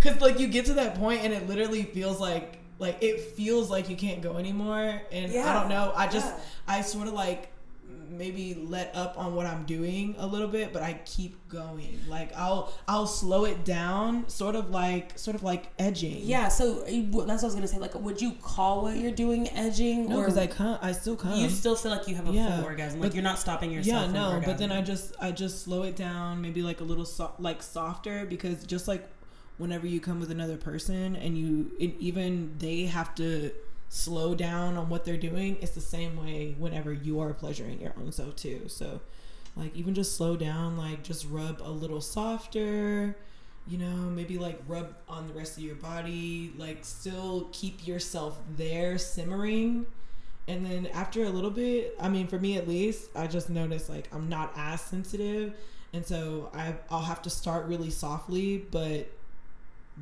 Cause 0.04 0.20
like 0.22 0.40
you 0.40 0.48
get 0.48 0.66
to 0.66 0.74
that 0.74 0.96
point 0.96 1.22
and 1.24 1.34
it 1.34 1.48
literally 1.48 1.84
feels 1.84 2.20
like 2.20 2.58
like 2.80 2.98
it 3.02 3.22
feels 3.36 3.70
like 3.72 3.90
you 3.90 3.96
can't 3.96 4.22
go 4.22 4.38
anymore, 4.38 5.02
and 5.12 5.32
I 5.32 5.60
don't 5.60 5.70
know. 5.70 5.94
I 5.96 6.08
just 6.08 6.28
Yeah. 6.28 6.40
I 6.68 6.82
sort 6.82 7.08
of 7.08 7.14
like 7.14 7.50
maybe 8.10 8.54
let 8.68 8.96
up 8.96 9.18
on 9.18 9.34
what 9.36 9.46
I'm 9.46 9.64
doing 9.66 10.16
a 10.20 10.28
little 10.28 10.48
bit, 10.48 10.72
but 10.74 10.84
I 10.84 11.00
keep 11.06 11.36
going. 11.50 12.00
Like 12.08 12.36
I'll 12.36 12.74
I'll 12.88 13.08
slow 13.08 13.46
it 13.46 13.64
down, 13.64 14.28
sort 14.30 14.56
of 14.56 14.70
like 14.72 15.18
sort 15.18 15.36
of 15.36 15.44
like 15.44 15.68
edging. 15.80 16.20
Yeah, 16.24 16.48
so 16.50 16.82
that's 16.84 16.92
what 17.14 17.30
I 17.30 17.34
was 17.46 17.56
gonna 17.56 17.68
say. 17.68 17.78
Like, 17.80 17.96
would 17.96 18.22
you 18.22 18.34
call 18.42 18.82
what 18.84 18.98
you're 18.98 19.12
doing 19.12 19.50
edging, 19.50 20.10
No, 20.10 20.18
or 20.18 20.22
because 20.26 20.38
I 20.38 20.48
come. 20.48 20.78
I 20.82 20.92
still 20.92 21.16
come. 21.16 21.40
you 21.40 21.50
still 21.50 21.76
feel 21.76 21.92
like 21.92 22.08
you 22.08 22.16
have 22.16 22.28
a 22.28 22.32
Yeah, 22.32 22.58
full 22.58 22.66
orgasm? 22.66 23.00
Like 23.00 23.10
but- 23.12 23.16
you're 23.16 23.24
not 23.24 23.40
stopping 23.40 23.72
yourself. 23.72 24.08
yeah, 24.08 24.12
no, 24.12 24.42
but 24.46 24.58
then. 24.58 24.72
I 24.72 24.82
just 24.82 25.14
I 25.22 25.32
just 25.32 25.64
slow 25.64 25.84
it 25.84 25.96
down, 25.96 26.42
maybe 26.42 26.62
like 26.62 26.82
a 26.82 26.84
little 26.84 27.06
so- 27.06 27.34
like 27.40 27.64
softer 27.64 28.26
because 28.26 28.64
just 28.66 28.88
like 28.88 29.08
whenever 29.58 29.88
you 29.88 30.00
come 30.00 30.20
with 30.20 30.32
another 30.32 30.58
person 30.58 31.16
and 31.16 31.38
you 31.38 31.72
and 31.80 31.94
even 32.00 32.56
they 32.60 32.86
have 32.86 33.14
to 33.16 33.52
slow 33.90 34.34
down 34.34 34.76
on 34.76 34.90
what 34.90 35.06
they're 35.06 35.18
doing, 35.18 35.58
it's 35.62 35.74
the 35.74 35.82
same 35.82 36.16
way 36.16 36.56
whenever 36.58 36.92
you 36.92 37.20
are 37.20 37.34
pleasuring 37.34 37.80
your 37.80 37.94
own 38.00 38.12
self 38.12 38.36
too. 38.36 38.64
So 38.68 39.02
like 39.56 39.76
even 39.76 39.94
just 39.94 40.16
slow 40.16 40.36
down, 40.36 40.78
like 40.78 41.04
just 41.04 41.28
rub 41.30 41.62
a 41.62 41.70
little 41.70 42.02
softer, 42.02 43.16
you 43.68 43.78
know, 43.78 43.96
maybe 44.10 44.38
like 44.38 44.60
rub 44.68 44.96
on 45.08 45.28
the 45.28 45.34
rest 45.34 45.58
of 45.58 45.64
your 45.64 45.76
body, 45.76 46.54
like 46.58 46.80
still 46.82 47.50
keep 47.52 47.86
yourself 47.88 48.40
there 48.58 48.98
simmering. 48.98 49.86
And 50.48 50.66
then 50.66 50.88
after 50.88 51.24
a 51.24 51.30
little 51.30 51.52
bit, 51.52 51.96
I 52.02 52.10
mean, 52.10 52.28
for 52.28 52.38
me 52.38 52.58
at 52.58 52.68
least, 52.68 53.10
I 53.16 53.28
just 53.28 53.50
noticed 53.50 53.90
like 53.90 54.10
I'm 54.12 54.28
not 54.28 54.52
as 54.58 54.82
sensitive, 54.82 55.54
and 55.94 56.06
so 56.06 56.50
I 56.54 56.76
I'll 56.90 57.04
have 57.04 57.22
to 57.22 57.30
start 57.30 57.68
really 57.68 57.90
softly, 57.90 58.58
but 58.58 59.08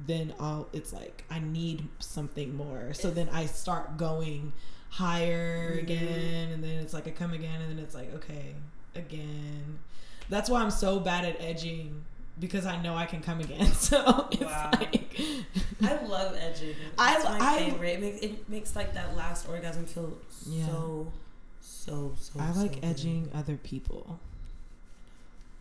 then 0.07 0.33
I'll 0.39 0.67
it's 0.73 0.93
like 0.93 1.23
I 1.29 1.39
need 1.39 1.87
something 1.99 2.55
more. 2.55 2.93
So 2.93 3.11
then 3.11 3.29
I 3.31 3.45
start 3.45 3.97
going 3.97 4.53
higher 4.89 5.75
Mhm. 5.75 5.79
again, 5.83 6.49
and 6.51 6.63
then 6.63 6.79
it's 6.79 6.93
like 6.93 7.07
I 7.07 7.11
come 7.11 7.33
again, 7.33 7.61
and 7.61 7.71
then 7.77 7.83
it's 7.83 7.95
like 7.95 8.13
okay 8.15 8.55
again. 8.95 9.79
That's 10.29 10.49
why 10.49 10.61
I'm 10.61 10.71
so 10.71 10.99
bad 10.99 11.25
at 11.25 11.39
edging 11.41 12.03
because 12.39 12.65
I 12.65 12.81
know 12.81 12.95
I 12.95 13.05
can 13.05 13.21
come 13.21 13.39
again. 13.41 13.67
So 13.73 14.27
it's 14.31 14.41
Wow. 14.41 14.71
like 14.73 15.13
I 15.81 16.05
love 16.05 16.35
edging. 16.39 16.75
I- 16.97 17.15
It's 17.15 17.25
my 17.25 17.37
I- 17.39 17.57
favorite. 17.59 17.89
It 17.95 18.01
makes 18.01 18.21
it 18.21 18.49
makes 18.49 18.75
like 18.75 18.93
that 18.93 19.15
last 19.15 19.47
orgasm 19.49 19.85
feel 19.85 20.17
Yeah. 20.45 20.67
so 20.67 21.11
so 21.59 22.15
so. 22.17 22.39
I 22.39 22.51
so 22.53 22.59
like 22.61 22.73
good. 22.75 22.85
edging 22.85 23.29
other 23.33 23.57
people. 23.57 24.19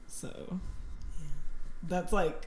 So 0.07 0.61
Yeah. 1.21 1.27
that's 1.85 2.13
like 2.13 2.47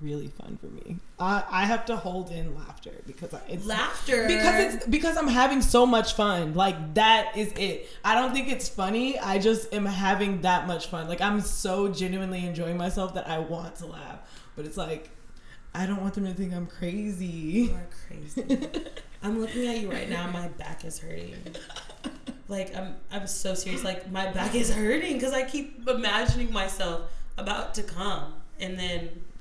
really 0.00 0.28
fun 0.28 0.58
for 0.60 0.66
me. 0.66 0.96
I 1.18 1.44
I 1.50 1.64
have 1.64 1.84
to 1.86 1.96
hold 1.96 2.30
in 2.30 2.54
laughter 2.54 2.92
because 3.06 3.32
I, 3.34 3.40
it's 3.48 3.66
Laughter 3.66 4.26
because 4.26 4.74
it's 4.74 4.86
because 4.86 5.16
I'm 5.16 5.28
having 5.28 5.62
so 5.62 5.86
much 5.86 6.14
fun. 6.14 6.54
Like 6.54 6.94
that 6.94 7.36
is 7.36 7.52
it. 7.56 7.88
I 8.04 8.14
don't 8.14 8.32
think 8.32 8.48
it's 8.48 8.68
funny. 8.68 9.18
I 9.18 9.38
just 9.38 9.72
am 9.72 9.86
having 9.86 10.42
that 10.42 10.66
much 10.66 10.86
fun. 10.86 11.08
Like 11.08 11.20
I'm 11.20 11.40
so 11.40 11.88
genuinely 11.88 12.46
enjoying 12.46 12.76
myself 12.76 13.14
that 13.14 13.28
I 13.28 13.38
want 13.38 13.76
to 13.76 13.86
laugh. 13.86 14.18
But 14.56 14.66
it's 14.66 14.76
like 14.76 15.10
I 15.74 15.86
don't 15.86 16.00
want 16.00 16.14
them 16.14 16.26
to 16.26 16.34
think 16.34 16.52
I'm 16.54 16.66
crazy. 16.66 17.26
you 17.26 17.74
are 17.74 17.88
crazy. 18.06 18.68
I'm 19.22 19.40
looking 19.40 19.66
at 19.66 19.78
you 19.78 19.90
right 19.90 20.08
now. 20.08 20.30
My 20.30 20.48
back 20.48 20.84
is 20.84 20.98
hurting. 20.98 21.36
Like 22.48 22.76
I'm 22.76 22.96
I'm 23.10 23.26
so 23.26 23.54
serious. 23.54 23.84
Like 23.84 24.10
my 24.10 24.30
back 24.32 24.54
is 24.54 24.72
hurting 24.72 25.14
because 25.14 25.32
I 25.32 25.44
keep 25.44 25.88
imagining 25.88 26.52
myself 26.52 27.10
about 27.36 27.74
to 27.74 27.82
come 27.82 28.34
and 28.60 28.78
then 28.78 29.00
you're 29.02 29.33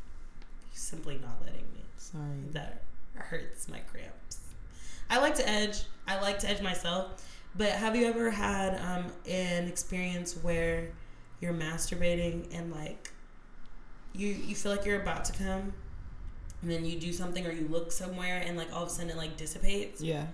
simply 0.74 1.20
not 1.22 1.42
letting 1.42 1.66
me. 1.74 1.84
Sorry. 1.98 2.24
that 2.52 2.84
hurts 3.16 3.68
my 3.68 3.80
cramps. 3.80 4.40
I 5.10 5.20
like 5.20 5.36
to 5.36 5.48
edge. 5.48 5.84
I 6.08 6.20
like 6.22 6.40
to 6.40 6.50
edge 6.50 6.62
myself. 6.62 7.24
But 7.56 7.72
have 7.72 7.96
you 7.96 8.08
ever 8.08 8.32
had 8.32 8.80
um, 8.82 9.12
an 9.28 9.68
experience 9.68 10.34
where 10.42 10.88
you're 11.40 11.54
masturbating 11.54 12.48
and 12.58 12.72
like 12.72 13.12
you 14.14 14.28
you 14.30 14.56
feel 14.56 14.72
like 14.72 14.86
you're 14.86 15.02
about 15.02 15.26
to 15.26 15.34
come, 15.34 15.74
and 16.62 16.72
then 16.72 16.86
you 16.86 17.00
do 17.00 17.14
something 17.14 17.46
or 17.46 17.52
you 17.52 17.68
look 17.68 17.92
somewhere 17.92 18.44
and 18.46 18.58
like 18.58 18.74
all 18.74 18.84
of 18.84 18.90
a 18.90 18.92
sudden 18.92 19.12
it 19.12 19.18
like 19.18 19.38
dissipates? 19.38 20.02
Yeah. 20.02 20.26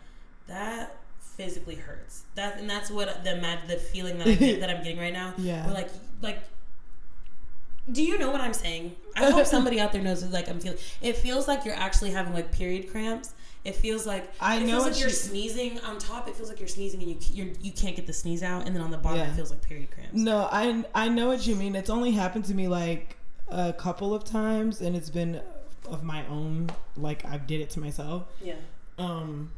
That 0.48 0.96
physically 1.20 1.76
hurts. 1.76 2.24
That 2.36 2.58
and 2.60 2.70
that's 2.70 2.90
what 2.90 3.24
the 3.24 3.58
the 3.68 3.76
feeling 3.78 4.18
that 4.20 4.28
I 4.28 4.34
get, 4.36 4.60
that 4.62 4.70
I'm 4.70 4.84
getting 4.84 5.00
right 5.00 5.14
now. 5.14 5.34
Yeah. 5.38 5.66
Where 5.66 5.74
like 5.74 5.90
like 6.22 6.40
Do 7.92 8.04
you 8.04 8.18
know 8.18 8.32
what 8.32 8.42
I'm 8.42 8.54
saying? 8.54 8.96
I 9.16 9.30
hope 9.32 9.46
somebody 9.56 9.80
out 9.80 9.92
there 9.92 10.02
knows 10.02 10.24
like 10.26 10.50
I'm 10.50 10.60
feeling. 10.60 10.78
It 11.02 11.18
feels 11.18 11.48
like 11.48 11.66
you're 11.66 11.76
actually 11.76 12.12
having 12.12 12.34
like 12.34 12.52
period 12.52 12.92
cramps. 12.92 13.34
It 13.66 13.76
feels 13.76 14.06
like 14.08 14.32
I 14.40 14.56
it 14.56 14.60
know 14.62 14.68
feels 14.68 14.84
what 14.84 14.92
like 14.94 15.02
you're 15.02 15.10
sneezing 15.10 15.80
on 15.82 15.98
top. 15.98 16.28
It 16.28 16.36
feels 16.36 16.50
like 16.50 16.60
you're 16.60 16.68
sneezing 16.70 17.02
and 17.04 17.12
you 17.12 17.18
you're, 17.34 17.54
you 17.62 17.72
can't 17.72 17.96
get 17.96 18.08
the 18.08 18.14
sneeze 18.14 18.42
out, 18.44 18.66
and 18.66 18.76
then 18.76 18.82
on 18.82 18.90
the 18.92 18.98
bottom 18.98 19.20
Yeah. 19.20 19.32
it 19.32 19.36
feels 19.36 19.50
like 19.52 19.62
period 19.62 19.92
cramps. 19.92 20.14
No, 20.14 20.48
I 20.52 20.86
I 20.96 21.10
know 21.10 21.28
what 21.28 21.46
you 21.46 21.56
mean. 21.56 21.76
It's 21.76 21.90
only 21.90 22.12
happened 22.12 22.46
to 22.46 22.54
me 22.54 22.68
like 22.68 23.18
a 23.50 23.74
couple 23.74 24.14
of 24.14 24.24
times, 24.24 24.80
and 24.82 24.96
it's 24.96 25.10
been 25.10 25.42
of 25.88 26.04
my 26.04 26.26
own. 26.28 26.70
Like 26.96 27.26
I 27.26 27.38
did 27.38 27.60
it 27.60 27.70
to 27.72 27.80
myself. 27.82 28.28
Yeah. 28.42 28.56
Um, 28.98 29.52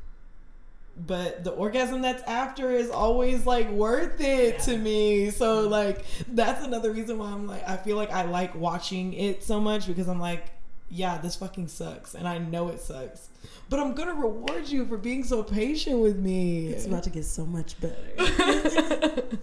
but 1.06 1.44
the 1.44 1.52
orgasm 1.52 2.02
that's 2.02 2.24
after 2.24 2.72
is 2.72 2.90
always 2.90 3.46
like 3.46 3.70
worth 3.70 4.20
it 4.22 4.60
to 4.62 4.78
me. 4.78 5.30
So 5.32 5.68
like 5.68 6.06
that's 6.28 6.64
another 6.66 6.92
reason 6.92 7.18
why 7.18 7.32
I'm 7.32 7.48
like 7.48 7.68
I 7.68 7.78
feel 7.78 7.96
like 7.98 8.12
I 8.12 8.24
like 8.24 8.56
watching 8.56 9.14
it 9.14 9.44
so 9.44 9.60
much 9.60 9.88
because 9.88 10.08
I'm 10.08 10.20
like, 10.20 10.48
yeah, 10.90 11.18
this 11.18 11.36
fucking 11.38 11.70
sucks, 11.70 12.16
and 12.16 12.28
I 12.28 12.38
know 12.38 12.68
it 12.70 12.82
sucks. 12.82 13.30
But 13.70 13.80
I'm 13.80 13.94
gonna 13.94 14.14
reward 14.14 14.68
you 14.68 14.86
for 14.86 14.98
being 14.98 15.24
so 15.24 15.44
patient 15.44 16.00
with 16.00 16.18
me. 16.18 16.68
It's 16.68 16.86
about 16.86 17.04
to 17.04 17.10
get 17.10 17.26
so 17.26 17.46
much 17.46 17.80
better. 17.80 17.96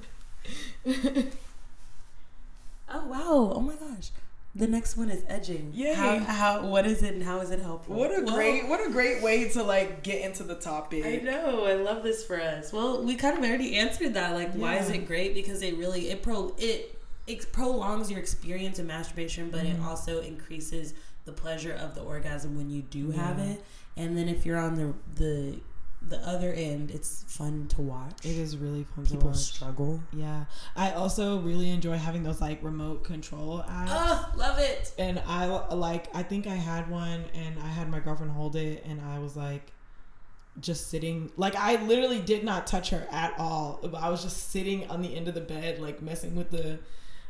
oh 2.90 3.06
wow! 3.06 3.52
Oh 3.54 3.60
my 3.60 3.74
gosh! 3.74 4.10
The 4.58 4.66
next 4.66 4.96
one 4.96 5.08
is 5.08 5.22
edging. 5.28 5.70
Yeah. 5.74 5.94
How, 5.94 6.18
how 6.18 6.66
what 6.66 6.84
is 6.86 7.02
it 7.02 7.14
and 7.14 7.22
how 7.22 7.40
is 7.40 7.50
it 7.50 7.60
helpful? 7.60 7.94
What 7.96 8.10
a 8.10 8.22
Well, 8.24 8.34
great 8.34 8.68
what 8.68 8.84
a 8.86 8.90
great 8.90 9.22
way 9.22 9.48
to 9.50 9.62
like 9.62 10.02
get 10.02 10.20
into 10.22 10.42
the 10.42 10.56
topic. 10.56 11.06
I 11.06 11.16
know. 11.24 11.64
I 11.64 11.74
love 11.74 12.02
this 12.02 12.24
for 12.24 12.40
us. 12.40 12.72
Well, 12.72 13.02
we 13.04 13.14
kind 13.14 13.38
of 13.38 13.44
already 13.44 13.76
answered 13.76 14.14
that. 14.14 14.34
Like, 14.34 14.52
why 14.54 14.76
is 14.76 14.90
it 14.90 15.06
great? 15.06 15.32
Because 15.34 15.62
it 15.62 15.76
really 15.78 16.10
it 16.10 16.22
pro 16.22 16.54
it 16.58 17.00
it 17.26 17.52
prolongs 17.52 18.10
your 18.10 18.20
experience 18.20 18.78
of 18.78 18.86
masturbation, 18.86 19.50
but 19.50 19.62
Mm-hmm. 19.64 19.82
it 19.82 19.86
also 19.86 20.20
increases 20.22 20.94
the 21.24 21.32
pleasure 21.32 21.74
of 21.74 21.94
the 21.94 22.00
orgasm 22.02 22.56
when 22.56 22.68
you 22.70 22.82
do 22.82 23.10
have 23.10 23.38
it. 23.38 23.62
And 23.96 24.16
then 24.16 24.28
if 24.28 24.44
you're 24.46 24.58
on 24.58 24.74
the 24.76 24.94
the 25.14 25.60
the 26.00 26.18
other 26.26 26.52
end, 26.52 26.90
it's 26.90 27.24
fun 27.26 27.66
to 27.68 27.82
watch. 27.82 28.24
It 28.24 28.36
is 28.36 28.56
really 28.56 28.84
fun 28.84 29.04
to 29.04 29.10
People 29.12 29.28
watch. 29.28 29.38
struggle. 29.38 30.00
Yeah. 30.12 30.44
I 30.76 30.92
also 30.92 31.40
really 31.40 31.70
enjoy 31.70 31.96
having 31.96 32.22
those 32.22 32.40
like 32.40 32.62
remote 32.62 33.04
control 33.04 33.64
apps. 33.68 33.88
Oh, 33.90 34.32
love 34.36 34.58
it. 34.58 34.92
And 34.98 35.20
I 35.26 35.46
like 35.46 36.14
I 36.14 36.22
think 36.22 36.46
I 36.46 36.54
had 36.54 36.88
one 36.88 37.24
and 37.34 37.58
I 37.58 37.66
had 37.68 37.90
my 37.90 37.98
girlfriend 38.00 38.32
hold 38.32 38.56
it 38.56 38.84
and 38.86 39.00
I 39.00 39.18
was 39.18 39.36
like 39.36 39.72
just 40.60 40.88
sitting 40.88 41.30
like 41.36 41.54
I 41.56 41.76
literally 41.84 42.20
did 42.20 42.42
not 42.44 42.66
touch 42.66 42.90
her 42.90 43.06
at 43.10 43.34
all. 43.38 43.80
I 43.96 44.08
was 44.08 44.22
just 44.22 44.50
sitting 44.50 44.88
on 44.88 45.02
the 45.02 45.14
end 45.14 45.28
of 45.28 45.34
the 45.34 45.40
bed 45.40 45.80
like 45.80 46.00
messing 46.00 46.34
with 46.36 46.50
the 46.50 46.78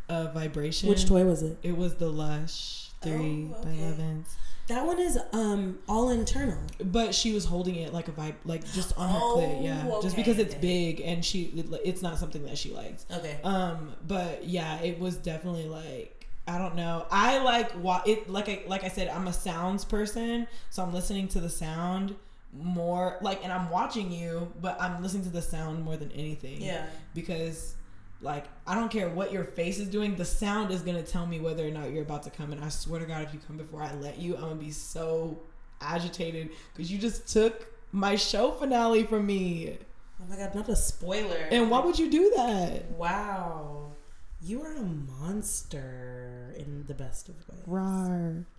uh, 0.09 0.27
vibration. 0.33 0.89
Which 0.89 1.07
toy 1.07 1.25
was 1.25 1.43
it? 1.43 1.59
It 1.63 1.77
was 1.77 1.95
the 1.97 2.09
Lush 2.09 2.88
3 3.03 3.51
Oh, 3.57 3.63
by 3.63 3.71
okay. 3.71 3.79
Lovense. 3.81 4.27
That 4.69 4.85
one 4.87 4.99
is 4.99 5.19
um 5.33 5.79
all 5.89 6.11
internal. 6.11 6.59
But 6.85 7.15
she 7.15 7.33
was 7.33 7.45
holding 7.47 7.77
it 7.77 7.95
like 7.95 8.09
a 8.09 8.13
vibe, 8.13 8.35
like 8.45 8.71
just 8.73 8.97
on 8.99 9.09
her 9.09 9.19
Oh, 9.21 9.37
clit, 9.39 9.65
yeah. 9.65 9.99
Just 10.03 10.15
because 10.17 10.39
it's 10.39 10.55
okay. 10.55 10.61
big 10.61 11.01
and 11.01 11.25
she, 11.25 11.45
it- 11.57 11.81
it's 11.85 12.03
not 12.03 12.19
something 12.19 12.45
that 12.45 12.59
she 12.59 12.71
likes. 12.73 13.07
Okay. 13.11 13.39
Um, 13.45 13.93
but 14.07 14.45
yeah, 14.47 14.79
it 14.83 14.99
was 14.99 15.17
definitely 15.17 15.69
like 15.69 16.15
I 16.47 16.59
don't 16.59 16.77
know. 16.77 17.07
I 17.11 17.39
like 17.43 17.71
what 17.73 18.07
it 18.09 18.29
like. 18.31 18.49
I 18.49 18.63
like 18.67 18.83
I 18.85 18.89
said, 18.89 19.09
I'm 19.09 19.27
a 19.29 19.33
sounds 19.33 19.85
person, 19.85 20.47
so 20.71 20.83
I'm 20.83 20.93
listening 20.95 21.29
to 21.29 21.41
the 21.41 21.51
sound 21.51 22.15
more. 22.55 23.19
Like, 23.21 23.43
and 23.45 23.53
I'm 23.53 23.69
watching 23.71 24.11
you, 24.11 24.51
but 24.63 24.81
I'm 24.81 25.03
listening 25.03 25.25
to 25.25 25.29
the 25.31 25.43
sound 25.43 25.85
more 25.85 25.97
than 25.99 26.11
anything. 26.13 26.61
yeah. 26.63 26.87
Because 27.15 27.75
like 28.21 28.47
I 28.67 28.75
don't 28.75 28.91
care 28.91 29.09
what 29.09 29.33
your 29.33 29.45
face 29.45 29.79
is 29.79 29.89
doing, 29.89 30.17
the 30.17 30.25
sound 30.25 30.71
is 30.71 30.83
gonna 30.83 31.03
tell 31.03 31.27
me 31.27 31.41
whether 31.41 31.67
or 31.67 31.71
not 31.71 31.93
you're 31.93 32.03
about 32.03 32.23
to 32.25 32.31
come. 32.31 32.53
And 32.53 32.63
I 32.65 32.69
swear 32.69 33.01
to 33.01 33.07
God, 33.07 33.23
if 33.23 33.33
you 33.33 33.41
come 33.47 33.57
before 33.57 33.83
I 33.83 33.95
let 33.95 34.19
you, 34.19 34.35
I'm 34.37 34.41
gonna 34.43 34.55
be 34.57 34.71
so 34.71 35.41
agitated 35.81 36.51
because 36.73 36.91
you 36.91 36.99
just 36.99 37.29
took 37.29 37.67
my 37.93 38.17
show 38.17 38.51
finale 38.53 39.05
from 39.05 39.27
me. 39.27 39.79
Oh 40.21 40.25
my 40.29 40.37
god, 40.37 40.55
not 40.55 40.69
a 40.69 40.77
spoiler. 40.77 41.47
And 41.51 41.71
why 41.71 41.81
would 41.81 41.99
you 41.99 42.11
do 42.11 42.33
that? 42.37 42.91
Wow. 42.93 43.93
You 44.41 44.63
are 44.63 44.77
a 44.77 44.83
monster 44.83 46.55
in 46.57 46.85
the 46.87 46.95
best 46.95 47.29
of 47.29 47.35
ways. 47.49 47.63
Rar. 47.67 48.45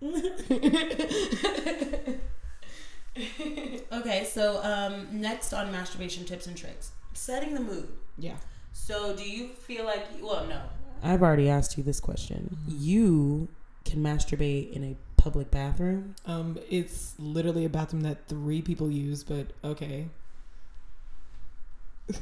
Okay, 3.92 4.24
so 4.24 4.62
um, 4.62 5.08
next 5.20 5.52
on 5.52 5.70
masturbation 5.72 6.24
tips 6.24 6.46
and 6.46 6.56
tricks, 6.56 6.92
setting 7.12 7.54
the 7.54 7.60
mood. 7.60 7.88
yeah. 8.16 8.36
So, 8.72 9.14
do 9.16 9.28
you 9.28 9.48
feel 9.48 9.84
like? 9.84 10.06
Well, 10.20 10.46
no. 10.46 10.60
I've 11.02 11.22
already 11.22 11.48
asked 11.48 11.76
you 11.78 11.82
this 11.84 12.00
question. 12.00 12.56
You 12.68 13.48
can 13.84 14.02
masturbate 14.02 14.72
in 14.72 14.84
a 14.84 14.96
public 15.20 15.50
bathroom. 15.50 16.14
Um, 16.26 16.58
it's 16.68 17.14
literally 17.18 17.64
a 17.64 17.68
bathroom 17.68 18.02
that 18.02 18.26
three 18.28 18.60
people 18.62 18.90
use, 18.90 19.24
but 19.24 19.48
okay. 19.64 20.08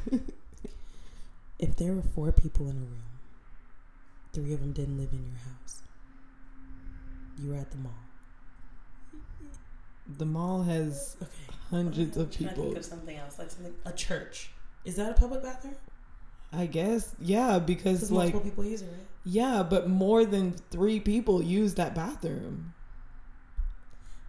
If 1.58 1.74
there 1.74 1.92
were 1.92 2.02
four 2.02 2.30
people 2.30 2.68
in 2.68 2.76
a 2.76 2.80
room, 2.80 3.02
three 4.32 4.52
of 4.54 4.60
them 4.60 4.72
didn't 4.72 4.96
live 4.96 5.10
in 5.12 5.24
your 5.24 5.38
house. 5.38 5.82
You 7.36 7.50
were 7.50 7.56
at 7.56 7.72
the 7.72 7.78
mall. 7.78 7.92
The 10.18 10.24
mall 10.24 10.62
has 10.62 11.16
Okay. 11.20 11.30
hundreds 11.70 12.16
of 12.16 12.26
I'm 12.26 12.30
trying 12.32 12.48
to 12.48 12.48
people. 12.50 12.64
think 12.66 12.76
of 12.76 12.84
something 12.84 13.16
else, 13.16 13.40
like 13.40 13.50
something 13.50 13.74
a 13.84 13.92
church. 13.92 14.50
Is 14.84 14.94
that 14.96 15.10
a 15.10 15.14
public 15.14 15.42
bathroom? 15.42 15.74
I 16.52 16.66
guess, 16.66 17.14
yeah, 17.20 17.58
because 17.58 18.10
like, 18.10 18.32
multiple 18.32 18.40
people 18.40 18.64
use 18.64 18.82
it, 18.82 18.86
right? 18.86 19.06
yeah, 19.24 19.62
but 19.62 19.88
more 19.88 20.24
than 20.24 20.52
three 20.70 20.98
people 21.00 21.42
use 21.42 21.74
that 21.74 21.94
bathroom. 21.94 22.72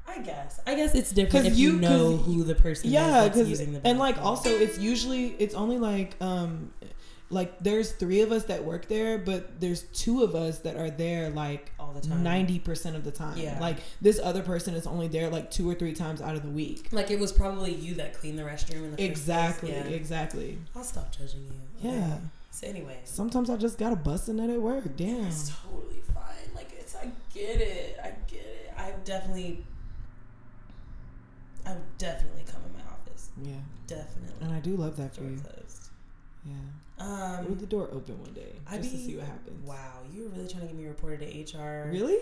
I 0.07 0.19
guess. 0.19 0.59
I 0.65 0.75
guess 0.75 0.95
it's 0.95 1.11
different 1.11 1.45
if 1.45 1.57
you, 1.57 1.73
you- 1.73 1.77
know 1.79 2.17
who 2.17 2.43
the 2.43 2.55
person 2.55 2.89
Yeah, 2.89 3.25
is 3.25 3.35
that's 3.35 3.49
using 3.49 3.73
the 3.73 3.81
and 3.85 3.99
like 3.99 4.17
also 4.17 4.49
it's 4.49 4.77
usually 4.79 5.27
it's 5.39 5.53
only 5.53 5.77
like 5.77 6.15
um 6.19 6.73
like 7.29 7.59
there's 7.59 7.91
three 7.91 8.21
of 8.21 8.31
us 8.31 8.45
that 8.45 8.65
work 8.65 8.87
there, 8.87 9.19
but 9.19 9.61
there's 9.61 9.83
two 9.93 10.23
of 10.23 10.33
us 10.35 10.59
that 10.59 10.75
are 10.77 10.89
there 10.89 11.29
like 11.29 11.71
all 11.89 11.99
the 11.99 12.07
time. 12.07 12.23
ninety 12.23 12.59
percent 12.59 12.95
of 12.95 13.03
the 13.03 13.11
time. 13.11 13.37
Yeah. 13.37 13.57
Like 13.59 13.77
this 14.01 14.19
other 14.21 14.41
person 14.43 14.75
is 14.75 14.85
only 14.87 15.07
there 15.07 15.29
like 15.29 15.49
two 15.51 15.69
or 15.69 15.73
three 15.73 15.93
times 15.93 16.21
out 16.21 16.35
of 16.35 16.43
the 16.43 16.49
week. 16.49 16.89
Like 16.91 17.09
it 17.11 17.19
was 17.19 17.31
probably 17.31 17.73
you 17.73 17.95
that 17.95 18.13
cleaned 18.13 18.37
the 18.37 18.43
restroom 18.43 18.83
in 18.83 18.95
the 18.95 19.03
Exactly. 19.03 19.71
Yeah. 19.71 19.83
Exactly. 19.85 20.57
I'll 20.75 20.83
stop 20.83 21.11
judging 21.11 21.41
you. 21.45 21.89
Yeah. 21.89 21.91
Okay. 21.91 22.17
So 22.51 22.67
anyways, 22.67 22.97
Sometimes 23.05 23.49
I 23.49 23.57
just 23.57 23.77
gotta 23.77 23.95
bust 23.95 24.27
a 24.29 24.33
nut 24.33 24.49
at 24.49 24.61
work. 24.61 24.95
Damn. 24.95 25.25
it's 25.27 25.51
totally 25.63 26.01
fine. 26.13 26.53
Like 26.55 26.71
it's, 26.77 26.95
I 26.95 27.09
get 27.33 27.61
it. 27.61 27.97
I 28.03 28.13
get 28.27 28.41
it. 28.41 28.73
I've 28.77 29.03
definitely, 29.03 29.63
I've 31.65 31.77
definitely 31.97 32.43
come 32.51 32.61
in 32.67 32.73
my 32.73 32.91
office. 32.91 33.29
Yeah. 33.41 33.53
Definitely. 33.87 34.33
And 34.45 34.53
I 34.53 34.59
do 34.59 34.75
love 34.75 34.97
that 34.97 35.13
for 35.15 35.21
Door 35.21 35.29
you. 35.31 35.37
closed. 35.37 35.89
Yeah. 36.45 36.53
Um. 36.99 37.45
Leave 37.47 37.59
the 37.59 37.65
door 37.65 37.89
open 37.93 38.19
one 38.21 38.33
day 38.33 38.51
I 38.67 38.77
just 38.77 38.91
to 38.91 38.97
see 38.97 39.15
what 39.15 39.25
happens. 39.25 39.65
Wow, 39.67 40.01
you 40.13 40.23
were 40.23 40.29
really 40.29 40.47
trying 40.47 40.61
to 40.63 40.67
get 40.67 40.75
me 40.75 40.85
reported 40.85 41.21
to 41.21 41.57
HR. 41.57 41.89
Really? 41.91 42.17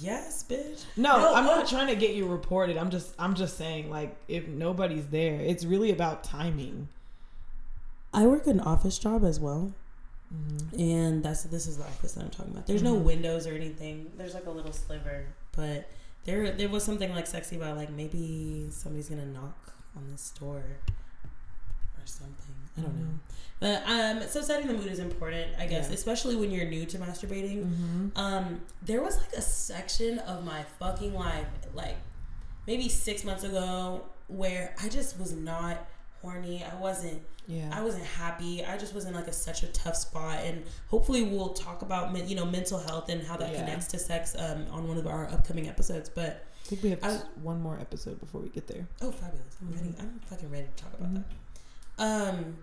Yes, 0.00 0.44
bitch. 0.48 0.84
No, 0.96 1.16
No, 1.18 1.34
I'm 1.34 1.44
not 1.46 1.66
trying 1.68 1.86
to 1.86 1.94
get 1.96 2.14
you 2.14 2.26
reported. 2.26 2.76
I'm 2.76 2.90
just 2.90 3.14
I'm 3.18 3.34
just 3.34 3.56
saying 3.56 3.88
like 3.90 4.16
if 4.28 4.46
nobody's 4.48 5.06
there, 5.06 5.40
it's 5.40 5.64
really 5.64 5.90
about 5.92 6.24
timing. 6.24 6.88
I 8.12 8.26
work 8.26 8.46
an 8.46 8.60
office 8.60 8.98
job 8.98 9.24
as 9.24 9.38
well. 9.40 9.72
Mm-hmm. 10.34 10.80
And 10.80 11.22
that's 11.22 11.44
this 11.44 11.66
is 11.66 11.78
the 11.78 11.84
office 11.84 12.12
that 12.12 12.24
I'm 12.24 12.30
talking 12.30 12.52
about. 12.52 12.66
There's 12.66 12.82
no 12.82 12.96
Mhm. 12.96 13.04
windows 13.04 13.46
or 13.46 13.52
anything. 13.54 14.10
There's 14.18 14.34
like 14.34 14.46
a 14.46 14.50
little 14.50 14.72
sliver, 14.72 15.26
but 15.52 15.88
there 16.24 16.50
there 16.50 16.68
was 16.68 16.82
something 16.82 17.10
like 17.14 17.26
sexy 17.28 17.56
about 17.56 17.76
like 17.76 17.90
maybe 17.90 18.66
somebody's 18.70 19.08
gonna 19.08 19.26
knock 19.26 19.72
on 19.96 20.10
this 20.10 20.32
door 20.38 20.56
or 20.58 22.04
something. 22.06 22.45
I 22.78 22.80
don't 22.82 22.96
know. 22.96 23.18
But 23.58 23.82
um, 23.88 24.22
so 24.28 24.42
setting 24.42 24.66
the 24.66 24.74
mood 24.74 24.86
is 24.86 24.98
important, 24.98 25.52
I 25.58 25.66
guess, 25.66 25.88
Yeah. 25.88 25.94
especially 25.94 26.36
when 26.36 26.50
you're 26.50 26.66
new 26.68 26.84
to 26.86 26.98
masturbating. 26.98 27.64
Mm-hmm. 27.64 28.08
Um, 28.16 28.60
there 28.82 29.02
was 29.02 29.16
like 29.16 29.32
a 29.32 29.40
section 29.40 30.18
of 30.20 30.44
my 30.44 30.62
fucking 30.78 31.14
life, 31.14 31.46
like 31.74 31.96
maybe 32.66 32.88
six 32.90 33.24
months 33.24 33.44
ago, 33.44 34.04
where 34.28 34.74
I 34.82 34.88
just 34.90 35.18
was 35.18 35.32
not 35.32 35.86
horny. 36.20 36.62
I 36.64 36.74
wasn't 36.76 37.22
Yeah. 37.46 37.70
I 37.72 37.80
wasn't 37.80 38.04
happy. 38.04 38.62
I 38.64 38.76
just 38.76 38.92
was 38.92 39.04
in 39.06 39.14
like 39.14 39.28
a 39.28 39.32
such 39.32 39.62
a 39.62 39.68
tough 39.68 39.96
spot, 39.96 40.40
and 40.44 40.64
hopefully 40.88 41.22
we'll 41.22 41.50
talk 41.54 41.80
about 41.82 42.14
you 42.28 42.34
know 42.36 42.44
mental 42.44 42.78
health 42.78 43.08
and 43.08 43.22
how 43.22 43.36
that 43.38 43.52
Yeah. 43.52 43.60
connects 43.60 43.86
to 43.88 43.98
sex 43.98 44.34
um, 44.38 44.66
on 44.70 44.86
one 44.88 44.98
of 44.98 45.06
our 45.06 45.28
upcoming 45.30 45.66
episodes. 45.68 46.10
But 46.10 46.44
I 46.64 46.68
think 46.68 46.82
we 46.82 46.90
have 46.90 47.04
I- 47.04 47.22
one 47.40 47.62
more 47.62 47.78
episode 47.80 48.18
before 48.20 48.40
we 48.42 48.48
get 48.50 48.66
there. 48.66 48.86
oh, 49.00 49.12
fabulous! 49.12 49.56
I'm 49.62 49.72
ready. 49.72 49.88
Mhm. 49.90 50.00
I'm 50.00 50.20
fucking 50.26 50.50
ready 50.50 50.66
to 50.76 50.82
talk 50.82 50.92
about 50.94 51.14
Mhm. 51.14 51.24
that. 51.96 52.02
Um, 52.04 52.56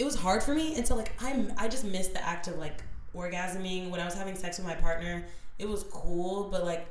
it 0.00 0.04
was 0.04 0.14
hard 0.14 0.42
for 0.42 0.54
me 0.54 0.74
until 0.76 0.96
like 0.96 1.12
I'm 1.22 1.52
I 1.58 1.68
just 1.68 1.84
missed 1.84 2.14
the 2.14 2.26
act 2.26 2.48
of 2.48 2.56
like 2.56 2.82
orgasming 3.14 3.90
when 3.90 4.00
I 4.00 4.06
was 4.06 4.14
having 4.14 4.34
sex 4.34 4.56
with 4.56 4.66
my 4.66 4.74
partner. 4.74 5.26
It 5.58 5.68
was 5.68 5.84
cool, 5.84 6.48
but 6.50 6.64
like 6.64 6.88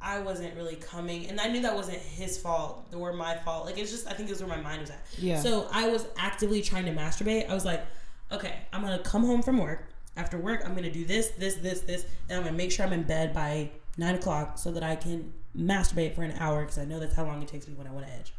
I 0.00 0.20
wasn't 0.20 0.54
really 0.54 0.76
coming, 0.76 1.26
and 1.26 1.40
I 1.40 1.48
knew 1.48 1.60
that 1.62 1.74
wasn't 1.74 1.98
his 1.98 2.38
fault 2.38 2.86
or 2.94 3.12
my 3.12 3.36
fault. 3.38 3.66
Like 3.66 3.78
it's 3.78 3.90
just 3.90 4.06
I 4.06 4.12
think 4.12 4.28
it 4.28 4.32
was 4.32 4.40
where 4.40 4.56
my 4.56 4.62
mind 4.62 4.80
was 4.80 4.90
at. 4.90 5.04
Yeah. 5.18 5.40
So 5.40 5.66
I 5.72 5.88
was 5.88 6.06
actively 6.16 6.62
trying 6.62 6.84
to 6.84 6.92
masturbate. 6.92 7.50
I 7.50 7.54
was 7.54 7.64
like, 7.64 7.84
okay, 8.30 8.54
I'm 8.72 8.80
gonna 8.80 9.00
come 9.00 9.24
home 9.24 9.42
from 9.42 9.58
work. 9.58 9.88
after 10.16 10.38
work, 10.38 10.62
I'm 10.64 10.74
gonna 10.76 10.92
do 10.92 11.04
this, 11.04 11.30
this, 11.30 11.56
this, 11.56 11.80
this, 11.80 12.06
and 12.28 12.38
I'm 12.38 12.44
gonna 12.44 12.56
make 12.56 12.70
sure 12.70 12.86
I'm 12.86 12.92
in 12.92 13.02
bed 13.02 13.34
by 13.34 13.70
nine 13.96 14.14
o'clock 14.14 14.56
so 14.56 14.70
that 14.70 14.84
I 14.84 14.94
can 14.94 15.32
masturbate 15.56 16.14
for 16.14 16.22
an 16.22 16.34
hour 16.38 16.60
because 16.60 16.78
I 16.78 16.84
know 16.84 17.00
that's 17.00 17.14
how 17.14 17.24
long 17.24 17.42
it 17.42 17.48
takes 17.48 17.66
me 17.66 17.74
when 17.74 17.88
I 17.88 17.90
want 17.90 18.06
to 18.06 18.12
edge. 18.12 18.32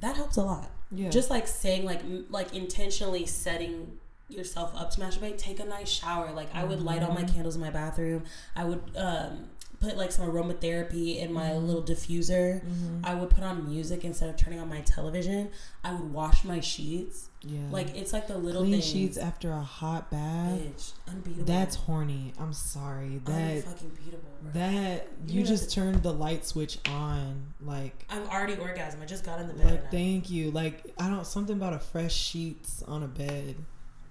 That 0.00 0.16
helps 0.16 0.36
a 0.36 0.42
lot. 0.42 0.70
Yeah. 0.90 1.10
Just 1.10 1.30
like 1.30 1.46
saying, 1.48 1.84
like, 1.84 2.02
like 2.30 2.54
intentionally 2.54 3.26
setting 3.26 3.98
yourself 4.28 4.72
up 4.76 4.90
to 4.90 5.00
masturbate. 5.00 5.38
Take 5.38 5.60
a 5.60 5.64
nice 5.64 5.88
shower. 5.88 6.32
Like 6.32 6.54
I 6.54 6.64
would 6.64 6.80
light 6.80 7.02
all 7.02 7.12
my 7.14 7.24
candles 7.24 7.54
in 7.54 7.60
my 7.60 7.70
bathroom. 7.70 8.24
I 8.54 8.64
would 8.64 8.82
um, 8.96 9.48
put 9.80 9.96
like 9.96 10.10
some 10.12 10.30
aromatherapy 10.30 11.18
in 11.18 11.32
my 11.32 11.54
little 11.56 11.82
diffuser. 11.82 12.62
I 13.04 13.14
would 13.14 13.30
put 13.30 13.44
on 13.44 13.68
music 13.68 14.04
instead 14.04 14.28
of 14.30 14.36
turning 14.36 14.58
on 14.60 14.68
my 14.68 14.80
television. 14.80 15.50
I 15.84 15.92
would 15.92 16.12
wash 16.12 16.44
my 16.44 16.60
sheets. 16.60 17.28
yeah. 17.42 17.60
Like 17.70 17.94
it's 17.96 18.12
like 18.12 18.26
the 18.26 18.38
little 18.38 18.62
clean 18.62 18.72
things. 18.72 18.86
sheets 18.86 19.16
after 19.18 19.52
a 19.52 19.60
hot 19.60 20.10
bath. 20.10 20.58
Bitch, 20.58 20.92
unbeatable. 21.08 21.44
That's 21.44 21.76
horny. 21.76 22.32
I'm 22.40 22.52
sorry. 22.52 23.20
That 23.24 23.64
fucking 23.64 23.90
beatable. 23.90 24.20
Bro. 24.42 24.52
that 24.54 25.08
you 25.26 25.40
Yeah. 25.40 25.46
just 25.46 25.70
turned 25.72 26.02
the 26.02 26.12
light 26.12 26.44
switch 26.44 26.78
on. 26.88 27.52
Like 27.60 28.04
I'm 28.10 28.22
already 28.28 28.56
orgasm. 28.56 29.00
I 29.02 29.06
just 29.06 29.24
got 29.24 29.40
in 29.40 29.48
the 29.48 29.54
bed. 29.54 29.66
like 29.70 29.84
I- 29.86 29.90
thank 29.90 30.30
you. 30.30 30.50
Like 30.50 30.92
I 30.98 31.08
don't 31.08 31.26
something 31.26 31.56
about 31.56 31.72
a 31.74 31.78
fresh 31.78 32.14
sheets 32.14 32.82
on 32.88 33.02
a 33.02 33.08
bed 33.08 33.56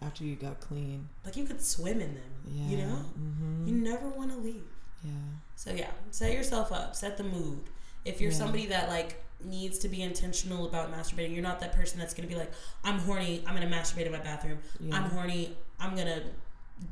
after 0.01 0.23
you 0.23 0.35
got 0.35 0.59
clean. 0.59 1.09
like 1.25 1.35
you 1.35 1.45
could 1.45 1.61
swim 1.61 1.99
in 1.99 2.13
them. 2.13 2.23
Yeah. 2.47 2.67
You 2.69 2.77
know, 2.85 2.99
Mm-hmm. 3.19 3.67
you 3.67 3.75
never 3.75 4.07
want 4.09 4.29
to 4.31 4.37
leave. 4.37 4.61
yeah. 5.03 5.11
So 5.55 5.71
yeah, 5.73 5.91
set 6.11 6.33
yourself 6.33 6.71
up, 6.71 6.95
set 6.95 7.17
the 7.17 7.23
mood. 7.23 7.59
If 8.03 8.21
you're 8.21 8.31
Yeah. 8.31 8.37
somebody 8.37 8.65
that 8.67 8.89
like 8.89 9.21
needs 9.43 9.79
to 9.79 9.89
be 9.89 10.01
intentional 10.01 10.65
about 10.65 10.91
masturbating, 10.91 11.33
you're 11.33 11.43
not 11.43 11.59
that 11.61 11.73
person 11.73 11.99
that's 11.99 12.13
gonna 12.13 12.27
be 12.27 12.35
like, 12.35 12.51
I'm 12.83 12.99
horny, 12.99 13.43
I'm 13.47 13.53
gonna 13.55 13.67
masturbate 13.73 14.05
in 14.05 14.11
my 14.11 14.19
bathroom. 14.19 14.59
Yeah. 14.79 14.95
I'm 14.95 15.09
horny, 15.09 15.55
I'm 15.79 15.95
gonna, 15.95 16.21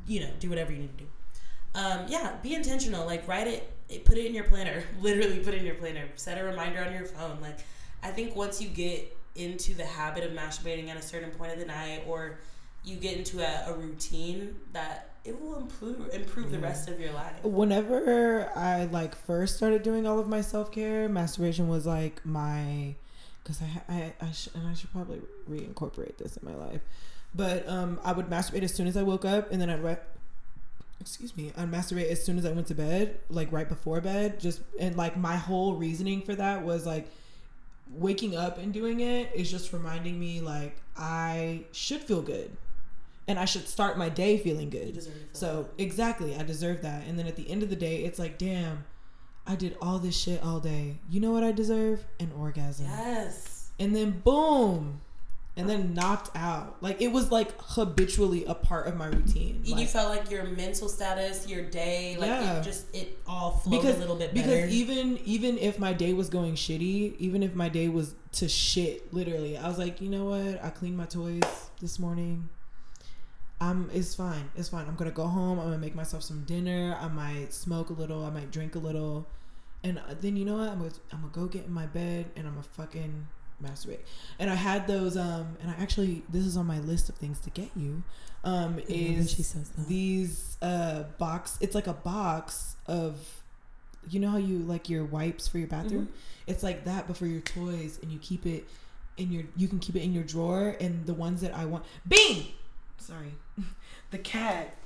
you 0.06 0.20
know, 0.20 0.30
do 0.40 0.48
whatever 0.50 0.72
you 0.72 0.78
need 0.78 0.98
to 0.98 1.04
do. 1.04 1.10
Um, 1.74 2.06
yeah, 2.08 2.36
be 2.42 2.54
intentional. 2.54 3.04
Like 3.06 3.26
write 3.26 3.46
it, 3.48 3.70
it, 3.88 4.04
put 4.04 4.16
it 4.16 4.26
in 4.26 4.34
your 4.34 4.44
planner. 4.44 4.82
Literally, 5.00 5.38
put 5.40 5.54
it 5.54 5.58
in 5.58 5.66
your 5.66 5.74
planner. 5.74 6.04
Set 6.16 6.38
a 6.38 6.44
reminder 6.44 6.82
on 6.84 6.92
your 6.92 7.04
phone. 7.04 7.38
Like, 7.40 7.58
I 8.02 8.10
think 8.10 8.36
once 8.36 8.60
you 8.62 8.68
get 8.68 9.16
into 9.34 9.74
the 9.74 9.84
habit 9.84 10.22
of 10.24 10.30
masturbating 10.32 10.88
at 10.88 10.96
a 10.96 11.02
certain 11.02 11.30
point 11.30 11.52
of 11.52 11.58
the 11.58 11.64
night, 11.64 12.04
or 12.06 12.38
you 12.84 12.96
get 12.96 13.16
into 13.16 13.40
a, 13.40 13.72
a 13.72 13.74
routine, 13.76 14.54
that 14.72 15.13
it 15.24 15.40
will 15.40 15.56
improve 15.56 16.08
improve 16.12 16.50
the 16.50 16.58
rest 16.58 16.88
of 16.88 17.00
your 17.00 17.12
life. 17.12 17.42
Whenever 17.42 18.50
I 18.56 18.84
like 18.84 19.14
first 19.14 19.56
started 19.56 19.82
doing 19.82 20.06
all 20.06 20.18
of 20.18 20.28
my 20.28 20.40
self 20.40 20.70
care, 20.70 21.08
masturbation 21.08 21.68
was 21.68 21.86
like 21.86 22.24
my, 22.26 22.94
because 23.42 23.60
I 23.62 23.92
I 23.92 24.12
I 24.20 24.30
sh- 24.32 24.48
and 24.54 24.66
I 24.68 24.74
should 24.74 24.92
probably 24.92 25.20
reincorporate 25.50 26.18
this 26.18 26.36
in 26.36 26.46
my 26.48 26.54
life, 26.54 26.80
but 27.34 27.66
um 27.68 28.00
I 28.04 28.12
would 28.12 28.26
masturbate 28.26 28.62
as 28.62 28.74
soon 28.74 28.86
as 28.86 28.96
I 28.96 29.02
woke 29.02 29.24
up, 29.24 29.50
and 29.50 29.60
then 29.60 29.70
I'd 29.70 29.82
re- 29.82 29.96
excuse 31.00 31.36
me 31.36 31.52
I'd 31.56 31.70
masturbate 31.70 32.10
as 32.10 32.22
soon 32.24 32.38
as 32.38 32.44
I 32.46 32.52
went 32.52 32.66
to 32.68 32.74
bed, 32.74 33.18
like 33.30 33.50
right 33.52 33.68
before 33.68 34.00
bed, 34.00 34.40
just 34.40 34.60
and 34.78 34.96
like 34.96 35.16
my 35.16 35.36
whole 35.36 35.74
reasoning 35.74 36.20
for 36.22 36.34
that 36.34 36.64
was 36.64 36.84
like 36.86 37.08
waking 37.96 38.34
up 38.36 38.58
and 38.58 38.72
doing 38.72 39.00
it 39.00 39.30
is 39.34 39.50
just 39.50 39.72
reminding 39.72 40.18
me 40.18 40.40
like 40.40 40.76
I 40.96 41.64
should 41.72 42.00
feel 42.02 42.22
good, 42.22 42.56
and 43.26 43.38
I 43.38 43.44
should 43.44 43.66
start 43.68 43.96
my 43.98 44.08
day 44.08 44.38
feeling 44.38 44.70
good. 44.70 44.92
deserve 44.94 45.14
to 45.14 45.18
feel 45.20 45.28
So 45.32 45.68
exactly, 45.78 46.36
I 46.36 46.42
deserve 46.42 46.82
that. 46.82 47.06
And 47.06 47.18
then 47.18 47.26
at 47.26 47.36
the 47.36 47.48
end 47.50 47.62
of 47.62 47.70
the 47.70 47.76
day, 47.76 48.04
it's 48.04 48.18
like, 48.18 48.38
damn, 48.38 48.84
I 49.46 49.56
did 49.56 49.76
all 49.80 49.98
this 49.98 50.16
shit 50.16 50.42
all 50.42 50.60
day. 50.60 50.98
You 51.10 51.20
know 51.20 51.32
what 51.32 51.44
I 51.44 51.52
deserve? 51.52 52.04
An 52.20 52.32
orgasm. 52.38 52.86
Yes. 52.86 53.70
And 53.78 53.94
then 53.94 54.20
boom, 54.24 55.00
and 55.56 55.68
then 55.68 55.94
knocked 55.94 56.30
out. 56.36 56.76
Like 56.82 57.00
it 57.00 57.08
was 57.08 57.30
like 57.30 57.52
habitually 57.58 58.44
a 58.44 58.54
part 58.54 58.86
of 58.86 58.96
my 58.96 59.06
routine. 59.06 59.60
you 59.64 59.86
felt 59.86 60.08
like 60.16 60.30
your 60.30 60.44
mental 60.44 60.88
status, 60.88 61.46
your 61.48 61.62
day, 61.62 62.16
like 62.18 62.28
Yeah. 62.28 62.58
it 62.58 62.62
just 62.64 62.94
it 62.94 63.18
all 63.26 63.50
flowed 63.52 63.80
because 63.82 63.96
a 63.96 64.00
little 64.00 64.16
bit 64.16 64.34
better. 64.34 64.48
because 64.48 64.72
even 64.72 65.18
even 65.24 65.58
if 65.58 65.78
my 65.78 65.92
day 65.92 66.12
was 66.12 66.28
going 66.28 66.54
shitty, 66.54 67.16
even 67.18 67.42
if 67.42 67.54
my 67.54 67.68
day 67.68 67.88
was 67.88 68.14
to 68.32 68.48
shit, 68.48 69.12
literally, 69.14 69.56
I 69.56 69.68
was 69.68 69.78
like, 69.78 70.00
you 70.00 70.08
know 70.08 70.24
what? 70.26 70.62
I 70.64 70.70
cleaned 70.70 70.96
my 70.96 71.06
toys 71.06 71.42
this 71.80 71.98
morning. 71.98 72.48
I'm 73.60 73.90
it's 73.92 74.14
fine. 74.14 74.50
It's 74.56 74.68
fine. 74.68 74.86
I'm 74.86 74.96
gonna 74.96 75.10
go 75.10 75.26
home. 75.26 75.58
I'm 75.58 75.66
gonna 75.66 75.78
make 75.78 75.94
myself 75.94 76.22
some 76.22 76.44
dinner. 76.44 76.96
I 77.00 77.08
might 77.08 77.52
smoke 77.52 77.90
a 77.90 77.94
little. 77.94 78.24
I 78.24 78.30
might 78.30 78.50
drink 78.50 78.74
a 78.74 78.78
little, 78.78 79.26
and 79.82 80.00
then 80.20 80.36
you 80.36 80.44
know 80.44 80.56
what? 80.56 80.68
I'm 80.68 80.78
gonna 80.78 80.92
I'm 81.12 81.20
gonna 81.20 81.32
go 81.32 81.46
get 81.46 81.64
in 81.64 81.72
my 81.72 81.86
bed 81.86 82.26
and 82.36 82.46
I'm 82.46 82.54
gonna 82.54 82.64
fucking 82.64 83.28
masturbate. 83.62 84.00
And 84.38 84.50
I 84.50 84.54
had 84.54 84.86
those. 84.86 85.16
Um, 85.16 85.56
and 85.62 85.70
I 85.70 85.74
actually 85.74 86.22
this 86.28 86.44
is 86.44 86.56
on 86.56 86.66
my 86.66 86.80
list 86.80 87.08
of 87.08 87.14
things 87.16 87.38
to 87.40 87.50
get 87.50 87.70
you. 87.76 88.02
Um, 88.42 88.78
is 88.88 89.30
she 89.30 89.42
says 89.42 89.70
that. 89.70 89.88
these 89.88 90.58
uh 90.60 91.04
box? 91.18 91.56
It's 91.60 91.74
like 91.74 91.86
a 91.86 91.94
box 91.94 92.76
of, 92.86 93.42
you 94.10 94.20
know 94.20 94.30
how 94.30 94.36
you 94.36 94.58
like 94.58 94.90
your 94.90 95.04
wipes 95.04 95.48
for 95.48 95.58
your 95.58 95.68
bathroom. 95.68 96.10
It's 96.46 96.62
like 96.62 96.84
that, 96.84 97.06
but 97.06 97.16
for 97.16 97.26
your 97.26 97.40
toys, 97.40 97.98
and 98.02 98.12
you 98.12 98.18
keep 98.18 98.44
it 98.44 98.66
in 99.16 99.30
your. 99.32 99.44
You 99.56 99.68
can 99.68 99.78
keep 99.78 99.96
it 99.96 100.02
in 100.02 100.12
your 100.12 100.24
drawer, 100.24 100.76
and 100.80 101.06
the 101.06 101.14
ones 101.14 101.40
that 101.40 101.54
I 101.54 101.64
want. 101.64 101.84
Bean. 102.06 102.48
Sorry, 102.98 103.34
the 104.10 104.18
cat. 104.18 104.76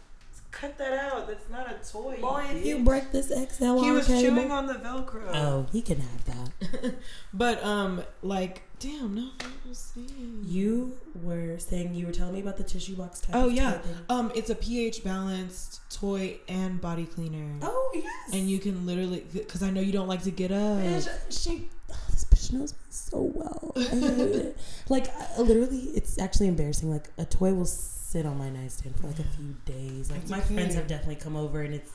Cut 0.51 0.79
that 0.79 0.93
out. 0.93 1.29
That's 1.29 1.49
not 1.51 1.71
a 1.71 1.93
toy. 1.93 2.17
Boy, 2.21 2.47
if 2.51 2.65
you 2.65 2.83
break 2.83 3.13
this 3.13 3.31
XLR 3.31 3.81
he 3.85 3.91
was 3.91 4.07
cable- 4.07 4.23
chewing 4.23 4.51
on 4.51 4.67
the 4.67 4.75
Velcro. 4.75 5.31
Oh, 5.35 5.67
he 5.71 5.83
can 5.83 6.01
have 6.01 6.25
that. 6.25 6.95
But 7.35 7.63
um, 7.63 8.03
like, 8.23 8.63
damn, 8.79 9.15
no. 9.15 9.29
I. 9.41 10.01
You 10.45 10.99
were 11.23 11.59
saying 11.59 11.95
you 11.95 12.07
were 12.07 12.13
telling 12.13 12.35
me 12.35 12.41
about 12.41 12.57
the 12.57 12.65
tissue 12.65 12.97
box 12.97 13.21
type. 13.21 13.37
Oh 13.37 13.49
yeah. 13.49 13.73
thing. 13.73 13.95
Um, 14.09 14.33
it's 14.35 14.49
a 14.51 14.55
pH 14.55 15.05
balanced 15.05 15.81
toy 15.91 16.39
and 16.49 16.81
body 16.81 17.05
cleaner. 17.05 17.59
Oh 17.63 17.91
yes. 17.95 18.33
And 18.33 18.49
you 18.49 18.59
can 18.59 18.87
literally, 18.87 19.25
because 19.33 19.63
I 19.63 19.71
know 19.71 19.83
you 19.83 19.93
don't 19.93 20.09
like 20.09 20.23
to 20.23 20.31
get 20.31 20.51
up. 20.51 20.79
Bitch, 20.79 21.09
she. 21.29 21.69
Oh, 21.93 21.97
this 22.11 22.25
bitch 22.25 22.53
knows 22.53 22.73
me 22.73 22.79
so 22.89 23.31
well. 23.35 23.73
I 23.77 23.81
hate 23.83 24.19
it. 24.19 24.57
like 24.89 25.07
literally, 25.39 25.91
it's 25.95 26.19
actually 26.19 26.49
embarrassing. 26.49 26.91
Like 26.91 27.11
a 27.19 27.27
toy 27.27 27.53
will 27.53 27.67
sit 28.09 28.25
on 28.25 28.39
my 28.39 28.49
nightstand 28.49 28.97
for 28.97 29.07
like 29.09 29.19
a 29.19 29.25
few 29.25 29.55
days. 29.67 30.11
Like 30.11 30.23
It's 30.23 30.31
my 30.31 30.39
okay. 30.39 30.55
friends 30.55 30.75
have 30.75 30.87
definitely 30.87 31.17
come 31.17 31.37
over 31.37 31.61
and 31.61 31.75
it's 31.75 31.93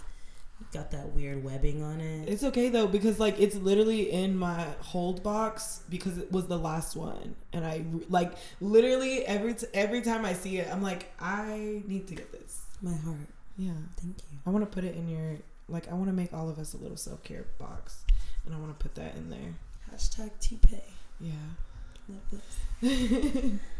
got 0.72 0.92
that 0.92 1.12
weird 1.14 1.44
webbing 1.44 1.82
on 1.84 2.00
it. 2.00 2.30
It's 2.30 2.44
okay 2.44 2.70
though 2.70 2.86
because 2.88 3.20
like 3.20 3.40
it's 3.40 3.56
literally 3.56 4.12
in 4.12 4.38
my 4.38 4.64
hold 4.80 5.24
box 5.24 5.82
because 5.90 6.18
it 6.20 6.32
was 6.32 6.46
the 6.48 6.58
last 6.58 6.96
one, 6.96 7.36
and 7.52 7.66
I 7.66 7.84
like 8.10 8.34
literally 8.62 9.26
every 9.26 9.56
t- 9.56 9.66
every 9.74 10.02
time 10.02 10.24
I 10.24 10.34
see 10.34 10.60
it, 10.60 10.72
I'm 10.72 10.84
like, 10.84 11.12
I 11.20 11.82
need 11.88 12.08
to 12.10 12.16
get 12.16 12.32
this. 12.32 12.62
my 12.82 12.96
heart. 12.96 13.18
Yeah, 13.58 13.72
Thank 14.00 14.18
you. 14.32 14.38
I 14.46 14.50
want 14.52 14.64
to 14.64 14.74
put 14.74 14.84
it 14.84 14.96
in 14.96 15.08
your 15.10 15.38
like 15.68 15.90
I 15.92 15.96
want 15.96 16.08
to 16.08 16.14
make 16.14 16.32
all 16.34 16.48
of 16.50 16.60
us 16.60 16.74
a 16.76 16.78
little 16.78 16.98
self 16.98 17.24
care 17.24 17.46
box, 17.58 18.04
and 18.46 18.54
I 18.54 18.58
want 18.60 18.78
to 18.78 18.84
put 18.84 18.94
that 18.96 19.16
in 19.16 19.30
there. 19.32 19.56
Hashtag 19.92 20.30
TPay. 20.40 20.82
Yeah. 21.20 21.32
Love 22.10 22.42
this. 22.82 23.52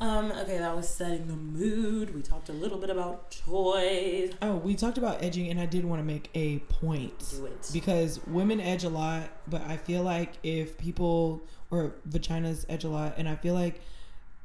Um, 0.00 0.30
okay, 0.32 0.58
that 0.58 0.76
was 0.76 0.88
setting 0.88 1.26
the 1.26 1.34
mood. 1.34 2.14
We 2.14 2.22
talked 2.22 2.48
a 2.48 2.52
little 2.52 2.78
bit 2.78 2.90
about 2.90 3.32
toys. 3.32 4.32
Oh, 4.40 4.56
we 4.56 4.74
talked 4.74 4.96
about 4.96 5.22
edging, 5.22 5.48
and 5.48 5.60
I 5.60 5.66
did 5.66 5.84
want 5.84 6.00
to 6.00 6.04
make 6.04 6.30
a 6.34 6.58
point. 6.60 7.18
Do 7.30 7.46
it. 7.46 7.70
because 7.72 8.20
women 8.26 8.60
edge 8.60 8.84
a 8.84 8.88
lot, 8.88 9.24
but 9.48 9.62
I 9.62 9.76
feel 9.76 10.02
like 10.02 10.34
if 10.42 10.78
people 10.78 11.42
or 11.70 11.94
vaginas 12.08 12.64
edge 12.68 12.84
a 12.84 12.88
lot, 12.88 13.14
and 13.18 13.28
I 13.28 13.34
feel 13.36 13.54
like 13.54 13.80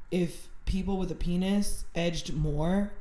if 0.10 0.48
people 0.66 0.98
with 0.98 1.12
a 1.12 1.16
penis 1.16 1.86
edged 1.96 2.34
more, 2.34 2.92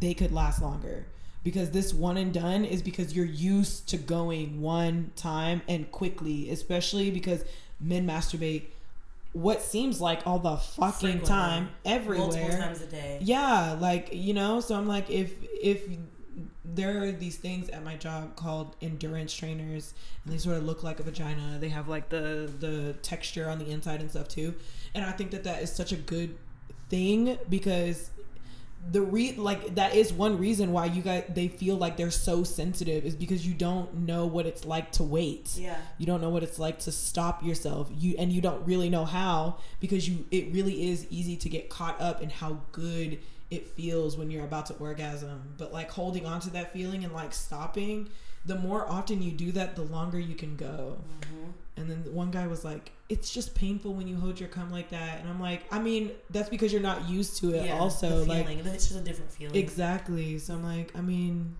they 0.00 0.14
could 0.14 0.32
last 0.32 0.62
longer. 0.62 1.06
Because 1.42 1.70
this 1.70 1.92
one 1.92 2.16
and 2.16 2.32
done 2.32 2.64
is 2.64 2.80
because 2.80 3.14
you're 3.14 3.26
used 3.26 3.90
to 3.90 3.98
going 3.98 4.62
one 4.62 5.12
time 5.14 5.60
and 5.68 5.90
quickly, 5.90 6.48
especially 6.48 7.10
because 7.10 7.44
men 7.78 8.06
masturbate 8.06 8.64
what 9.34 9.60
seems 9.60 10.00
like 10.00 10.26
all 10.26 10.38
the 10.38 10.56
fucking 10.56 10.92
Frequently. 10.92 11.28
time 11.28 11.68
everywhere. 11.84 12.28
Multiple 12.28 12.56
times 12.56 12.80
a 12.80 12.86
day. 12.86 13.18
Yeah, 13.20 13.76
like 13.78 14.10
you 14.12 14.32
know, 14.32 14.60
so 14.60 14.76
I'm 14.76 14.86
like, 14.86 15.10
if 15.10 15.32
if 15.60 15.82
there 16.64 17.02
are 17.02 17.12
these 17.12 17.36
things 17.36 17.68
at 17.68 17.84
my 17.84 17.96
job 17.96 18.36
called 18.36 18.76
endurance 18.80 19.34
trainers, 19.34 19.92
and 20.24 20.32
they 20.32 20.38
sort 20.38 20.56
of 20.56 20.64
look 20.64 20.82
like 20.82 21.00
a 21.00 21.02
vagina. 21.02 21.58
They 21.60 21.68
have 21.68 21.88
like 21.88 22.08
the 22.08 22.50
the 22.60 22.94
texture 23.02 23.50
on 23.50 23.58
the 23.58 23.68
inside 23.68 24.00
and 24.00 24.10
stuff 24.10 24.28
too, 24.28 24.54
and 24.94 25.04
I 25.04 25.12
think 25.12 25.32
that 25.32 25.44
that 25.44 25.62
is 25.62 25.72
such 25.72 25.92
a 25.92 25.96
good 25.96 26.36
thing 26.88 27.36
because 27.48 28.10
the 28.90 29.00
re 29.00 29.32
like 29.36 29.74
that 29.76 29.94
is 29.94 30.12
one 30.12 30.38
reason 30.38 30.70
why 30.72 30.84
you 30.84 31.00
guys 31.00 31.24
they 31.28 31.48
feel 31.48 31.76
like 31.76 31.96
they're 31.96 32.10
so 32.10 32.44
sensitive 32.44 33.04
is 33.06 33.14
because 33.14 33.46
you 33.46 33.54
don't 33.54 33.94
know 33.94 34.26
what 34.26 34.44
it's 34.46 34.64
like 34.64 34.92
to 34.92 35.02
wait 35.02 35.56
Yeah. 35.56 35.76
you 35.96 36.04
don't 36.06 36.20
know 36.20 36.28
what 36.28 36.42
it's 36.42 36.58
like 36.58 36.80
to 36.80 36.92
stop 36.92 37.42
yourself 37.42 37.90
you 37.96 38.14
and 38.18 38.30
you 38.30 38.40
don't 38.42 38.64
really 38.66 38.90
know 38.90 39.04
how 39.06 39.56
because 39.80 40.06
you 40.08 40.26
it 40.30 40.52
really 40.52 40.90
is 40.90 41.06
easy 41.10 41.36
to 41.38 41.48
get 41.48 41.70
caught 41.70 41.98
up 42.00 42.20
in 42.22 42.28
how 42.28 42.58
good 42.72 43.18
it 43.50 43.68
feels 43.68 44.16
when 44.16 44.30
you're 44.30 44.44
about 44.44 44.66
to 44.66 44.74
orgasm. 44.74 45.54
But 45.58 45.72
like 45.72 45.90
holding 45.90 46.26
on 46.26 46.40
to 46.40 46.50
that 46.50 46.72
feeling 46.72 47.04
and 47.04 47.12
like 47.12 47.32
stopping, 47.32 48.08
the 48.44 48.56
more 48.56 48.88
often 48.90 49.22
you 49.22 49.30
do 49.30 49.52
that, 49.52 49.76
the 49.76 49.82
longer 49.82 50.18
you 50.18 50.34
can 50.34 50.56
go. 50.56 50.96
Mm-hmm. 51.20 51.50
And 51.76 51.90
then 51.90 52.04
one 52.14 52.30
guy 52.30 52.46
was 52.46 52.64
like, 52.64 52.92
"It's 53.08 53.30
just 53.30 53.54
painful 53.54 53.94
when 53.94 54.06
you 54.06 54.16
hold 54.16 54.38
your 54.38 54.48
cum 54.48 54.70
like 54.70 54.90
that." 54.90 55.20
And 55.20 55.28
I'm 55.28 55.40
like, 55.40 55.64
"I 55.72 55.80
mean, 55.80 56.12
that's 56.30 56.48
because 56.48 56.72
you're 56.72 56.82
not 56.82 57.08
used 57.08 57.38
to 57.38 57.52
it. 57.54 57.70
also, 57.70 58.24
the 58.24 58.26
like 58.26 58.48
it's 58.48 58.88
just 58.88 59.00
a 59.00 59.02
different 59.02 59.32
feeling. 59.32 59.56
exactly." 59.56 60.38
So 60.38 60.54
I'm 60.54 60.62
like, 60.64 60.96
I 60.96 61.00
mean, 61.00 61.56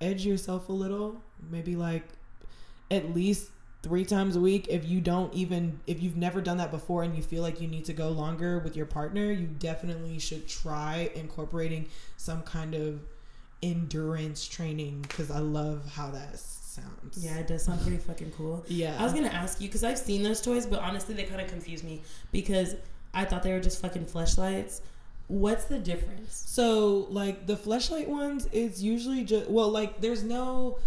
edge 0.00 0.26
yourself 0.26 0.68
a 0.68 0.72
little. 0.72 1.22
Maybe 1.50 1.74
like 1.74 2.04
at 2.90 3.14
least 3.14 3.50
three 3.82 4.04
times 4.04 4.36
a 4.36 4.40
week. 4.40 4.66
If 4.68 4.84
you 4.84 5.00
don't 5.00 5.32
even, 5.32 5.80
if 5.86 6.02
you've 6.02 6.16
never 6.16 6.40
done 6.40 6.56
that 6.58 6.70
before 6.70 7.02
and 7.02 7.16
you 7.16 7.22
feel 7.22 7.42
like 7.42 7.60
you 7.60 7.68
need 7.68 7.84
to 7.86 7.92
go 7.92 8.08
longer 8.08 8.58
with 8.58 8.76
your 8.76 8.86
partner, 8.86 9.30
you 9.30 9.46
definitely 9.46 10.18
should 10.18 10.48
try 10.48 11.10
incorporating 11.14 11.88
some 12.16 12.42
kind 12.42 12.74
of 12.74 13.00
endurance 13.62 14.46
training 14.46 15.02
because 15.02 15.30
I 15.30 15.38
love 15.38 15.92
how 15.94 16.10
that 16.10 16.34
sounds. 16.76 17.24
Yeah, 17.24 17.36
it 17.38 17.46
does 17.46 17.62
sound 17.64 17.80
pretty 17.82 17.96
fucking 17.98 18.32
cool. 18.36 18.64
Yeah. 18.68 18.96
I 18.98 19.02
was 19.04 19.12
gonna 19.12 19.28
ask 19.28 19.60
you 19.60 19.68
because 19.68 19.84
I've 19.84 19.98
seen 19.98 20.22
those 20.22 20.40
toys, 20.40 20.66
but 20.66 20.80
honestly, 20.80 21.14
they 21.14 21.24
kind 21.24 21.40
of 21.40 21.48
confuse 21.48 21.82
me 21.82 22.02
because 22.32 22.76
I 23.14 23.24
thought 23.24 23.42
they 23.42 23.52
were 23.52 23.60
just 23.60 23.80
fucking 23.80 24.04
fleshlights. 24.06 24.80
What's 25.28 25.64
the 25.64 25.78
difference? 25.78 26.36
So 26.46 27.06
like 27.10 27.46
the 27.46 27.56
fleshlight 27.56 28.06
ones, 28.08 28.48
it's 28.52 28.80
usually 28.80 29.24
just 29.24 29.50
well, 29.50 29.68
like 29.70 30.00
there's 30.00 30.22
no 30.22 30.78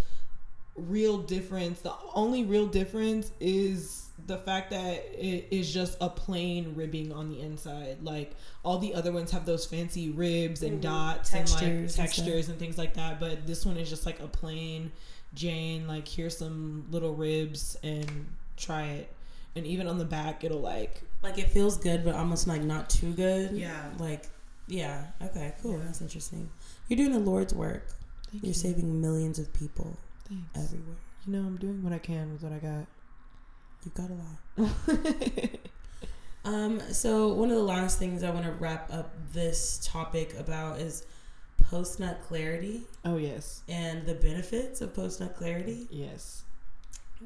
real 0.76 1.18
difference. 1.18 1.82
The 1.82 1.94
only 2.14 2.44
real 2.46 2.68
difference 2.68 3.32
is 3.40 4.06
the 4.28 4.38
fact 4.38 4.70
that 4.70 5.04
it 5.18 5.48
is 5.50 5.74
just 5.74 5.98
a 6.02 6.10
plain 6.10 6.74
ribbing 6.76 7.12
on 7.12 7.30
the 7.30 7.42
inside. 7.42 7.98
Like 8.04 8.36
all 8.64 8.78
the 8.78 8.94
other 8.94 9.12
ones 9.12 9.32
have 9.32 9.46
those 9.46 9.66
fancy 9.66 10.10
ribs 10.12 10.62
and 10.62 10.78
Mhm. 10.80 10.82
dots 10.84 11.32
and 11.34 11.40
Textures 11.48 11.62
like 11.62 11.72
and 11.72 11.92
stuff. 11.92 12.06
textures 12.06 12.50
and 12.50 12.60
things 12.60 12.78
like 12.78 12.94
that. 12.94 13.20
But 13.20 13.48
this 13.48 13.66
one 13.66 13.78
is 13.78 13.90
just 13.90 14.06
like 14.06 14.20
a 14.20 14.28
plain 14.28 14.92
Jane. 15.34 15.88
Like 15.88 16.08
here's 16.08 16.38
some 16.38 16.86
little 16.92 17.14
ribs 17.14 17.78
and 17.84 18.28
try 18.58 18.84
it. 18.84 19.14
And 19.56 19.66
even 19.66 19.88
on 19.88 19.98
the 19.98 20.06
back, 20.06 20.44
it'll 20.44 20.60
like 20.60 21.02
Like 21.24 21.38
it 21.38 21.50
feels 21.50 21.78
good, 21.78 22.04
but 22.06 22.16
almost 22.16 22.48
like 22.48 22.62
not 22.62 22.90
too 22.90 23.14
good. 23.14 23.52
Yeah. 23.52 23.90
Like, 23.98 24.28
yeah. 24.68 25.08
Okay. 25.22 25.54
Cool. 25.62 25.74
Yeah. 25.78 25.86
That's 25.86 26.02
interesting. 26.02 26.50
You're 26.88 26.98
doing 26.98 27.12
the 27.12 27.20
Lord's 27.20 27.54
work. 27.54 27.88
thank 28.32 28.44
You're 28.44 28.50
you. 28.50 28.54
saving 28.54 29.02
millions 29.02 29.40
of 29.40 29.52
people 29.54 29.98
Thanks. 30.28 30.46
everywhere. 30.56 30.96
You 31.26 31.34
know, 31.34 31.40
I'm 31.40 31.58
doing 31.58 31.84
what 31.84 31.94
I 31.94 32.00
can 32.00 32.32
with 32.32 32.44
what 32.44 32.54
I 32.54 32.58
got. 32.60 32.86
You've 33.84 33.94
got 33.96 34.10
a 34.12 34.68
lot. 34.68 35.50
Um, 36.46 36.80
so 36.94 37.34
one 37.34 37.50
of 37.50 37.58
the 37.58 37.64
last 37.64 38.00
things 38.00 38.24
I 38.24 38.30
want 38.32 38.46
to 38.46 38.52
wrap 38.54 38.92
up 38.94 39.14
this 39.34 39.80
topic 39.84 40.36
about 40.40 40.80
is 40.80 41.06
post 41.70 42.00
nut 42.00 42.20
clarity 42.28 42.82
oh 43.06 43.18
yes, 43.18 43.62
and 43.70 44.06
the 44.06 44.16
benefits 44.16 44.82
of 44.82 44.94
post 44.94 45.20
nut 45.20 45.36
clarity. 45.36 45.88
yes. 45.92 46.44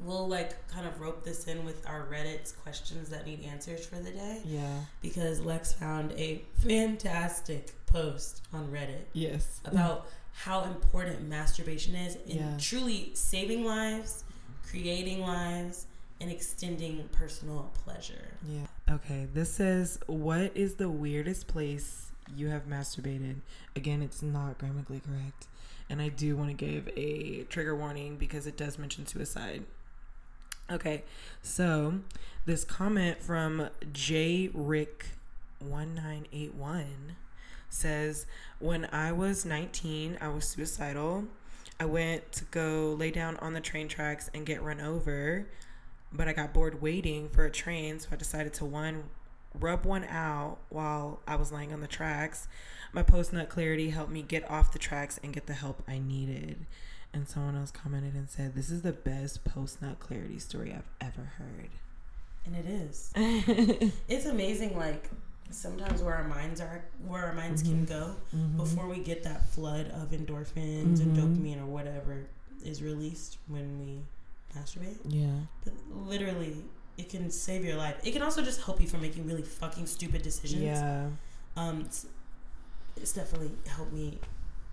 We'll 0.02 0.26
like 0.26 0.66
kind 0.68 0.88
of 0.88 1.00
rope 1.00 1.22
this 1.24 1.46
in 1.46 1.64
with 1.64 1.88
our 1.88 2.08
Reddit's 2.10 2.50
questions 2.50 3.08
that 3.10 3.26
need 3.26 3.44
answers 3.44 3.86
for 3.86 3.94
the 3.96 4.10
day 4.10 4.40
Yeah. 4.44 4.80
because 5.00 5.40
Lex 5.40 5.72
found 5.72 6.10
a 6.18 6.42
fantastic 6.58 7.72
post 7.86 8.42
on 8.52 8.68
Reddit 8.72 9.04
Yes. 9.12 9.60
about 9.64 10.08
how 10.32 10.64
important 10.64 11.28
masturbation 11.28 11.94
is 11.94 12.16
in 12.26 12.38
Yeah. 12.38 12.56
truly 12.58 13.12
saving 13.14 13.64
lives, 13.64 14.24
creating 14.68 15.20
lives, 15.20 15.86
and 16.20 16.28
extending 16.28 17.08
personal 17.12 17.70
pleasure. 17.84 18.32
Yeah. 18.48 18.66
Okay. 18.90 19.28
This 19.32 19.52
says, 19.52 20.00
"What 20.06 20.56
is 20.56 20.74
the 20.74 20.88
weirdest 20.90 21.46
place 21.46 22.10
you 22.34 22.48
have 22.48 22.66
masturbated?" 22.66 23.36
Again, 23.76 24.02
it's 24.02 24.22
not 24.22 24.58
grammatically 24.58 25.00
correct, 25.00 25.46
and 25.88 26.00
I 26.00 26.08
do 26.08 26.36
want 26.36 26.50
to 26.50 26.54
give 26.54 26.88
a 26.96 27.44
trigger 27.44 27.74
warning 27.74 28.16
because 28.16 28.46
it 28.46 28.56
does 28.56 28.78
mention 28.78 29.06
suicide. 29.06 29.64
Okay, 30.70 31.04
so 31.42 32.00
this 32.46 32.64
comment 32.64 33.20
from 33.22 33.68
J 33.92 34.50
Rick 34.54 35.06
one 35.58 35.94
nine 35.94 36.26
eight 36.32 36.54
one 36.54 37.16
says, 37.68 38.26
"When 38.58 38.86
I 38.86 39.12
was 39.12 39.44
nineteen, 39.44 40.16
I 40.20 40.28
was 40.28 40.48
suicidal. 40.48 41.24
I 41.80 41.84
went 41.86 42.32
to 42.32 42.44
go 42.46 42.94
lay 42.98 43.10
down 43.10 43.36
on 43.38 43.52
the 43.52 43.60
train 43.60 43.88
tracks 43.88 44.30
and 44.32 44.46
get 44.46 44.62
run 44.62 44.80
over." 44.80 45.46
but 46.14 46.28
I 46.28 46.32
got 46.32 46.54
bored 46.54 46.80
waiting 46.80 47.28
for 47.28 47.44
a 47.44 47.50
train, 47.50 47.98
so 47.98 48.08
I 48.12 48.16
decided 48.16 48.54
to 48.54 48.64
one 48.64 49.04
rub 49.58 49.84
one 49.86 50.04
out 50.04 50.58
while 50.68 51.20
I 51.26 51.36
was 51.36 51.52
laying 51.52 51.72
on 51.72 51.80
the 51.80 51.86
tracks. 51.86 52.48
My 52.92 53.02
post 53.02 53.32
nut 53.32 53.48
clarity 53.48 53.90
helped 53.90 54.10
me 54.12 54.22
get 54.22 54.48
off 54.50 54.72
the 54.72 54.78
tracks 54.78 55.18
and 55.22 55.32
get 55.32 55.46
the 55.46 55.54
help 55.54 55.82
I 55.88 55.98
needed. 55.98 56.66
And 57.12 57.28
someone 57.28 57.56
else 57.56 57.70
commented 57.70 58.14
and 58.14 58.28
said, 58.28 58.54
"This 58.54 58.70
is 58.70 58.82
the 58.82 58.92
best 58.92 59.44
post 59.44 59.80
nut 59.80 60.00
clarity 60.00 60.38
story 60.38 60.72
I've 60.72 60.88
ever 61.00 61.22
heard. 61.38 61.70
And 62.46 62.56
it 62.56 62.66
is. 62.66 63.12
It's 64.08 64.26
amazing, 64.26 64.76
like 64.76 65.08
sometimes 65.50 66.02
where 66.02 66.14
our 66.16 66.24
minds 66.28 66.60
are, 66.60 66.84
where 67.06 67.24
our 67.24 67.32
minds 67.32 67.62
can 67.62 67.84
go 67.84 68.16
before 68.56 68.88
we 68.88 68.98
get 68.98 69.22
that 69.24 69.46
flood 69.50 69.86
of 69.90 70.10
endorphins 70.10 71.00
and 71.00 71.16
Mhm. 71.16 71.36
dopamine 71.36 71.62
or 71.62 71.66
whatever 71.66 72.26
is 72.64 72.82
released 72.82 73.38
when 73.46 73.78
we 73.78 74.00
masturbate. 74.58 74.96
yeah, 75.04 75.38
But 75.64 75.74
literally, 75.94 76.56
it 76.98 77.08
can 77.08 77.30
save 77.30 77.64
your 77.64 77.76
life. 77.76 77.96
It 78.04 78.12
can 78.12 78.22
also 78.22 78.42
just 78.42 78.62
help 78.62 78.80
you 78.80 78.86
from 78.86 79.00
making 79.02 79.26
really 79.26 79.42
fucking 79.42 79.86
stupid 79.86 80.22
decisions. 80.22 80.62
yeah, 80.62 81.08
Um, 81.56 81.80
it's, 81.80 82.06
it's 82.96 83.12
definitely 83.12 83.50
helped 83.66 83.92
me 83.92 84.18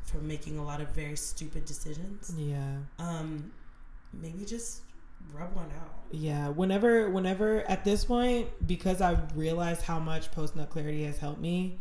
from 0.04 0.28
making 0.28 0.58
a 0.58 0.64
lot 0.64 0.82
of 0.82 0.90
very 0.90 1.16
stupid 1.18 1.66
decisions. 1.66 2.34
yeah. 2.38 2.76
Um, 3.00 3.52
maybe 4.14 4.46
just 4.46 4.82
rub 5.34 5.56
one 5.56 5.66
out. 5.80 5.94
Yeah, 6.12 6.50
whenever 6.50 7.10
whenever 7.10 7.62
at 7.70 7.84
this 7.86 8.04
point 8.06 8.48
because 8.68 9.02
I've 9.02 9.36
realized 9.38 9.84
how 9.84 10.00
much 10.00 10.32
post 10.32 10.56
nut 10.56 10.70
clarity 10.70 11.04
has 11.06 11.18
helped 11.18 11.40
me, 11.40 11.78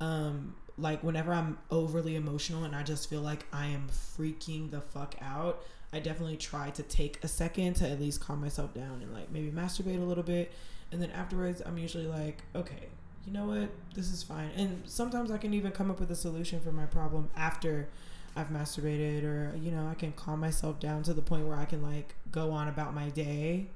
um 0.00 0.54
like 0.78 1.02
whenever 1.04 1.32
I'm 1.34 1.58
overly 1.70 2.16
emotional 2.16 2.64
and 2.64 2.74
I 2.74 2.82
just 2.82 3.08
feel 3.10 3.20
like 3.20 3.44
I 3.52 3.66
am 3.66 3.88
freaking 4.18 4.70
the 4.70 4.80
fuck 4.80 5.14
out, 5.20 5.62
I 5.92 6.00
definitely 6.00 6.36
try 6.36 6.70
to 6.70 6.82
take 6.82 7.22
a 7.22 7.28
second 7.28 7.74
to 7.74 7.88
at 7.88 8.00
least 8.00 8.20
calm 8.20 8.40
myself 8.40 8.72
down 8.72 9.00
and 9.02 9.12
like 9.12 9.30
maybe 9.30 9.50
masturbate 9.50 10.00
a 10.00 10.04
little 10.04 10.24
bit 10.24 10.52
and 10.90 11.00
then 11.02 11.10
afterwards 11.10 11.62
I'm 11.64 11.78
usually 11.78 12.06
like, 12.06 12.38
okay, 12.54 12.88
you 13.26 13.32
know 13.32 13.46
what? 13.46 13.68
This 13.94 14.10
is 14.12 14.22
fine. 14.22 14.50
And 14.56 14.82
sometimes 14.86 15.30
I 15.30 15.38
can 15.38 15.54
even 15.54 15.72
come 15.72 15.90
up 15.90 16.00
with 16.00 16.10
a 16.10 16.16
solution 16.16 16.60
for 16.60 16.72
my 16.72 16.86
problem 16.86 17.30
after 17.36 17.88
I've 18.34 18.48
masturbated 18.48 19.24
or 19.24 19.54
you 19.56 19.70
know, 19.70 19.88
I 19.88 19.94
can 19.94 20.12
calm 20.12 20.40
myself 20.40 20.80
down 20.80 21.02
to 21.04 21.14
the 21.14 21.22
point 21.22 21.46
where 21.46 21.56
I 21.56 21.64
can 21.64 21.82
like 21.82 22.14
go 22.30 22.50
on 22.50 22.68
about 22.68 22.94
my 22.94 23.10
day 23.10 23.66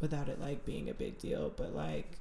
without 0.00 0.28
it 0.28 0.40
like 0.40 0.64
being 0.64 0.90
a 0.90 0.94
big 0.94 1.18
deal. 1.18 1.52
But 1.56 1.74
like 1.74 2.18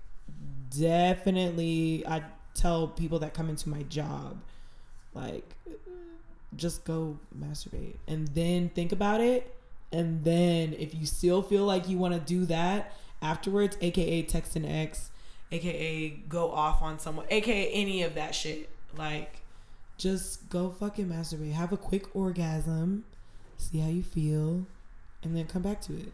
definitely 0.77 2.05
I 2.07 2.23
tell 2.53 2.87
people 2.87 3.19
that 3.19 3.33
come 3.33 3.49
into 3.49 3.69
my 3.69 3.83
job 3.83 4.37
like 5.13 5.55
just 6.55 6.83
go 6.83 7.17
masturbate 7.37 7.95
and 8.07 8.27
then 8.29 8.69
think 8.69 8.91
about 8.91 9.21
it 9.21 9.55
and 9.91 10.23
then 10.23 10.73
if 10.73 10.93
you 10.95 11.05
still 11.05 11.41
feel 11.41 11.65
like 11.65 11.87
you 11.87 11.97
want 11.97 12.13
to 12.13 12.19
do 12.19 12.45
that 12.45 12.93
afterwards 13.21 13.77
aka 13.81 14.21
text 14.23 14.55
an 14.55 14.65
ex 14.65 15.11
aka 15.51 16.09
go 16.29 16.51
off 16.51 16.81
on 16.81 16.99
someone 16.99 17.25
aka 17.29 17.69
any 17.71 18.03
of 18.03 18.15
that 18.15 18.33
shit 18.35 18.69
like 18.97 19.41
just 19.97 20.49
go 20.49 20.69
fucking 20.71 21.07
masturbate 21.07 21.53
have 21.53 21.71
a 21.71 21.77
quick 21.77 22.15
orgasm 22.15 23.03
see 23.57 23.79
how 23.79 23.89
you 23.89 24.03
feel 24.03 24.65
and 25.23 25.35
then 25.35 25.45
come 25.45 25.61
back 25.61 25.79
to 25.79 25.93
it 25.93 26.11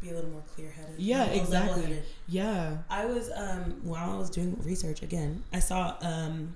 Be 0.00 0.10
a 0.10 0.14
little 0.14 0.30
more 0.30 0.42
clear 0.54 0.70
headed. 0.70 0.94
Yeah, 0.98 1.24
exactly. 1.26 2.02
yeah 2.28 2.78
I 2.90 3.06
was 3.06 3.30
um 3.34 3.80
while 3.82 4.10
I 4.12 4.16
was 4.16 4.30
doing 4.30 4.56
research 4.64 5.02
again, 5.02 5.42
I 5.52 5.60
saw 5.60 5.96
um 6.02 6.54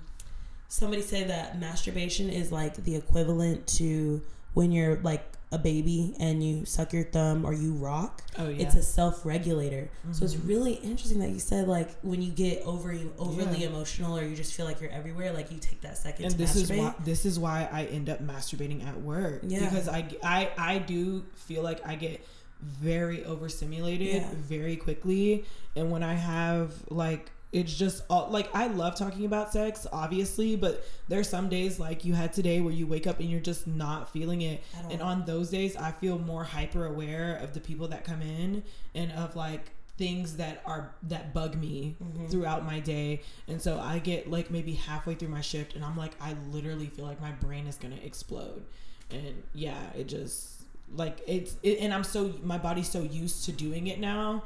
somebody 0.67 1.01
say 1.01 1.23
that 1.25 1.59
masturbation 1.59 2.29
is 2.29 2.51
like 2.51 2.75
the 2.83 2.95
equivalent 2.95 3.65
to 3.67 4.21
when 4.53 4.71
you're 4.71 4.97
like 4.97 5.23
a 5.53 5.57
baby 5.57 6.13
and 6.19 6.43
you 6.43 6.65
suck 6.65 6.91
your 6.91 7.05
thumb 7.05 7.45
or 7.45 7.53
you 7.53 7.71
rock. 7.73 8.21
oh 8.37 8.49
yeah 8.49 8.65
It's 8.65 8.75
a 8.75 8.83
self-regulator. 8.83 9.89
So 10.11 10.25
it's 10.25 10.33
Mhm. 10.35 10.47
really 10.47 10.73
interesting 10.73 11.19
that 11.19 11.29
you 11.29 11.39
said 11.39 11.69
like 11.69 11.97
when 12.01 12.21
you 12.21 12.31
get 12.31 12.63
over 12.63 12.93
overly 13.17 13.59
Yeah. 13.61 13.67
emotional 13.67 14.17
or 14.17 14.25
you 14.25 14.35
just 14.35 14.53
feel 14.53 14.65
like 14.65 14.81
you're 14.81 14.91
everywhere, 14.91 15.31
like 15.31 15.49
you 15.51 15.57
take 15.59 15.79
that 15.81 15.97
second 15.97 16.25
and 16.25 16.31
to 16.33 16.37
this 16.37 16.55
is 16.57 16.69
masturbate. 16.69 16.77
why 16.79 16.93
this 17.05 17.25
is 17.25 17.39
why 17.39 17.69
I 17.71 17.85
end 17.85 18.09
up 18.09 18.21
masturbating 18.21 18.85
at 18.85 19.01
work. 19.01 19.43
Yeah. 19.47 19.59
Because 19.61 19.87
I, 19.87 20.05
I 20.21 20.49
I 20.57 20.77
do 20.79 21.23
feel 21.35 21.61
like 21.63 21.79
I 21.87 21.95
get 21.95 22.25
very 22.61 23.23
overstimulated 23.23 24.15
Yeah. 24.15 24.29
very 24.35 24.75
quickly, 24.75 25.45
and 25.77 25.91
when 25.91 26.03
I 26.03 26.15
have 26.15 26.73
like 26.89 27.31
it's 27.53 27.73
just 27.73 28.03
all, 28.09 28.29
like 28.29 28.53
I 28.53 28.67
love 28.67 28.95
talking 28.95 29.25
about 29.25 29.53
sex, 29.53 29.87
obviously, 29.93 30.55
but 30.55 30.85
there's 31.07 31.29
some 31.29 31.47
days 31.49 31.79
like 31.79 32.03
you 32.03 32.13
had 32.13 32.33
today 32.33 32.59
where 32.61 32.73
you 32.73 32.85
wake 32.87 33.07
up 33.07 33.19
and 33.19 33.29
you're 33.29 33.39
just 33.39 33.67
not 33.67 34.11
feeling 34.11 34.41
it. 34.41 34.61
And 34.91 35.01
on 35.01 35.23
those 35.25 35.49
days, 35.49 35.75
I 35.77 35.91
feel 35.91 36.19
more 36.19 36.43
hyper 36.43 36.85
aware 36.85 37.37
of 37.37 37.53
the 37.53 37.59
people 37.61 37.87
that 37.89 38.03
come 38.03 38.21
in 38.21 38.63
and 38.93 39.11
of 39.13 39.35
like 39.35 39.71
things 39.97 40.37
that 40.37 40.61
are 40.65 40.93
that 41.03 41.33
bug 41.33 41.55
me 41.55 41.95
Mhm. 42.03 42.29
throughout 42.29 42.63
my 42.63 42.79
day 42.79 43.19
and 43.47 43.59
so 43.59 43.79
i 43.79 43.97
get 43.97 44.29
like 44.29 44.51
maybe 44.51 44.73
halfway 44.73 45.15
through 45.15 45.27
my 45.29 45.41
shift 45.41 45.73
and 45.75 45.83
i'm 45.83 45.97
like 45.97 46.11
i 46.21 46.35
literally 46.51 46.85
feel 46.85 47.03
like 47.03 47.19
my 47.19 47.31
brain 47.31 47.65
is 47.65 47.77
gonna 47.77 47.97
explode 48.03 48.63
and 49.09 49.41
yeah 49.55 49.89
it 49.97 50.03
just 50.07 50.61
like 50.93 51.19
it's 51.25 51.55
it, 51.63 51.79
and 51.79 51.91
i'm 51.95 52.03
so 52.03 52.31
my 52.43 52.59
body's 52.59 52.87
so 52.87 53.01
used 53.01 53.43
to 53.45 53.51
doing 53.51 53.87
it 53.87 53.99
now 53.99 54.43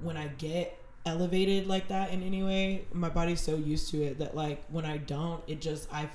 when 0.00 0.16
i 0.16 0.28
get 0.38 0.78
elevated 1.06 1.66
like 1.66 1.88
that 1.88 2.10
in 2.10 2.22
any 2.22 2.42
way 2.42 2.84
my 2.92 3.08
body's 3.08 3.40
so 3.40 3.56
used 3.56 3.90
to 3.90 4.02
it 4.02 4.18
that 4.18 4.34
like 4.34 4.64
when 4.70 4.84
i 4.86 4.96
don't 4.96 5.42
it 5.46 5.60
just 5.60 5.92
i 5.92 6.08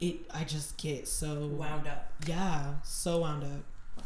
it 0.00 0.16
i 0.32 0.44
just 0.44 0.76
get 0.76 1.08
so 1.08 1.46
Wound 1.48 1.86
up. 1.88 2.12
yeah 2.26 2.74
so 2.84 3.18
wound 3.18 3.42
up 3.44 3.60
Wow, 3.96 4.04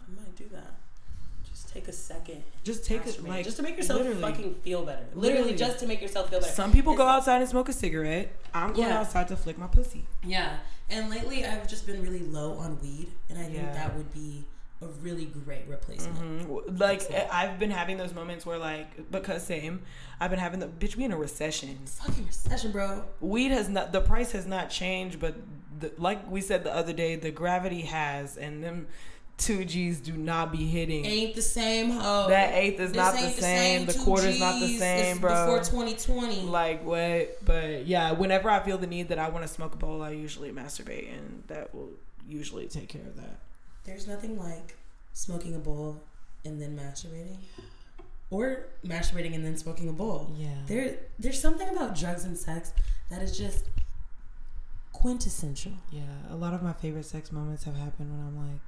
I 0.00 0.20
might 0.20 0.36
do 0.36 0.44
that. 0.52 0.72
Just 1.50 1.68
take 1.72 1.88
a 1.88 1.92
second. 1.92 2.44
just 2.62 2.84
take 2.84 3.04
it 3.06 3.22
like 3.26 3.44
just 3.44 3.56
to 3.56 3.62
make 3.64 3.76
yourself 3.76 4.06
fucking 4.20 4.54
feel 4.62 4.84
better. 4.84 5.04
Literally, 5.14 5.52
Literally. 5.52 5.56
just 5.58 5.78
to 5.80 5.86
make 5.88 6.00
yourself 6.00 6.30
feel 6.30 6.40
better. 6.40 6.52
some 6.52 6.70
people 6.72 6.94
go 6.94 7.06
outside 7.06 7.40
and 7.40 7.48
smoke 7.50 7.68
a 7.68 7.72
cigarette 7.72 8.30
i'm 8.54 8.72
going 8.72 8.86
Yeah. 8.88 9.00
outside 9.00 9.26
to 9.28 9.36
flick 9.36 9.58
my 9.58 9.66
pussy 9.66 10.04
Yeah, 10.24 10.58
and 10.88 11.10
lately 11.10 11.44
I've 11.44 11.66
just 11.68 11.86
been 11.86 12.00
really 12.02 12.20
low 12.20 12.52
on 12.54 12.78
weed, 12.80 13.08
and 13.28 13.38
I 13.38 13.44
think 13.46 13.72
that 13.74 13.96
would 13.96 14.12
be 14.14 14.44
a 14.82 14.86
really 15.00 15.26
great 15.26 15.66
replacement. 15.68 16.46
Mhm. 16.46 16.80
Like 16.80 17.08
That's. 17.08 17.32
I've 17.32 17.58
been 17.58 17.70
having 17.70 17.96
those 17.96 18.12
moments 18.12 18.44
where 18.44 18.58
like 18.58 19.10
because 19.10 19.44
same, 19.44 19.82
I've 20.20 20.30
been 20.30 20.40
having 20.40 20.60
the 20.60 20.66
bitch. 20.68 20.96
We 20.96 21.04
in 21.04 21.12
a 21.12 21.16
recession. 21.16 21.78
Fucking 21.86 22.26
recession, 22.26 22.72
bro. 22.72 23.04
Weed 23.20 23.50
has 23.50 23.68
not 23.68 23.92
the 23.92 24.00
price 24.00 24.32
has 24.32 24.46
not 24.46 24.70
changed, 24.70 25.20
but 25.20 25.34
the, 25.78 25.92
like 25.98 26.30
we 26.30 26.40
said 26.40 26.64
the 26.64 26.74
other 26.74 26.92
day, 26.92 27.16
the 27.16 27.30
gravity 27.30 27.82
has, 27.82 28.36
and 28.36 28.62
them 28.62 28.86
two 29.36 29.64
G's 29.64 30.00
do 30.00 30.12
not 30.12 30.52
be 30.52 30.64
hitting. 30.66 31.04
Ain't 31.04 31.34
the 31.34 31.42
same 31.42 31.90
hoe. 31.90 32.28
That 32.28 32.54
eighth 32.54 32.78
is 32.80 32.90
This 32.92 32.96
not 32.96 33.14
the 33.14 33.30
same. 33.30 33.86
The 33.86 33.92
two 33.92 34.02
quarter's 34.04 34.38
not 34.38 34.60
the 34.60 34.78
same, 34.78 35.12
It's 35.12 35.20
bro. 35.20 35.46
Before 35.46 35.58
2020. 35.58 36.42
Like 36.42 36.84
what? 36.84 37.44
But 37.44 37.86
yeah, 37.86 38.12
whenever 38.12 38.50
I 38.50 38.60
feel 38.60 38.78
the 38.78 38.86
need 38.86 39.08
that 39.08 39.18
I 39.18 39.28
want 39.30 39.46
to 39.46 39.52
smoke 39.52 39.74
a 39.74 39.76
bowl, 39.76 40.02
I 40.02 40.10
usually 40.10 40.52
masturbate, 40.52 41.12
and 41.16 41.42
that 41.48 41.74
will 41.74 41.90
usually 42.28 42.66
take 42.66 42.88
care 42.88 43.02
of 43.02 43.16
that. 43.16 43.38
There's 43.84 44.06
nothing 44.06 44.38
like 44.38 44.76
smoking 45.12 45.54
a 45.54 45.58
bowl 45.58 46.00
and 46.44 46.60
then 46.60 46.76
masturbating, 46.76 47.36
or 48.30 48.66
masturbating 48.84 49.34
and 49.34 49.44
then 49.44 49.56
smoking 49.56 49.88
a 49.88 49.92
bowl. 49.92 50.30
Yeah. 50.36 50.48
There, 50.66 50.96
there's 51.18 51.40
something 51.40 51.68
about 51.68 51.94
drugs 51.96 52.24
and 52.24 52.36
sex 52.36 52.72
that 53.10 53.22
is 53.22 53.36
just 53.36 53.66
quintessential. 54.92 55.72
Yeah, 55.90 56.02
a 56.30 56.36
lot 56.36 56.54
of 56.54 56.62
my 56.62 56.72
favorite 56.72 57.04
sex 57.06 57.30
moments 57.32 57.64
have 57.64 57.76
happened 57.76 58.10
when 58.10 58.20
I'm 58.26 58.36
like 58.52 58.60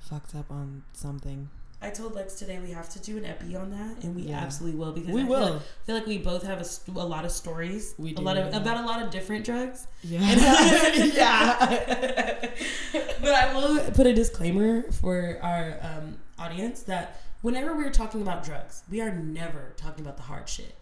fucked 0.00 0.34
up 0.34 0.50
on 0.50 0.82
something. 0.92 1.48
I 1.82 1.90
told 1.90 2.14
Lex 2.14 2.34
today 2.36 2.58
we 2.58 2.70
have 2.70 2.88
to 2.90 2.98
do 2.98 3.18
an 3.18 3.26
epi 3.26 3.54
on 3.54 3.70
that, 3.70 4.02
and 4.02 4.16
we 4.16 4.22
Yeah. 4.22 4.38
absolutely 4.38 4.78
will 4.78 4.92
because 4.92 5.10
We 5.10 5.20
I 5.20 5.24
feel 5.26 5.30
will. 5.34 5.52
Like, 5.52 5.62
I 5.62 5.84
feel 5.84 5.94
like 5.96 6.06
we 6.06 6.18
both 6.18 6.42
have 6.44 6.58
a, 6.60 6.64
st- 6.64 6.96
a 6.96 7.04
lot 7.04 7.26
of 7.26 7.30
stories. 7.30 7.94
We 7.98 8.14
a 8.14 8.20
lot 8.20 8.38
of 8.38 8.50
yeah. 8.52 8.60
about 8.60 8.82
a 8.82 8.86
lot 8.86 9.02
of 9.02 9.10
different 9.10 9.44
drugs. 9.44 9.86
Yeah. 10.02 10.20
Uh, 10.22 10.92
yeah. 11.14 12.50
put 13.94 14.06
a 14.06 14.14
disclaimer 14.14 14.90
for 14.92 15.38
our 15.42 15.78
um, 15.82 16.18
audience 16.38 16.82
that 16.84 17.20
whenever 17.42 17.74
we're 17.76 17.90
talking 17.90 18.22
about 18.22 18.44
drugs, 18.44 18.82
we 18.90 19.00
are 19.00 19.12
never 19.14 19.72
talking 19.76 20.04
about 20.04 20.16
the 20.16 20.22
hard 20.22 20.48
shit 20.48 20.74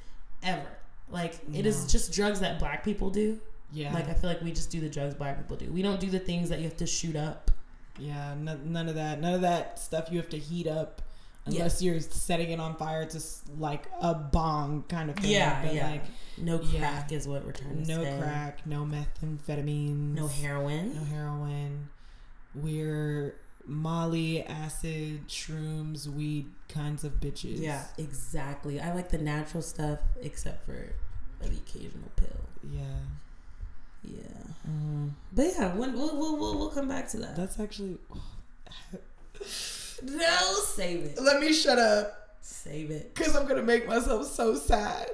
ever. 0.42 0.66
Like 1.10 1.38
it 1.52 1.66
is 1.66 1.82
No. 1.82 1.88
just 1.88 2.12
drugs 2.12 2.40
that 2.40 2.58
black 2.58 2.84
people 2.84 3.10
do. 3.10 3.38
Yeah. 3.72 3.92
Like 3.92 4.08
I 4.08 4.14
feel 4.14 4.30
like 4.30 4.40
we 4.42 4.52
just 4.52 4.70
do 4.70 4.80
the 4.80 4.88
drugs 4.88 5.14
black 5.14 5.36
people 5.38 5.56
do. 5.56 5.70
We 5.72 5.82
don't 5.82 6.00
do 6.00 6.08
the 6.10 6.18
things 6.18 6.48
that 6.48 6.58
you 6.58 6.64
have 6.64 6.76
to 6.78 6.86
shoot 6.86 7.16
up. 7.16 7.50
yeah, 7.98 8.34
none, 8.38 8.72
none 8.72 8.88
of 8.88 8.94
that. 8.96 9.20
None 9.20 9.34
of 9.34 9.40
that 9.42 9.78
stuff 9.78 10.08
you 10.10 10.18
have 10.18 10.28
to 10.30 10.38
heat 10.38 10.66
up 10.66 11.02
unless 11.46 11.82
you're 11.82 12.00
setting 12.00 12.50
it 12.50 12.58
on 12.58 12.74
fire 12.76 13.04
to 13.04 13.16
s- 13.18 13.42
like 13.58 13.84
a 14.00 14.14
bong 14.14 14.82
kind 14.88 15.10
of 15.10 15.16
thing. 15.16 15.30
Yeah, 15.32 15.62
But, 15.64 15.74
yeah. 15.74 15.90
Like 15.90 16.04
No 16.38 16.60
Yeah. 16.62 16.78
crack 16.80 17.12
is 17.12 17.28
what 17.28 17.44
we're 17.44 17.52
trying 17.52 17.84
to 17.84 17.88
no 17.96 18.02
say. 18.02 18.18
crack, 18.18 18.66
no 18.66 18.84
methamphetamines, 18.84 20.14
No 20.14 20.26
heroin. 20.26 20.94
no 20.94 21.04
heroin. 21.04 21.88
We're 22.54 23.34
Molly, 23.66 24.42
acid, 24.44 25.26
shrooms, 25.28 26.06
weed 26.06 26.46
kinds 26.68 27.02
of 27.04 27.20
bitches. 27.20 27.60
Yeah, 27.60 27.84
exactly. 27.98 28.80
I 28.80 28.92
like 28.94 29.08
the 29.08 29.18
natural 29.18 29.62
stuff 29.62 30.00
except 30.20 30.66
for 30.66 30.92
the 31.40 31.48
occasional 31.48 32.10
pill. 32.16 32.28
Yeah. 32.70 32.80
Yeah. 34.02 34.70
Mm. 34.70 35.10
But 35.32 35.46
yeah, 35.58 35.74
when, 35.74 35.94
we'll, 35.94 36.16
we'll, 36.16 36.36
we'll, 36.36 36.58
we'll 36.58 36.70
come 36.70 36.88
back 36.88 37.08
to 37.10 37.16
that. 37.18 37.36
That's 37.36 37.58
actually. 37.58 37.98
No, 40.02 40.54
save 40.64 41.04
it. 41.04 41.18
Let 41.22 41.40
me 41.40 41.52
shut 41.52 41.78
up, 41.78 42.36
Save 42.40 42.90
it. 42.90 43.14
cause 43.14 43.36
I'm 43.36 43.46
gonna 43.46 43.62
make 43.62 43.86
myself 43.86 44.26
so 44.26 44.54
sad. 44.56 45.08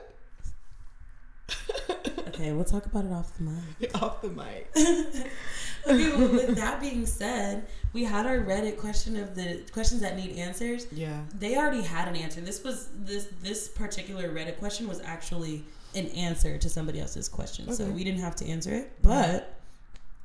Okay, 2.40 2.52
we'll 2.52 2.64
talk 2.64 2.86
about 2.86 3.04
it 3.04 3.12
off 3.12 3.36
the 3.36 3.42
mic. 3.44 3.94
Off 4.02 4.22
the 4.22 4.28
mic. 4.28 4.70
Okay, 5.86 6.10
well, 6.10 6.28
with 6.28 6.56
that 6.56 6.78
being 6.78 7.06
said, 7.06 7.66
we 7.94 8.04
had 8.04 8.26
our 8.26 8.36
Reddit 8.40 8.76
question 8.76 9.16
of 9.16 9.34
the 9.34 9.62
questions 9.72 10.02
that 10.02 10.14
need 10.14 10.36
answers. 10.36 10.86
Yeah. 10.92 11.22
They 11.38 11.56
already 11.56 11.80
had 11.80 12.06
an 12.06 12.16
answer. 12.16 12.42
This 12.42 12.62
was 12.62 12.90
this 12.94 13.28
this 13.42 13.66
particular 13.66 14.28
Reddit 14.28 14.58
question 14.58 14.86
was 14.86 15.00
actually 15.00 15.64
an 15.94 16.08
answer 16.08 16.58
to 16.58 16.68
somebody 16.68 17.00
else's 17.00 17.30
question, 17.30 17.72
so 17.72 17.86
we 17.86 18.04
didn't 18.04 18.20
have 18.20 18.36
to 18.36 18.46
answer 18.46 18.74
it. 18.74 18.92
But 19.00 19.54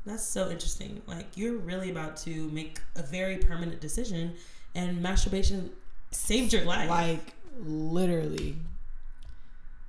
that's 0.06 0.26
so 0.26 0.50
interesting. 0.50 1.02
Like 1.08 1.28
you're 1.36 1.56
really 1.56 1.90
about 1.90 2.18
to 2.18 2.50
make 2.50 2.82
a 2.98 3.04
very 3.04 3.38
permanent 3.38 3.80
decision, 3.80 4.36
and 4.76 5.02
masturbation 5.02 5.72
saved 6.12 6.52
your 6.52 6.66
life. 6.66 6.90
Like 6.90 7.34
literally. 7.66 8.58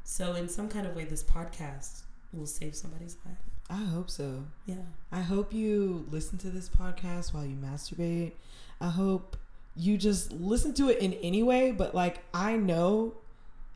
so 0.04 0.34
in 0.34 0.48
some 0.48 0.68
kind 0.68 0.86
of 0.86 0.94
way, 0.94 1.06
this 1.06 1.24
podcast 1.24 2.02
will 2.32 2.46
save 2.46 2.74
somebody's 2.74 3.16
life. 3.24 3.38
I 3.68 3.84
hope 3.84 4.10
so. 4.10 4.44
Yeah. 4.66 4.76
I 5.10 5.20
hope 5.20 5.52
you 5.52 6.06
listen 6.10 6.38
to 6.38 6.50
this 6.50 6.68
podcast 6.68 7.34
while 7.34 7.44
you 7.44 7.56
masturbate. 7.56 8.32
I 8.80 8.88
hope 8.88 9.36
you 9.74 9.96
just 9.98 10.32
listen 10.32 10.72
to 10.74 10.88
it 10.88 10.98
in 10.98 11.14
any 11.14 11.42
way, 11.42 11.72
but 11.72 11.94
like 11.94 12.22
I 12.32 12.56
know 12.56 13.14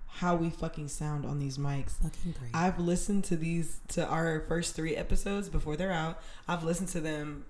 how 0.07 0.37
we 0.37 0.51
fucking 0.51 0.89
sound 0.89 1.25
on 1.25 1.39
these 1.39 1.59
mics. 1.59 1.93
Fucking 2.03 2.35
great. 2.39 2.51
I've 2.55 2.79
listened 2.79 3.25
to 3.25 3.37
these 3.37 3.81
to 3.89 4.07
our 4.07 4.41
first 4.41 4.75
3 4.75 4.97
episodes 4.97 5.49
before 5.49 5.77
they're 5.77 5.93
out. 5.93 6.21
I've 6.49 6.65
listened 6.65 6.89
to 6.91 7.01
them 7.01 7.45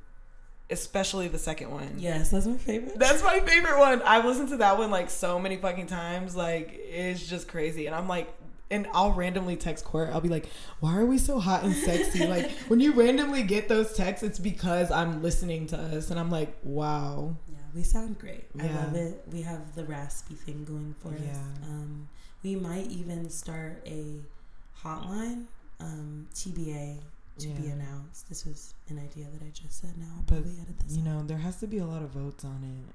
especially 0.70 1.26
the 1.26 1.38
second 1.38 1.70
one. 1.70 1.96
yes, 1.98 2.30
that's 2.30 2.46
my 2.46 2.56
favorite. 2.56 2.96
That's 2.96 3.22
my 3.24 3.40
favorite 3.40 3.78
one. 3.78 4.02
I've 4.02 4.24
listened 4.24 4.50
to 4.50 4.58
that 4.58 4.78
one 4.78 4.90
like 4.90 5.10
so 5.10 5.38
many 5.38 5.56
fucking 5.56 5.88
times. 5.88 6.36
Like 6.36 6.70
it's 6.72 7.26
just 7.26 7.48
crazy. 7.48 7.86
And 7.86 7.94
I'm 7.94 8.08
like, 8.08 8.32
and 8.70 8.86
I'll 8.92 9.12
randomly 9.12 9.56
text 9.56 9.84
Court. 9.84 10.10
I'll 10.12 10.20
be 10.20 10.28
like, 10.28 10.48
"Why 10.80 10.96
are 10.96 11.04
we 11.06 11.18
so 11.18 11.38
hot 11.40 11.64
and 11.64 11.74
sexy?" 11.74 12.26
like 12.26 12.50
when 12.68 12.80
you 12.80 12.92
randomly 12.92 13.42
get 13.42 13.68
those 13.68 13.94
texts, 13.94 14.22
it's 14.24 14.38
because 14.38 14.90
I'm 14.90 15.22
listening 15.22 15.66
to 15.68 15.78
us, 15.78 16.10
and 16.10 16.18
I'm 16.20 16.30
like, 16.30 16.56
"Wow." 16.62 17.36
Yeah, 17.50 17.56
we 17.74 17.82
sound 17.82 18.18
great. 18.18 18.44
I 18.60 18.66
love 18.68 18.94
it. 18.94 19.22
We 19.32 19.42
have 19.42 19.74
the 19.74 19.84
raspy 19.84 20.34
thing 20.34 20.64
going 20.64 20.94
for 21.00 21.08
us. 21.14 21.20
Yeah. 21.24 21.66
Um, 21.68 22.08
we 22.42 22.56
might 22.56 22.86
even 22.90 23.28
start 23.28 23.82
a 23.86 24.20
hotline, 24.82 25.44
um, 25.80 26.26
TBA, 26.34 26.98
to 27.38 27.48
be 27.48 27.68
announced. 27.68 28.28
This 28.28 28.44
was 28.46 28.74
an 28.88 28.98
idea 28.98 29.26
that 29.32 29.42
I 29.44 29.50
just 29.50 29.80
said. 29.80 29.96
Now 29.98 30.06
I'll 30.16 30.22
But 30.22 30.42
probably 30.42 30.60
edit 30.60 30.78
this. 30.80 30.96
you 30.96 31.00
out. 31.02 31.04
know, 31.06 31.22
there 31.26 31.38
has 31.38 31.56
to 31.60 31.66
be 31.66 31.78
a 31.78 31.86
lot 31.86 32.02
of 32.02 32.10
votes 32.10 32.44
on 32.44 32.62
it. 32.64 32.94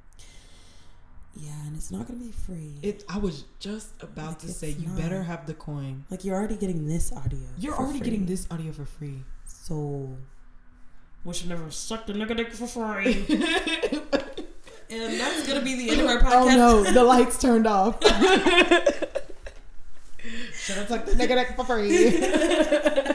Yeah, 1.38 1.52
and 1.66 1.76
it's 1.76 1.92
not 1.92 2.08
gonna 2.08 2.20
be 2.20 2.32
free. 2.32 2.76
It. 2.82 3.04
I 3.10 3.18
was 3.18 3.44
just 3.60 3.90
about 4.02 4.28
Like, 4.28 4.40
to 4.40 4.48
it's 4.48 4.56
say, 4.58 4.70
you 4.72 4.88
not. 4.88 4.98
better 4.98 5.24
have 5.24 5.46
the 5.46 5.54
coin. 5.54 6.06
like 6.10 6.24
you're 6.24 6.36
already 6.36 6.56
getting 6.56 6.88
this 6.88 7.12
audio. 7.12 7.40
You're 7.58 7.74
for 7.74 7.82
already 7.84 8.00
free. 8.00 8.10
getting 8.10 8.26
this 8.26 8.48
audio 8.50 8.72
for 8.72 8.86
free. 8.86 9.24
So, 9.46 10.16
wish 11.26 11.44
I 11.46 11.50
never 11.50 11.70
sucked 11.72 12.10
a 12.10 12.14
nigga 12.14 12.38
dick 12.38 12.54
for 12.54 12.68
free. 12.68 13.26
and 14.90 15.20
that's 15.20 15.46
gonna 15.48 15.62
be 15.62 15.76
the 15.76 15.90
end 15.92 16.02
of 16.02 16.08
our 16.08 16.20
oh, 16.20 16.22
podcast. 16.24 16.54
oh 16.54 16.84
no, 16.84 16.84
the 16.92 17.04
lights 17.14 17.38
turned 17.42 17.68
off. 17.68 18.02
Should 20.54 20.78
have 20.78 20.88
took 20.88 21.06
the 21.06 21.12
nigga 21.14 21.36
neck 21.36 21.56
for 21.56 21.66
free. 21.66 21.90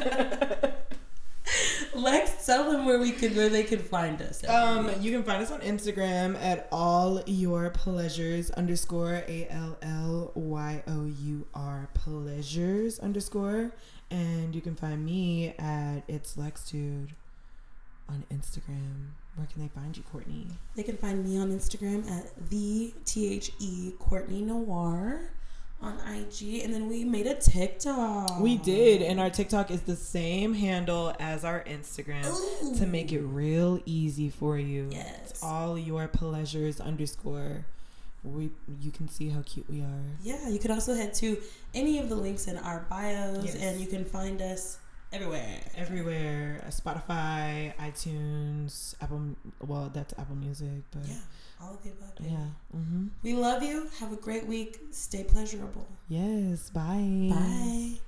Tell 2.45 2.71
them 2.71 2.87
where 2.87 2.99
we 2.99 3.13
could, 3.13 3.37
where 3.37 3.49
they 3.49 3.65
could 3.65 3.83
find 3.83 4.21
us. 4.23 4.47
Um, 4.49 4.91
you 5.01 5.13
can 5.13 5.23
find 5.23 5.43
us 5.43 5.51
on 5.51 5.61
Instagram 5.61 6.37
at 6.41 6.69
all 6.73 7.23
your 7.27 7.71
pleasures 7.71 8.51
underscore 8.53 9.23
a 9.29 9.47
l 9.51 9.77
l 9.83 10.33
y 10.35 10.83
o 10.87 11.05
u 11.05 11.47
r 11.55 11.89
pleasures 11.95 12.99
underscore, 12.99 13.73
and 14.11 14.55
you 14.55 14.61
can 14.61 14.75
find 14.75 15.05
me 15.05 15.55
at 15.59 16.03
it's 16.09 16.37
Lex 16.37 16.71
Dude 16.71 17.15
on 18.09 18.25
Instagram. 18.33 19.13
Where 19.37 19.47
can 19.47 19.63
they 19.63 19.69
find 19.69 19.97
you, 19.97 20.03
Courtney? 20.11 20.49
They 20.75 20.83
can 20.83 20.97
find 20.97 21.25
me 21.25 21.39
on 21.39 21.51
Instagram 21.51 22.11
at 22.11 22.51
the 22.51 22.93
T 23.05 23.33
H 23.33 23.53
E 23.61 23.93
Courtney 23.99 24.43
Noir 24.43 25.31
on 25.83 25.99
IG, 26.15 26.63
and 26.63 26.75
then 26.75 26.89
we 26.89 27.05
made 27.05 27.27
a 27.27 27.35
TikTok. 27.35 28.39
We 28.41 28.59
did, 28.59 29.01
and 29.03 29.19
our 29.19 29.31
TikTok 29.31 29.71
is 29.71 29.81
the 29.83 29.97
same 29.97 30.53
handle 30.55 31.15
as 31.19 31.45
our 31.45 31.65
Instagram 31.65 32.27
Ooh. 32.27 32.75
to 32.77 32.87
make 32.87 33.13
it 33.13 33.21
real 33.21 33.81
easy 33.87 34.29
for 34.29 34.59
you. 34.59 34.89
Yes. 34.91 35.31
It's 35.31 35.43
all 35.43 35.79
your 35.79 36.07
pleasures 36.09 36.81
underscore. 36.81 37.65
we 38.23 38.51
you 38.81 38.91
can 38.91 39.09
see 39.09 39.31
how 39.31 39.41
cute 39.47 39.69
we 39.71 39.81
are. 39.81 40.05
Yeah, 40.23 40.49
you 40.51 40.59
can 40.59 40.71
also 40.71 40.95
head 40.95 41.15
to 41.15 41.39
any 41.75 41.99
of 41.99 42.11
the 42.11 42.15
links 42.17 42.47
in 42.47 42.59
our 42.59 42.81
bios, 42.91 43.45
Yes. 43.47 43.57
and 43.57 43.81
you 43.81 43.87
can 43.87 44.05
find 44.05 44.43
us 44.43 44.77
everywhere. 45.13 45.61
Everywhere, 45.77 46.63
Spotify, 46.69 47.73
iTunes, 47.79 48.95
Apple. 49.01 49.35
Well, 49.67 49.91
that's 49.95 50.13
Apple 50.19 50.37
Music, 50.37 50.83
but 50.91 51.07
Yeah, 51.09 51.15
all 51.63 51.75
of 51.75 51.83
the 51.83 51.91
above. 51.91 52.15
baby. 52.17 52.31
yeah. 52.31 52.79
Mm-hmm. 52.79 53.07
We 53.23 53.35
love 53.35 53.63
you. 53.63 53.89
Have 53.99 54.13
a 54.13 54.17
great 54.17 54.47
week. 54.47 54.79
Stay 54.91 55.25
pleasurable. 55.25 55.87
Yes. 56.09 56.71
Bye. 56.71 57.31
Bye. 57.31 58.01